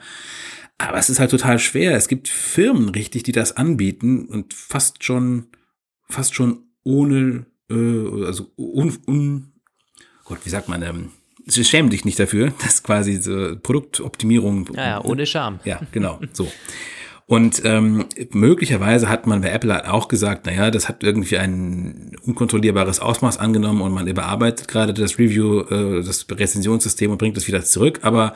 [0.78, 1.94] Aber es ist halt total schwer.
[1.96, 5.46] Es gibt Firmen richtig, die das anbieten und fast schon,
[6.08, 9.52] fast schon ohne, äh, also un, un
[10.24, 11.10] Gott, wie sagt man, ähm,
[11.48, 14.70] schäm dich nicht dafür, dass quasi so Produktoptimierung.
[14.74, 15.60] Ja, ja, ohne Scham.
[15.64, 16.50] Ja, genau, so.
[17.32, 23.00] Und ähm, möglicherweise hat man bei Apple auch gesagt, naja, das hat irgendwie ein unkontrollierbares
[23.00, 27.64] Ausmaß angenommen und man überarbeitet gerade das Review, äh, das Rezensionssystem und bringt es wieder
[27.64, 28.00] zurück.
[28.02, 28.34] Aber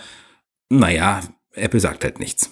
[0.70, 1.20] naja,
[1.52, 2.50] Apple sagt halt nichts.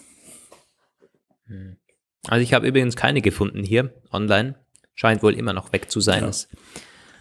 [2.26, 4.56] Also ich habe übrigens keine gefunden hier online.
[4.94, 6.24] Scheint wohl immer noch weg zu sein.
[6.24, 6.30] Ja.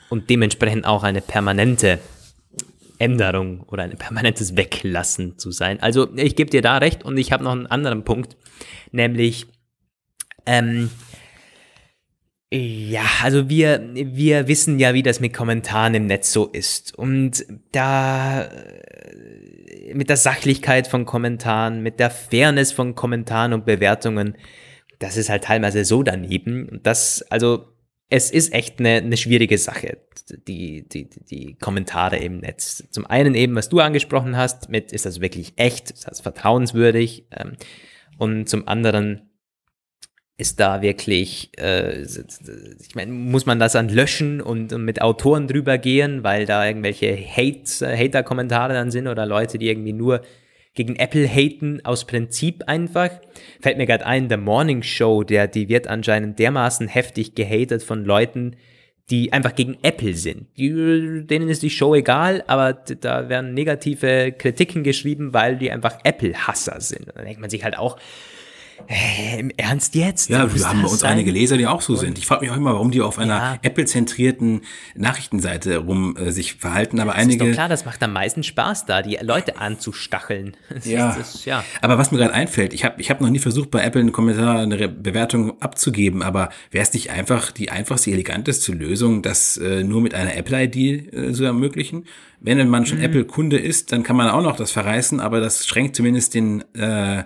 [0.09, 1.99] Und dementsprechend auch eine permanente
[3.03, 5.79] Änderung oder ein permanentes Weglassen zu sein.
[5.81, 8.37] Also ich gebe dir da recht und ich habe noch einen anderen Punkt,
[8.91, 9.47] nämlich
[10.45, 10.89] ähm,
[12.55, 16.95] ja, also wir, wir wissen ja, wie das mit Kommentaren im Netz so ist.
[16.95, 24.37] Und da äh, mit der Sachlichkeit von Kommentaren, mit der Fairness von Kommentaren und Bewertungen,
[24.99, 26.69] das ist halt teilweise so daneben.
[26.69, 27.72] Und das, also
[28.13, 29.97] es ist echt eine, eine schwierige Sache,
[30.47, 32.83] die, die, die Kommentare im Netz.
[32.91, 37.25] Zum einen eben, was du angesprochen hast, mit ist das wirklich echt, ist das vertrauenswürdig?
[37.35, 37.53] Ähm,
[38.19, 39.31] und zum anderen
[40.37, 45.47] ist da wirklich, äh, ich meine, muss man das dann löschen und, und mit Autoren
[45.47, 50.21] drüber gehen, weil da irgendwelche Hate, äh, Hater-Kommentare dann sind oder Leute, die irgendwie nur
[50.73, 53.11] gegen Apple haten, aus Prinzip einfach.
[53.61, 58.03] Fällt mir gerade ein, der Morning Show, der, die wird anscheinend dermaßen heftig gehatet von
[58.03, 58.55] Leuten,
[59.09, 60.47] die einfach gegen Apple sind.
[60.57, 65.99] Die, denen ist die Show egal, aber da werden negative Kritiken geschrieben, weil die einfach
[66.03, 67.07] Apple-Hasser sind.
[67.07, 67.97] Und dann denkt man sich halt auch,
[68.87, 70.29] äh, im Ernst jetzt?
[70.29, 71.11] Ja, Muss wir haben bei das uns sein?
[71.11, 72.17] einige Leser, die auch so sind.
[72.17, 73.59] Ich frage mich auch immer, warum die auf einer Ja.
[73.61, 74.61] Apple-zentrierten
[74.95, 77.45] Nachrichtenseite rum äh, sich verhalten, aber Ist einige.
[77.45, 80.55] doch klar, das macht am meisten Spaß da, die Leute anzustacheln.
[80.73, 81.11] Das Ja.
[81.11, 81.63] Ist, das, ja.
[81.81, 84.11] Aber was mir gerade einfällt, ich habe ich hab noch nie versucht, bei Apple einen
[84.11, 89.57] Kommentar, eine Re Bewertung abzugeben, aber wäre es nicht einfach die einfachste, eleganteste Lösung, das
[89.57, 92.05] äh, nur mit einer Apple-ID äh, zu ermöglichen?
[92.39, 92.85] Wenn man Mhm.
[92.87, 96.63] schon Apple-Kunde ist, dann kann man auch noch das verreißen, aber das schränkt zumindest den,
[96.75, 97.19] äh,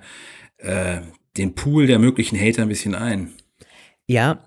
[0.59, 1.01] äh,
[1.37, 3.33] den Pool der möglichen Hater ein bisschen ein.
[4.05, 4.43] Ja,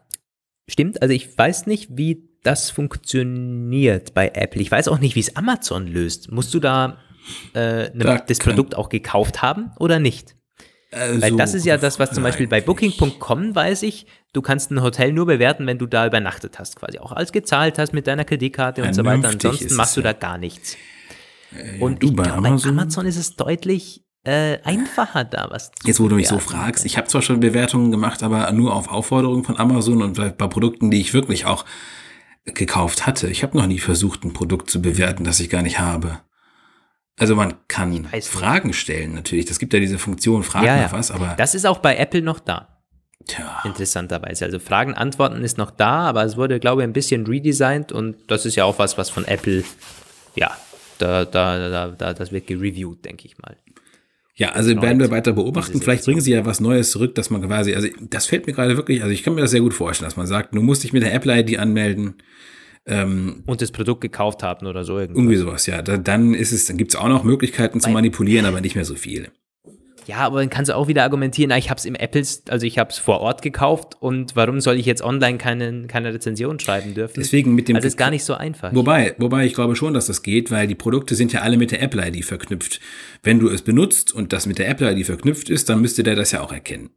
[0.69, 1.03] stimmt.
[1.03, 4.61] Also ich weiß nicht, wie das funktioniert bei Apple.
[4.61, 6.31] Ich weiß auch nicht, wie es Amazon löst.
[6.33, 6.99] Musst du da,
[7.55, 10.37] äh, ne, Da das Produkt auch gekauft haben oder nicht?
[10.91, 14.73] Weil Also, das ist ja das, was zum Beispiel bei Booking.com weiß ich, du kannst
[14.73, 18.09] ein Hotel nur bewerten, wenn du da übernachtet hast, quasi auch alles gezahlt hast mit
[18.09, 19.29] deiner Kreditkarte und so weiter.
[19.29, 20.15] Ansonsten machst du da ja.
[20.15, 20.77] gar nichts.
[21.53, 21.81] nicht.
[21.81, 22.71] Und du, ich bei glaube, bei Amazon?
[22.73, 26.85] Amazon ist es deutlich äh, einfacher da was zu Jetzt, wo du mich so fragst,
[26.85, 30.91] ich habe zwar schon Bewertungen gemacht, aber nur auf Aufforderung von Amazon und bei, Produkten,
[30.91, 31.65] die ich wirklich auch
[32.45, 33.29] gekauft hatte.
[33.29, 36.21] Ich habe noch nie versucht, ein Produkt zu bewerten, das ich gar nicht habe.
[37.19, 38.09] Also man kann.
[38.23, 39.45] Fragen stellen natürlich.
[39.45, 40.93] Das gibt ja diese Funktion, frag Ja, ja.
[40.93, 42.83] was, aber Das ist auch bei Apple noch da.
[43.27, 44.47] tja, interessanterweise.
[44.47, 48.17] Also Fragen, Antworten ist noch da, aber es wurde, glaube ich, ein bisschen redesigned und
[48.31, 49.65] das ist ja auch was, was von Apple,
[50.35, 50.51] ja,
[50.99, 53.57] da, da, da, da das wird gereviewt, denke ich mal.
[54.41, 55.83] Ja, also werden wir weiter beobachten.
[55.83, 58.75] Vielleicht bringen sie ja was Neues zurück, dass man quasi, also das fällt mir gerade
[58.79, 60.95] wirklich, also ich kann mir das sehr gut vorstellen, dass man sagt, du musst dich
[60.95, 62.15] mit der Apple-ID anmelden,
[62.87, 65.21] Und das Produkt gekauft haben oder so irgendwie.
[65.21, 65.83] irgendwie sowas, ja.
[65.83, 68.95] Da, dann ist es, dann gibt's auch noch Möglichkeiten zu manipulieren, aber nicht mehr so
[68.95, 69.29] viele.
[70.07, 72.67] Ja, aber dann kannst du auch wieder argumentieren, na, ich habe es im Apple, also
[72.67, 76.59] ich habe es vor Ort gekauft und warum soll ich jetzt online keine, keine Rezension
[76.59, 77.15] schreiben dürfen?
[77.21, 77.77] Deswegen mit dem.
[77.77, 78.75] Also ist gar nicht so einfach.
[78.75, 81.71] Wobei, wobei ich glaube schon, dass das geht, weil die Produkte sind ja alle mit
[81.71, 82.81] der Apple ID verknüpft.
[83.23, 86.17] Wenn du es benutzt und das mit der Apple ID verknüpft ist, dann müsste der
[86.17, 86.91] das ja auch erkennen.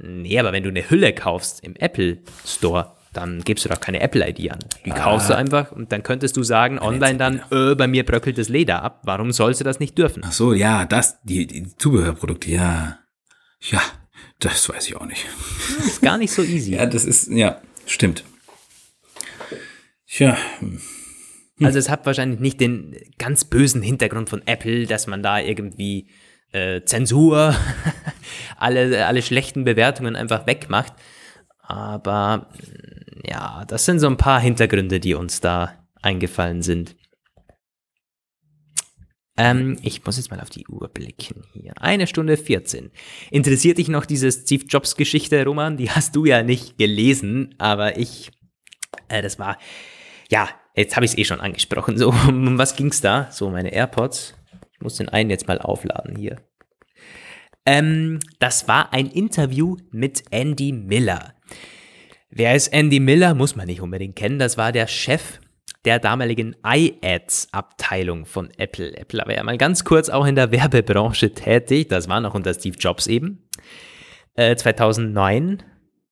[0.00, 4.00] Nee, aber wenn du eine Hülle kaufst im Apple Store, dann gibst du doch keine
[4.00, 4.58] Apple-ID an.
[4.84, 5.38] Die kaufst du Ah.
[5.38, 9.00] einfach und dann könntest du sagen, online dann, äh, bei mir bröckelt das Leder ab.
[9.04, 10.22] Warum sollst du das nicht dürfen?
[10.26, 12.98] Ach so, ja, das, die, die Zubehörprodukte, ja.
[13.60, 13.80] Ja,
[14.40, 15.24] das weiß ich auch nicht.
[15.86, 16.74] ist gar nicht so easy.
[16.74, 18.24] Ja, das ist, ja, stimmt.
[20.06, 20.36] Tja,
[21.62, 26.08] Also es hat wahrscheinlich nicht den ganz bösen Hintergrund von Apple, dass man da irgendwie
[26.52, 27.54] äh, Zensur,
[28.56, 30.92] alle, alle schlechten Bewertungen einfach wegmacht.
[31.60, 36.96] Aber mm, ja, das sind so ein paar Hintergründe, die uns da eingefallen sind.
[39.36, 41.72] Ähm, ich muss jetzt mal auf die Uhr blicken hier.
[41.80, 42.90] Eine Stunde 14.
[43.30, 45.76] Interessiert dich noch diese Steve Jobs Geschichte, Roman?
[45.76, 48.32] Die hast du ja nicht gelesen, aber ich,
[49.08, 49.56] äh, das war,
[50.28, 51.96] ja, jetzt habe ich es eh schon angesprochen.
[51.96, 53.30] So, um was ging's da?
[53.30, 54.34] So, meine AirPods.
[54.72, 56.36] Ich muss den einen jetzt mal aufladen hier.
[57.64, 61.34] Ähm, das war ein Interview mit Andy Miller.
[62.30, 63.34] Wer ist Andy Miller?
[63.34, 64.38] Muss man nicht unbedingt kennen.
[64.38, 65.40] Das war der Chef
[65.84, 68.96] der damaligen iAds-Abteilung von Apple.
[68.96, 71.88] Apple war ja mal ganz kurz auch in der Werbebranche tätig.
[71.88, 73.48] Das war noch unter Steve Jobs eben.
[74.34, 75.62] Äh, 2009,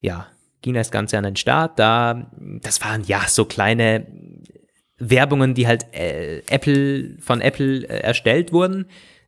[0.00, 0.28] ja,
[0.62, 1.78] ging das Ganze an den Start.
[1.78, 2.30] Da,
[2.62, 4.06] das waren ja so kleine
[4.98, 8.86] Werbungen, die halt äh, Apple von Apple äh, erstellt wurden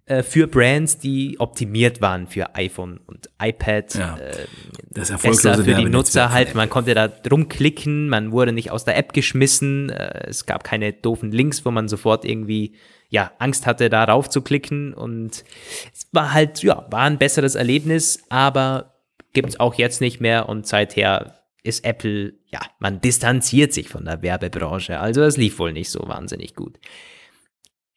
[0.09, 3.95] äh, für Brands, die optimiert waren für iPhone und iPad.
[3.95, 4.17] Ja.
[4.17, 4.47] Äh,
[4.91, 6.55] das besser erfolglose für die Nutzer halt.
[6.55, 9.91] Man konnte da rumklicken, man wurde nicht aus der App geschmissen.
[9.91, 12.75] Äh, es gab keine doofen Links, wo man sofort irgendwie
[13.11, 14.95] ja Angst hatte, da rauf zu klicken.
[14.95, 15.45] Und
[15.93, 18.95] es war halt ja war ein besseres Erlebnis, aber
[19.35, 20.49] gibt es auch jetzt nicht mehr.
[20.49, 24.99] Und seither ist Apple ja man distanziert sich von der Werbebranche.
[25.01, 26.79] Also es lief wohl nicht so wahnsinnig gut.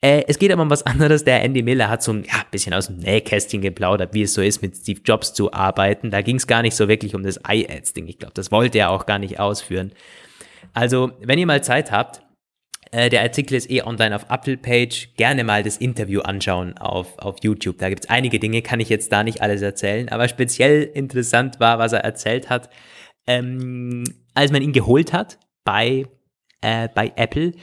[0.04, 1.24] Äh, es geht aber um was anderes.
[1.24, 4.42] Der Andy Miller hat so ein ja, bisschen aus dem Nähkästchen geplaudert, wie es so
[4.42, 6.10] ist, mit Steve Jobs zu arbeiten.
[6.10, 8.08] Da ging es gar nicht so wirklich um das iAds-Ding.
[8.08, 9.92] Ich glaube, das wollte er auch gar nicht ausführen.
[10.74, 12.24] Also, wenn ihr mal Zeit habt,
[12.92, 15.10] äh, der Artikel ist eh online auf Apple Page.
[15.18, 17.78] Gerne mal das Interview anschauen auf, auf YouTube.
[17.78, 20.10] Da gibt es einige Dinge, kann ich jetzt da nicht alles erzählen.
[20.10, 22.70] Aber speziell interessant war, was er erzählt hat,
[23.28, 24.04] ähm,
[24.34, 26.06] als man ihn geholt hat bei,
[26.62, 27.54] äh, bei Apple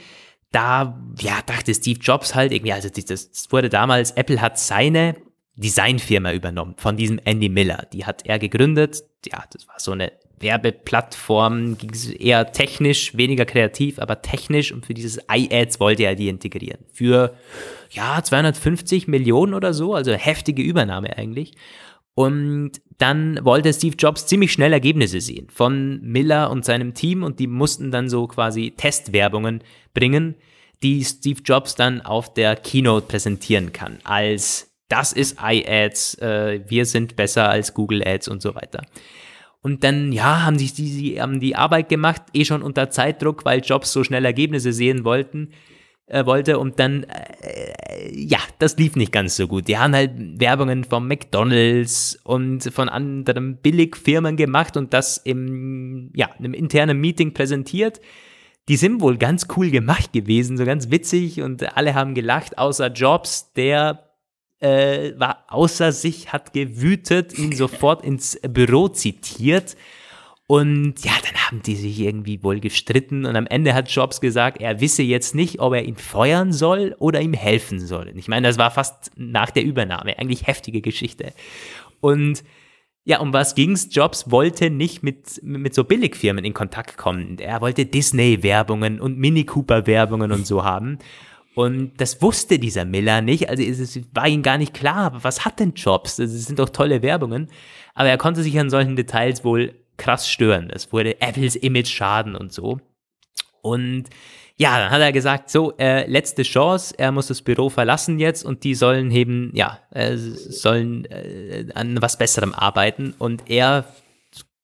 [0.51, 5.15] da ja, dachte Steve Jobs halt irgendwie, also das, wurde damals, Apple hat seine
[5.55, 7.85] Designfirma übernommen von diesem Andy Miller.
[7.91, 9.03] Die hat er gegründet.
[9.25, 14.93] Ja, das war so eine Werbeplattform, ging eher technisch, weniger kreativ, aber technisch und für
[14.93, 16.85] dieses iAds wollte er die integrieren.
[16.93, 17.35] Für
[17.91, 21.53] ja, 250 Millionen oder so, also heftige Übernahme eigentlich.
[22.15, 27.39] Und dann wollte Steve Jobs ziemlich schnell Ergebnisse sehen von Miller und seinem Team und
[27.39, 29.63] die mussten dann so quasi Testwerbungen
[29.93, 30.35] bringen,
[30.83, 33.99] die Steve Jobs dann auf der Keynote präsentieren kann.
[34.03, 38.85] Als das ist iAds, äh, wir sind besser als Google Ads und so weiter.
[39.61, 43.61] Und dann, ja, haben die, die, haben die Arbeit gemacht, eh schon unter Zeitdruck, weil
[43.61, 45.51] Jobs so schnell Ergebnisse sehen wollten
[46.09, 49.67] äh, wollte und dann, äh, ja, das lief nicht ganz so gut.
[49.67, 56.31] Die haben halt Werbungen von McDonalds und von anderen Billigfirmen gemacht und das im, ja,
[56.31, 58.01] einem internen Meeting präsentiert.
[58.67, 62.87] Die sind wohl ganz cool gemacht gewesen, so ganz witzig und alle haben gelacht, außer
[62.87, 64.09] Jobs, der
[64.59, 69.75] äh, war außer sich, hat gewütet, ihn sofort ins Büro zitiert
[70.51, 74.59] und ja, dann haben die sich irgendwie wohl gestritten und am Ende hat Jobs gesagt,
[74.59, 78.11] er wisse jetzt nicht, ob er ihn feuern soll oder ihm helfen soll.
[78.15, 81.33] Ich meine, das war fast nach der Übernahme, eigentlich heftige Geschichte.
[82.01, 82.43] Und
[83.03, 83.89] ja, um was ging's?
[83.91, 87.37] Jobs wollte nicht mit, mit so Billigfirmen in Kontakt kommen.
[87.37, 90.97] Er wollte Disney-Werbungen und Mini Cooper-Werbungen und so haben.
[91.53, 93.49] Und das wusste dieser Miller nicht.
[93.49, 96.15] Also es war ihm gar nicht klar, was hat denn Jobs?
[96.15, 97.49] Das sind doch tolle Werbungen.
[97.93, 100.71] Aber er konnte sich an solchen Details wohl krass stören.
[100.71, 102.79] Es wurde Apples Image schaden und so.
[103.61, 104.05] Und
[104.57, 108.43] ja, dann hat er gesagt, so, äh, letzte Chance, er muss das Büro verlassen jetzt
[108.43, 113.13] und die sollen eben, ja, äh, sollen äh, an was Besserem arbeiten.
[113.17, 113.85] Und er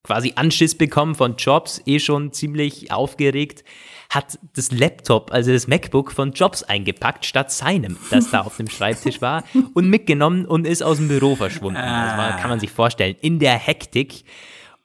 [0.03, 3.64] quasi Anschiss bekommen von Jobs, eh schon ziemlich aufgeregt,
[4.10, 8.68] hat das Laptop, also das MacBook von Jobs eingepackt, statt seinem, das da auf dem
[8.70, 9.44] Schreibtisch war,
[9.74, 11.82] und mitgenommen und ist aus dem Büro verschwunden.
[11.82, 14.26] Das war, kann man sich vorstellen, in der Hektik.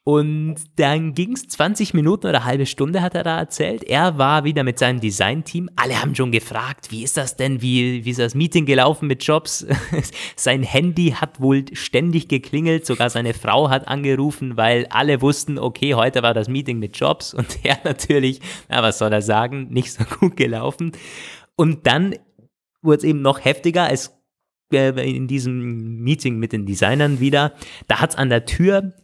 [0.02, 3.84] Und dann ging es 20 Minuten oder eine halbe Stunde, hat er da erzählt.
[3.84, 5.68] Er war wieder mit seinem Designteam.
[5.76, 7.60] Alle haben schon gefragt, wie ist das denn?
[7.60, 9.66] Wie, wie ist das Meeting gelaufen mit Jobs?
[10.36, 12.86] Sein Handy hat wohl ständig geklingelt.
[12.86, 17.34] Sogar seine Frau hat angerufen, weil alle wussten, okay, heute war das Meeting mit Jobs.
[17.34, 18.40] Und er natürlich,
[18.70, 20.92] na, was soll er sagen, nicht so gut gelaufen.
[21.56, 22.14] Und dann
[22.80, 23.92] wurde es eben noch heftiger.
[23.92, 24.18] Es
[24.72, 27.52] äh, in diesem Meeting mit den Designern wieder,
[27.86, 28.94] da hat es an der Tür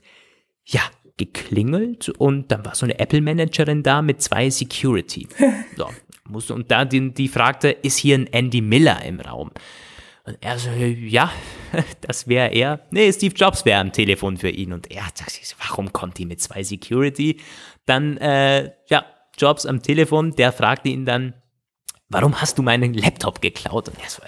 [0.67, 0.83] ja,
[1.17, 5.29] geklingelt und dann war so eine Apple-Managerin da mit zwei Security.
[5.77, 5.91] So,
[6.29, 9.51] musste, und da die, die fragte, ist hier ein Andy Miller im Raum?
[10.25, 11.31] Und er so, ja,
[12.01, 12.81] das wäre er.
[12.91, 14.73] Nee, Steve Jobs wäre am Telefon für ihn.
[14.73, 17.41] Und er sagt sich, warum kommt die mit zwei Security?
[17.85, 19.05] Dann, äh, ja,
[19.39, 21.35] Jobs am Telefon, der fragte ihn dann,
[22.09, 23.89] warum hast du meinen Laptop geklaut?
[23.89, 24.23] Und er so,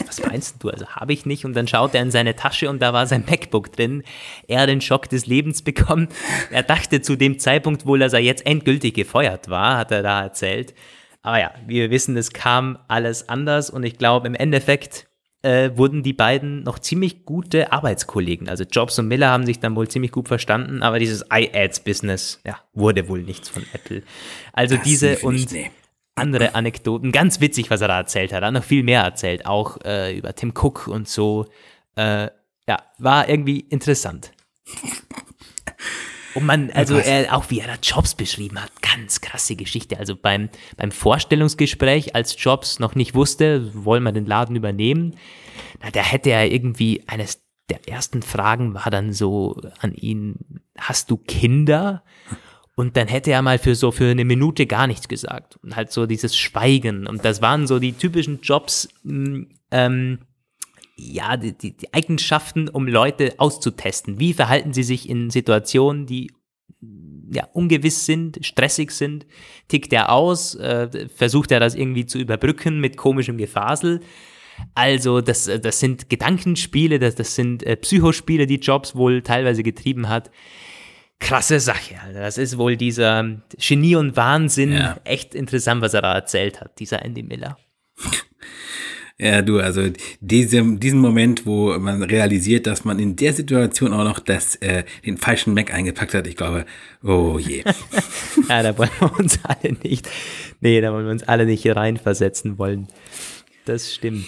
[0.00, 0.70] was, was meinst du?
[0.70, 1.44] Also habe ich nicht.
[1.44, 4.02] Und dann schaut er in seine Tasche und da war sein MacBook drin.
[4.48, 6.08] Er hat den Schock des Lebens bekommen.
[6.50, 10.22] Er dachte zu dem Zeitpunkt wohl, dass er jetzt endgültig gefeuert war, hat er da
[10.22, 10.74] erzählt.
[11.22, 15.06] Aber ja, wie wir wissen, es kam alles anders und ich glaube, im Endeffekt
[15.42, 18.48] äh, wurden die beiden noch ziemlich gute Arbeitskollegen.
[18.48, 22.58] Also Jobs und Miller haben sich dann wohl ziemlich gut verstanden, aber dieses iAds-Business, ja,
[22.74, 24.02] wurde wohl nichts von Apple.
[24.52, 25.70] Also das diese und nee
[26.14, 27.12] andere Anekdoten.
[27.12, 28.42] Ganz witzig, was er da erzählt hat.
[28.42, 31.46] Er hat noch viel mehr erzählt, auch äh, über Tim Cook und so.
[31.96, 32.28] Äh,
[32.68, 34.32] ja, war irgendwie interessant.
[36.34, 39.98] Und man, also er, auch wie er da Jobs beschrieben hat, ganz krasse Geschichte.
[39.98, 45.16] Also beim, beim Vorstellungsgespräch, als Jobs noch nicht wusste, wollen wir den Laden übernehmen,
[45.82, 51.10] na, da hätte er irgendwie eines der ersten Fragen war dann so an ihn, hast
[51.10, 52.02] du Kinder?
[52.82, 55.56] Und dann hätte er mal für so für eine Minute gar nichts gesagt.
[55.62, 57.06] Und halt so dieses Schweigen.
[57.06, 60.18] Und das waren so die typischen Jobs, mm, ähm,
[60.96, 64.18] ja, die, die, die Eigenschaften, um Leute auszutesten.
[64.18, 66.32] Wie verhalten sie sich in Situationen, die
[67.32, 69.26] ja, ungewiss sind, stressig sind,
[69.68, 74.00] tickt er aus, äh, versucht er das irgendwie zu überbrücken mit komischem Gefasel.
[74.74, 80.08] Also das, das sind Gedankenspiele, das, das sind äh, Psychospiele, die Jobs wohl teilweise getrieben
[80.08, 80.32] hat
[81.22, 81.94] krasse Sache.
[82.04, 82.20] Alter.
[82.20, 84.72] Das ist wohl dieser Genie und Wahnsinn.
[84.72, 84.98] Ja.
[85.04, 87.56] Echt interessant, was er da erzählt hat, dieser Andy Miller.
[89.18, 89.82] Ja, du, also
[90.20, 94.82] diesem, diesen Moment, wo man realisiert, dass man in der Situation auch noch das, äh,
[95.06, 96.64] den falschen Mac eingepackt hat, ich glaube,
[97.04, 97.62] oh je.
[98.48, 100.08] ja, da wollen wir uns alle nicht,
[100.60, 102.88] nee, da wollen wir uns alle nicht reinversetzen wollen.
[103.64, 104.26] Das stimmt.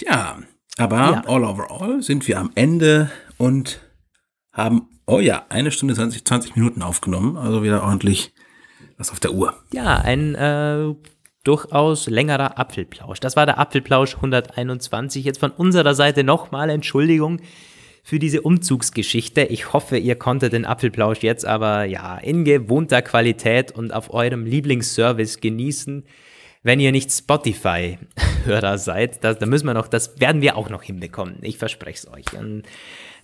[0.00, 0.38] Ja,
[0.78, 1.22] aber ja.
[1.26, 3.80] all over all sind wir am Ende und
[4.52, 8.34] haben Oh ja, eine Stunde 20, 20 Minuten aufgenommen, also wieder ordentlich
[8.98, 9.54] was auf der Uhr.
[9.72, 10.94] Ja, ein äh,
[11.44, 13.18] durchaus längerer Apfelplausch.
[13.18, 15.24] Das war der Apfelplausch 121.
[15.24, 17.40] Jetzt von unserer Seite nochmal Entschuldigung
[18.04, 19.44] für diese Umzugsgeschichte.
[19.44, 24.44] Ich hoffe, ihr konntet den Apfelplausch jetzt aber ja in gewohnter Qualität und auf eurem
[24.44, 26.04] Lieblingsservice genießen.
[26.62, 31.38] Wenn ihr nicht Spotify-Hörer seid, da, müssen wir noch, das werden wir auch noch hinbekommen.
[31.40, 32.38] Ich verspreche es euch.
[32.38, 32.64] Und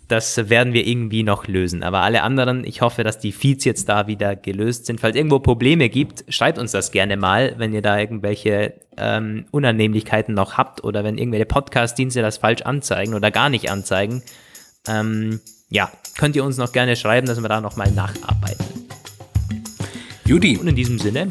[0.08, 1.82] das werden wir irgendwie noch lösen.
[1.82, 5.00] Aber alle anderen, ich hoffe, dass die Feeds jetzt da wieder gelöst sind.
[5.00, 10.34] Falls irgendwo Probleme gibt, schreibt uns das gerne mal, wenn ihr da irgendwelche ähm, Unannehmlichkeiten
[10.34, 14.22] noch habt oder wenn irgendwelche Podcast-Dienste das falsch anzeigen oder gar nicht anzeigen.
[14.86, 15.40] Ähm,
[15.70, 18.64] ja, könnt ihr uns noch gerne schreiben, dass wir da nochmal nacharbeiten.
[20.26, 20.56] Judy.
[20.58, 21.28] Und in diesem Sinne,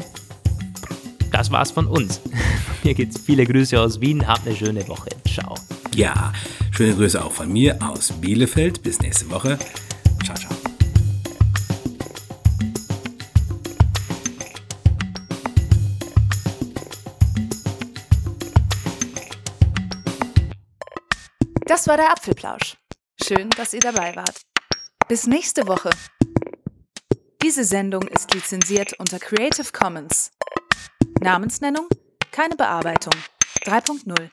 [1.32, 2.20] das war's von uns.
[2.84, 4.26] Mir geht's viele Grüße aus Wien.
[4.26, 5.10] Habt eine schöne Woche.
[5.26, 5.54] Ciao.
[5.94, 6.32] Ja,
[6.72, 8.82] schöne Grüße auch von mir aus Bielefeld.
[8.82, 9.56] Bis nächste Woche.
[10.24, 10.52] Ciao, ciao.
[21.64, 22.76] Das war der Apfelplausch.
[23.22, 24.40] Schön, dass ihr dabei wart.
[25.06, 25.90] Bis nächste Woche.
[27.40, 30.32] Diese Sendung ist lizenziert unter Creative Commons.
[31.20, 31.86] Namensnennung,
[32.32, 33.14] keine Bearbeitung.
[33.64, 34.30] 3.0